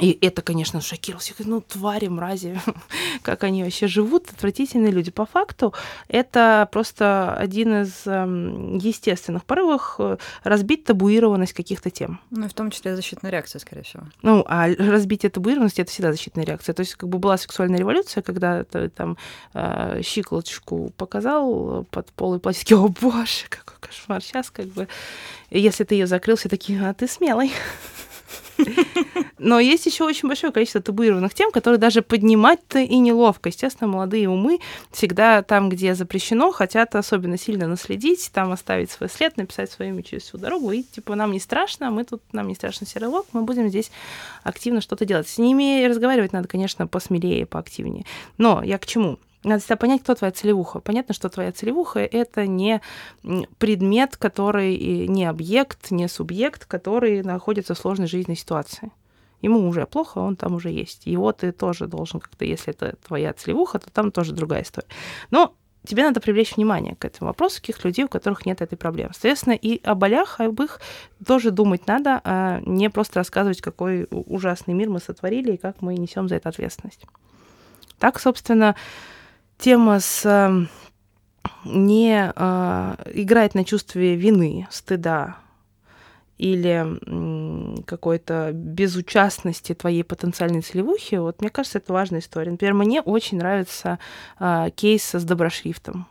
И 0.00 0.18
это, 0.20 0.42
конечно, 0.42 0.80
шокировало. 0.80 1.22
Я 1.38 1.46
ну, 1.46 1.60
твари, 1.60 2.08
мрази, 2.08 2.60
как 3.22 3.44
они 3.44 3.62
вообще 3.62 3.86
живут, 3.86 4.28
отвратительные 4.30 4.90
люди. 4.90 5.10
По 5.10 5.24
факту, 5.24 5.72
это 6.08 6.68
просто 6.72 7.34
один 7.36 7.82
из 7.82 8.02
э, 8.06 8.78
естественных 8.80 9.44
порывов 9.44 10.00
разбить 10.42 10.84
табуированность 10.84 11.52
каких-то 11.52 11.90
тем. 11.90 12.20
Ну, 12.30 12.46
и 12.46 12.48
в 12.48 12.54
том 12.54 12.70
числе 12.70 12.96
защитная 12.96 13.30
реакция, 13.30 13.60
скорее 13.60 13.82
всего. 13.82 14.02
Ну, 14.22 14.44
а 14.48 14.68
разбитие 14.68 15.30
табуированности— 15.30 15.80
это 15.82 15.90
всегда 15.92 16.10
защитная 16.10 16.44
реакция. 16.44 16.74
То 16.74 16.80
есть, 16.80 16.96
как 16.96 17.08
бы 17.08 17.18
была 17.18 17.36
сексуальная 17.36 17.78
революция, 17.78 18.22
когда 18.22 18.64
ты 18.64 18.88
там 18.88 19.16
э, 19.52 20.00
щиколоточку 20.02 20.92
показал 20.96 21.84
под 21.90 22.10
полой 22.12 22.40
платье, 22.40 22.76
о 22.76 22.88
боже, 22.88 23.46
какой 23.48 23.76
кошмар. 23.80 24.22
Сейчас 24.22 24.50
как 24.50 24.66
бы, 24.66 24.88
если 25.50 25.84
ты 25.84 25.94
ее 25.94 26.06
закрыл, 26.08 26.36
все 26.36 26.48
такие, 26.48 26.84
а 26.84 26.94
ты 26.94 27.06
смелый. 27.06 27.52
Но 29.38 29.60
есть 29.60 29.86
еще 29.86 30.04
очень 30.04 30.28
большое 30.28 30.52
количество 30.52 30.80
табуированных 30.80 31.34
тем, 31.34 31.50
которые 31.50 31.78
даже 31.78 32.02
поднимать-то 32.02 32.78
и 32.78 32.96
неловко. 32.98 33.48
Естественно, 33.48 33.88
молодые 33.88 34.28
умы 34.28 34.60
всегда 34.90 35.42
там, 35.42 35.68
где 35.68 35.94
запрещено, 35.94 36.50
хотят 36.52 36.94
особенно 36.94 37.36
сильно 37.36 37.66
наследить, 37.66 38.30
там 38.32 38.52
оставить 38.52 38.90
свой 38.90 39.08
след, 39.08 39.36
написать 39.36 39.70
свое 39.70 39.90
имя 39.90 40.02
через 40.02 40.22
всю 40.22 40.38
дорогу. 40.38 40.70
И 40.72 40.82
типа 40.82 41.14
нам 41.14 41.32
не 41.32 41.40
страшно, 41.40 41.90
мы 41.90 42.04
тут, 42.04 42.22
нам 42.32 42.48
не 42.48 42.54
страшно 42.54 42.86
серый 42.86 43.08
лог, 43.08 43.26
мы 43.32 43.42
будем 43.42 43.68
здесь 43.68 43.90
активно 44.42 44.80
что-то 44.80 45.04
делать. 45.04 45.28
С 45.28 45.38
ними 45.38 45.84
разговаривать 45.86 46.32
надо, 46.32 46.48
конечно, 46.48 46.86
посмелее, 46.86 47.46
поактивнее. 47.46 48.04
Но 48.38 48.62
я 48.62 48.78
к 48.78 48.86
чему? 48.86 49.18
Надо 49.44 49.60
всегда 49.60 49.76
понять, 49.76 50.02
кто 50.02 50.14
твоя 50.14 50.32
целевуха. 50.32 50.80
Понятно, 50.80 51.14
что 51.14 51.28
твоя 51.28 51.52
целевуха— 51.52 52.00
это 52.00 52.46
не 52.46 52.80
предмет, 53.58 54.16
который, 54.16 55.06
не 55.06 55.26
объект, 55.26 55.90
не 55.90 56.08
субъект, 56.08 56.64
который 56.64 57.22
находится 57.22 57.74
в 57.74 57.78
сложной 57.78 58.06
жизненной 58.06 58.36
ситуации. 58.36 58.90
Ему 59.42 59.68
уже 59.68 59.86
плохо, 59.86 60.18
он 60.18 60.36
там 60.36 60.54
уже 60.54 60.70
есть. 60.70 61.06
Его 61.06 61.32
ты 61.32 61.52
тоже 61.52 61.86
должен 61.86 62.20
как-то, 62.20 62.46
если 62.46 62.72
это 62.72 62.96
твоя 63.06 63.34
целевуха, 63.34 63.78
то 63.78 63.90
там 63.90 64.10
тоже 64.10 64.32
другая 64.32 64.62
история. 64.62 64.88
Но 65.30 65.54
тебе 65.86 66.02
надо 66.02 66.22
привлечь 66.22 66.56
внимание 66.56 66.96
к 66.96 67.04
этому 67.04 67.28
вопросу 67.28 67.60
каких 67.60 67.84
людей, 67.84 68.06
у 68.06 68.08
которых 68.08 68.46
нет 68.46 68.62
этой 68.62 68.76
проблемы. 68.76 69.10
Соответственно, 69.12 69.52
и 69.52 69.82
о 69.84 69.94
болях, 69.94 70.40
об 70.40 70.62
их 70.62 70.80
тоже 71.26 71.50
думать 71.50 71.86
надо, 71.86 72.22
а 72.24 72.60
не 72.64 72.88
просто 72.88 73.20
рассказывать, 73.20 73.60
какой 73.60 74.06
ужасный 74.10 74.72
мир 74.72 74.88
мы 74.88 75.00
сотворили 75.00 75.52
и 75.52 75.56
как 75.58 75.82
мы 75.82 75.94
несем 75.96 76.26
за 76.26 76.36
это 76.36 76.48
ответственность. 76.48 77.04
Так, 77.98 78.18
собственно, 78.18 78.76
тема 79.58 80.00
с 80.00 80.24
эм, 80.24 80.68
не 81.64 82.32
э, 82.34 82.94
играть 83.14 83.54
на 83.54 83.64
чувстве 83.64 84.16
вины, 84.16 84.66
стыда 84.70 85.36
или 86.36 87.84
какой-то 87.84 88.50
безучастности 88.52 89.72
твоей 89.72 90.02
потенциальной 90.02 90.62
целевухи, 90.62 91.14
вот 91.14 91.40
мне 91.40 91.48
кажется, 91.48 91.78
это 91.78 91.92
важная 91.92 92.20
история. 92.20 92.50
Например, 92.50 92.74
мне 92.74 93.00
очень 93.00 93.38
нравится 93.38 93.98
э, 94.40 94.70
кейс 94.74 95.14
с 95.14 95.24
доброшрифтом. 95.24 96.08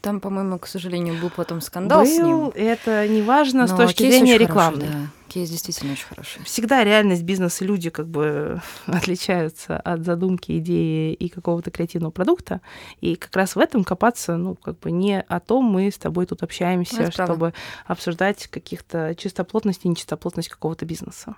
Там, 0.00 0.20
по-моему, 0.20 0.58
к 0.58 0.66
сожалению, 0.66 1.20
был 1.20 1.30
потом 1.30 1.60
скандал 1.60 2.02
был, 2.02 2.06
с 2.06 2.18
ним. 2.18 2.52
Это 2.54 3.06
не 3.08 3.22
важно 3.22 3.66
с 3.66 3.74
точки 3.74 4.08
зрения 4.10 4.38
рекламы. 4.38 4.76
Хороший, 4.76 4.92
да. 4.92 5.10
Кейс 5.28 5.50
действительно 5.50 5.92
очень 5.92 6.06
хороший. 6.06 6.42
Всегда 6.44 6.84
реальность 6.84 7.22
бизнеса 7.22 7.64
люди 7.64 7.90
как 7.90 8.06
бы 8.06 8.62
отличаются 8.86 9.76
от 9.76 10.04
задумки, 10.04 10.58
идеи 10.58 11.12
и 11.12 11.28
какого-то 11.28 11.70
креативного 11.70 12.10
продукта. 12.10 12.60
И 13.00 13.16
как 13.16 13.34
раз 13.36 13.56
в 13.56 13.58
этом 13.58 13.84
копаться, 13.84 14.36
ну, 14.36 14.54
как 14.54 14.78
бы 14.78 14.90
не 14.90 15.20
о 15.20 15.40
том 15.40 15.64
мы 15.64 15.90
с 15.90 15.98
тобой 15.98 16.26
тут 16.26 16.42
общаемся, 16.42 17.02
ну, 17.02 17.10
чтобы 17.10 17.38
правда. 17.38 17.54
обсуждать 17.86 18.46
каких-то 18.46 19.14
чистоплотность 19.16 19.84
и 19.84 19.88
нечистоплотность 19.88 20.48
какого-то 20.48 20.86
бизнеса. 20.86 21.34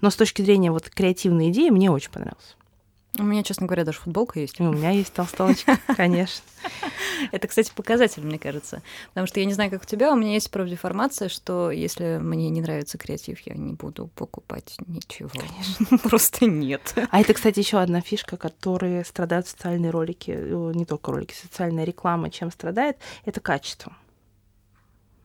Но 0.00 0.10
с 0.10 0.16
точки 0.16 0.42
зрения 0.42 0.70
вот 0.70 0.90
креативной 0.90 1.50
идеи 1.50 1.70
мне 1.70 1.90
очень 1.90 2.10
понравилось. 2.10 2.56
У 3.20 3.22
меня, 3.22 3.42
честно 3.42 3.66
говоря, 3.66 3.84
даже 3.84 3.98
футболка 3.98 4.40
есть. 4.40 4.58
И 4.58 4.62
у 4.62 4.72
меня 4.72 4.92
есть 4.92 5.12
толстовочка, 5.12 5.78
конечно. 5.96 6.42
Это, 7.32 7.48
кстати, 7.48 7.70
показатель, 7.76 8.22
мне 8.24 8.38
кажется. 8.38 8.80
Потому 9.08 9.26
что 9.26 9.40
я 9.40 9.46
не 9.46 9.52
знаю, 9.52 9.70
как 9.70 9.82
у 9.82 9.84
тебя, 9.84 10.10
у 10.10 10.16
меня 10.16 10.32
есть 10.32 10.50
профдеформация, 10.50 11.28
что 11.28 11.70
если 11.70 12.16
мне 12.16 12.48
не 12.48 12.62
нравится 12.62 12.96
креатив, 12.96 13.40
я 13.40 13.54
не 13.54 13.74
буду 13.74 14.06
покупать 14.14 14.74
ничего. 14.86 15.28
Конечно. 15.28 15.98
Просто 16.08 16.46
нет. 16.46 16.94
А 17.10 17.20
это, 17.20 17.34
кстати, 17.34 17.58
еще 17.58 17.78
одна 17.78 18.00
фишка, 18.00 18.38
которой 18.38 19.04
страдают 19.04 19.46
социальные 19.46 19.90
ролики, 19.90 20.30
не 20.30 20.86
только 20.86 21.12
ролики, 21.12 21.34
социальная 21.34 21.84
реклама, 21.84 22.30
чем 22.30 22.50
страдает, 22.50 22.96
это 23.26 23.40
качество. 23.40 23.92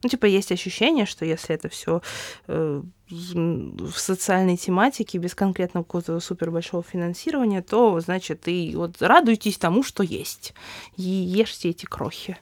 Ну, 0.06 0.10
типа, 0.10 0.28
есть 0.28 0.52
ощущение, 0.52 1.08
что 1.08 1.26
если 1.26 1.56
это 1.56 1.68
все 1.68 2.00
э, 2.46 2.84
в 3.10 3.98
социальной 3.98 4.56
тематике, 4.56 5.18
без 5.18 5.34
конкретного 5.34 5.84
какого-то 5.84 6.20
супер 6.20 6.52
большого 6.52 6.84
финансирования, 6.84 7.64
то, 7.64 8.00
значит, 8.00 8.48
и 8.48 8.76
вот 8.76 9.02
радуйтесь 9.02 9.58
тому, 9.58 9.82
что 9.82 10.04
есть. 10.04 10.54
И 10.96 11.02
ешьте 11.02 11.70
эти 11.70 11.86
крохи. 11.86 12.38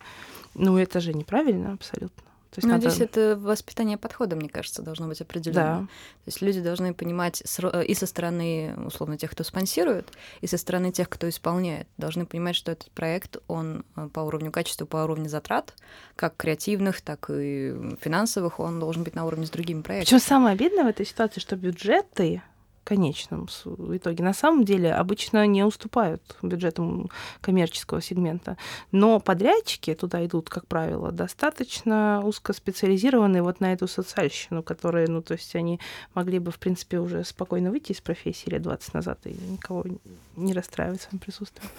Ну, 0.56 0.78
это 0.78 1.00
же 1.00 1.14
неправильно 1.14 1.72
абсолютно. 1.72 2.22
То 2.54 2.60
есть 2.60 2.68
ну, 2.68 2.74
надо... 2.74 2.88
здесь 2.92 3.02
это 3.02 3.36
воспитание 3.36 3.98
подхода, 3.98 4.36
мне 4.36 4.48
кажется, 4.48 4.84
должно 4.84 5.08
быть 5.08 5.20
определенно. 5.22 5.80
Да. 5.80 5.80
То 5.80 6.28
есть 6.28 6.42
люди 6.44 6.62
должны 6.62 6.94
понимать 6.94 7.42
э, 7.42 7.84
и 7.84 7.96
со 7.96 8.06
стороны, 8.06 8.76
условно, 8.86 9.18
тех, 9.18 9.32
кто 9.32 9.44
спонсирует, 9.44 10.12
и 10.42 10.46
со 10.46 10.60
стороны 10.60 10.92
тех, 10.92 11.10
кто 11.10 11.28
исполняет, 11.28 11.88
должны 11.98 12.28
понимать, 12.28 12.56
что 12.56 12.72
этот 12.72 12.92
проект, 12.92 13.38
он 13.48 13.86
э, 13.96 14.08
по 14.14 14.20
уровню 14.20 14.52
качества, 14.52 14.86
по 14.86 14.98
уровню 14.98 15.30
затрат, 15.30 15.74
как 16.16 16.38
креативных, 16.38 17.02
так 17.02 17.28
и 17.32 17.74
финансовых, 18.00 18.60
он 18.60 18.80
должен 18.80 19.04
быть 19.04 19.16
на 19.16 19.26
уровне 19.26 19.48
с 19.48 19.50
другими 19.50 19.82
проектами. 19.82 20.06
Причем 20.06 20.28
самое 20.28 20.54
обидное 20.54 20.84
в 20.84 20.88
этой 20.88 21.08
ситуации, 21.08 21.40
что 21.40 21.56
бюджеты 21.56 22.44
конечном 22.84 23.48
итоге. 23.96 24.24
На 24.24 24.34
самом 24.34 24.66
деле 24.66 24.94
обычно 24.94 25.46
не 25.48 25.64
уступают 25.64 26.22
бюджетам 26.42 27.10
коммерческого 27.42 28.02
сегмента. 28.02 28.58
Но 28.92 29.20
подрядчики 29.20 29.94
туда 29.94 30.26
идут, 30.26 30.50
как 30.50 30.68
правило, 30.68 31.12
достаточно 31.12 32.22
узкоспециализированные 32.24 33.42
вот 33.42 33.60
на 33.60 33.74
эту 33.74 33.88
социальщину, 33.88 34.64
которые, 34.64 35.08
ну, 35.08 35.22
то 35.22 35.34
есть 35.34 35.56
они 35.56 35.80
могли 36.14 36.40
бы, 36.40 36.52
в 36.52 36.60
принципе, 36.60 37.00
уже 37.00 37.24
спокойно 37.24 37.72
выйти 37.72 37.92
из 37.92 38.02
профессии 38.02 38.50
лет 38.50 38.62
20 38.62 38.94
назад 38.94 39.20
и 39.26 39.36
никого 39.50 39.86
не 40.36 40.54
расстраивать 40.54 41.02
своим 41.02 41.20
присутствием. 41.20 41.70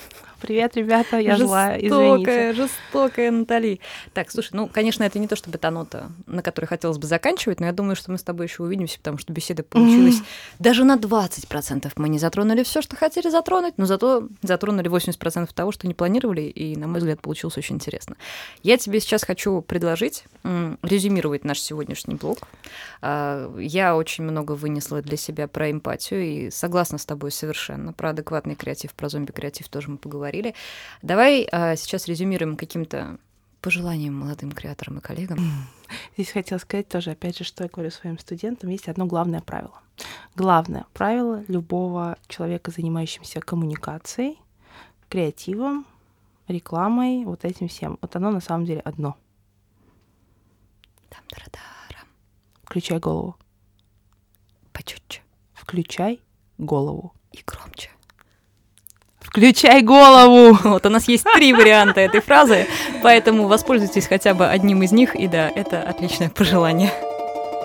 Привет, 0.40 0.76
ребята, 0.76 1.18
я 1.18 1.36
злая, 1.36 1.78
извините. 1.78 2.52
Жестокая, 2.52 2.54
жестокая 2.54 3.30
Натали. 3.30 3.80
Так, 4.12 4.30
слушай, 4.30 4.50
ну, 4.52 4.68
конечно, 4.68 5.02
это 5.02 5.18
не 5.18 5.26
то 5.26 5.36
чтобы 5.36 5.58
та 5.58 5.70
нота, 5.70 6.10
на 6.26 6.42
которой 6.42 6.66
хотелось 6.66 6.98
бы 6.98 7.06
заканчивать, 7.06 7.60
но 7.60 7.66
я 7.66 7.72
думаю, 7.72 7.96
что 7.96 8.10
мы 8.12 8.18
с 8.18 8.22
тобой 8.22 8.46
еще 8.46 8.62
увидимся, 8.62 8.98
потому 8.98 9.18
что 9.18 9.32
беседа 9.32 9.62
получилась 9.62 10.22
даже 10.58 10.84
на 10.84 10.93
на 10.94 11.00
20% 11.00 11.92
мы 11.96 12.08
не 12.08 12.18
затронули 12.18 12.62
все, 12.62 12.82
что 12.82 12.96
хотели 12.96 13.28
затронуть, 13.28 13.78
но 13.78 13.86
зато 13.86 14.28
затронули 14.42 14.90
80% 14.90 15.50
того, 15.54 15.72
что 15.72 15.86
не 15.86 15.94
планировали, 15.94 16.42
и, 16.42 16.76
на 16.76 16.86
мой 16.86 16.98
взгляд, 16.98 17.20
получилось 17.20 17.58
очень 17.58 17.76
интересно. 17.76 18.16
Я 18.62 18.76
тебе 18.76 19.00
сейчас 19.00 19.24
хочу 19.24 19.60
предложить 19.62 20.24
резюмировать 20.82 21.44
наш 21.44 21.60
сегодняшний 21.60 22.14
блог. 22.14 22.38
А, 23.02 23.52
я 23.58 23.96
очень 23.96 24.24
много 24.24 24.52
вынесла 24.52 25.02
для 25.02 25.16
себя 25.16 25.48
про 25.48 25.70
эмпатию, 25.70 26.22
и 26.22 26.50
согласна 26.50 26.98
с 26.98 27.04
тобой 27.04 27.32
совершенно. 27.32 27.92
Про 27.92 28.10
адекватный 28.10 28.54
креатив, 28.54 28.94
про 28.94 29.08
зомби-креатив 29.08 29.68
тоже 29.68 29.90
мы 29.90 29.98
поговорили. 29.98 30.54
Давай 31.02 31.48
а, 31.50 31.76
сейчас 31.76 32.06
резюмируем 32.06 32.56
каким-то 32.56 33.18
пожеланиям 33.64 34.14
молодым 34.14 34.52
креаторам 34.52 34.98
и 34.98 35.00
коллегам? 35.00 35.38
Здесь 36.16 36.30
хотела 36.32 36.58
сказать 36.58 36.86
тоже, 36.86 37.12
опять 37.12 37.38
же, 37.38 37.44
что 37.44 37.64
я 37.64 37.70
говорю 37.70 37.90
своим 37.90 38.18
студентам, 38.18 38.68
есть 38.68 38.88
одно 38.88 39.06
главное 39.06 39.40
правило. 39.40 39.80
Главное 40.36 40.84
правило 40.92 41.42
любого 41.48 42.18
человека, 42.28 42.70
занимающегося 42.70 43.40
коммуникацией, 43.40 44.38
креативом, 45.08 45.86
рекламой, 46.46 47.24
вот 47.24 47.46
этим 47.46 47.68
всем. 47.68 47.98
Вот 48.02 48.14
оно 48.16 48.30
на 48.30 48.40
самом 48.40 48.66
деле 48.66 48.80
одно. 48.80 49.16
Включай 52.64 52.98
голову. 52.98 53.36
Почетче. 54.74 55.22
Включай 55.54 56.20
голову. 56.58 57.14
И 57.32 57.42
громче. 57.46 57.90
Включай 59.34 59.82
голову! 59.82 60.56
Вот 60.64 60.86
у 60.86 60.88
нас 60.90 61.08
есть 61.08 61.24
три 61.34 61.52
варианта 61.52 62.00
этой 62.00 62.20
фразы. 62.20 62.68
Поэтому 63.02 63.48
воспользуйтесь 63.48 64.06
хотя 64.06 64.32
бы 64.32 64.46
одним 64.46 64.84
из 64.84 64.92
них, 64.92 65.16
и 65.16 65.26
да, 65.26 65.50
это 65.52 65.82
отличное 65.82 66.30
пожелание. 66.30 66.92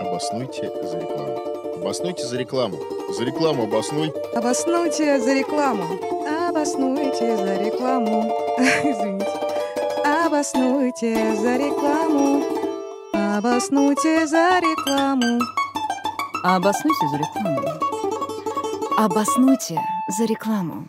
Обоснуйте 0.02 0.72
за 0.82 0.98
рекламу. 1.00 1.76
Обоснуйте 1.78 2.26
за 2.26 2.38
рекламу. 2.38 2.78
За 3.16 3.24
рекламу 3.24 3.64
обоснуй. 3.66 4.12
Обоснуйте 4.34 5.20
за 5.20 5.32
рекламу. 5.36 5.84
Обоснуйте 6.50 7.38
за 7.38 7.64
рекламу. 7.64 8.36
Извините. 8.58 9.28
Обоснуйте 10.26 11.36
за 11.36 11.56
рекламу. 11.56 12.44
Обоснуйте 13.14 14.26
за 14.26 14.60
рекламу. 14.60 15.40
Обоснуйте 16.44 17.08
за 17.12 17.18
рекламу. 17.20 17.80
Обоснуйте 18.98 19.80
за 20.18 20.26
рекламу. 20.26 20.86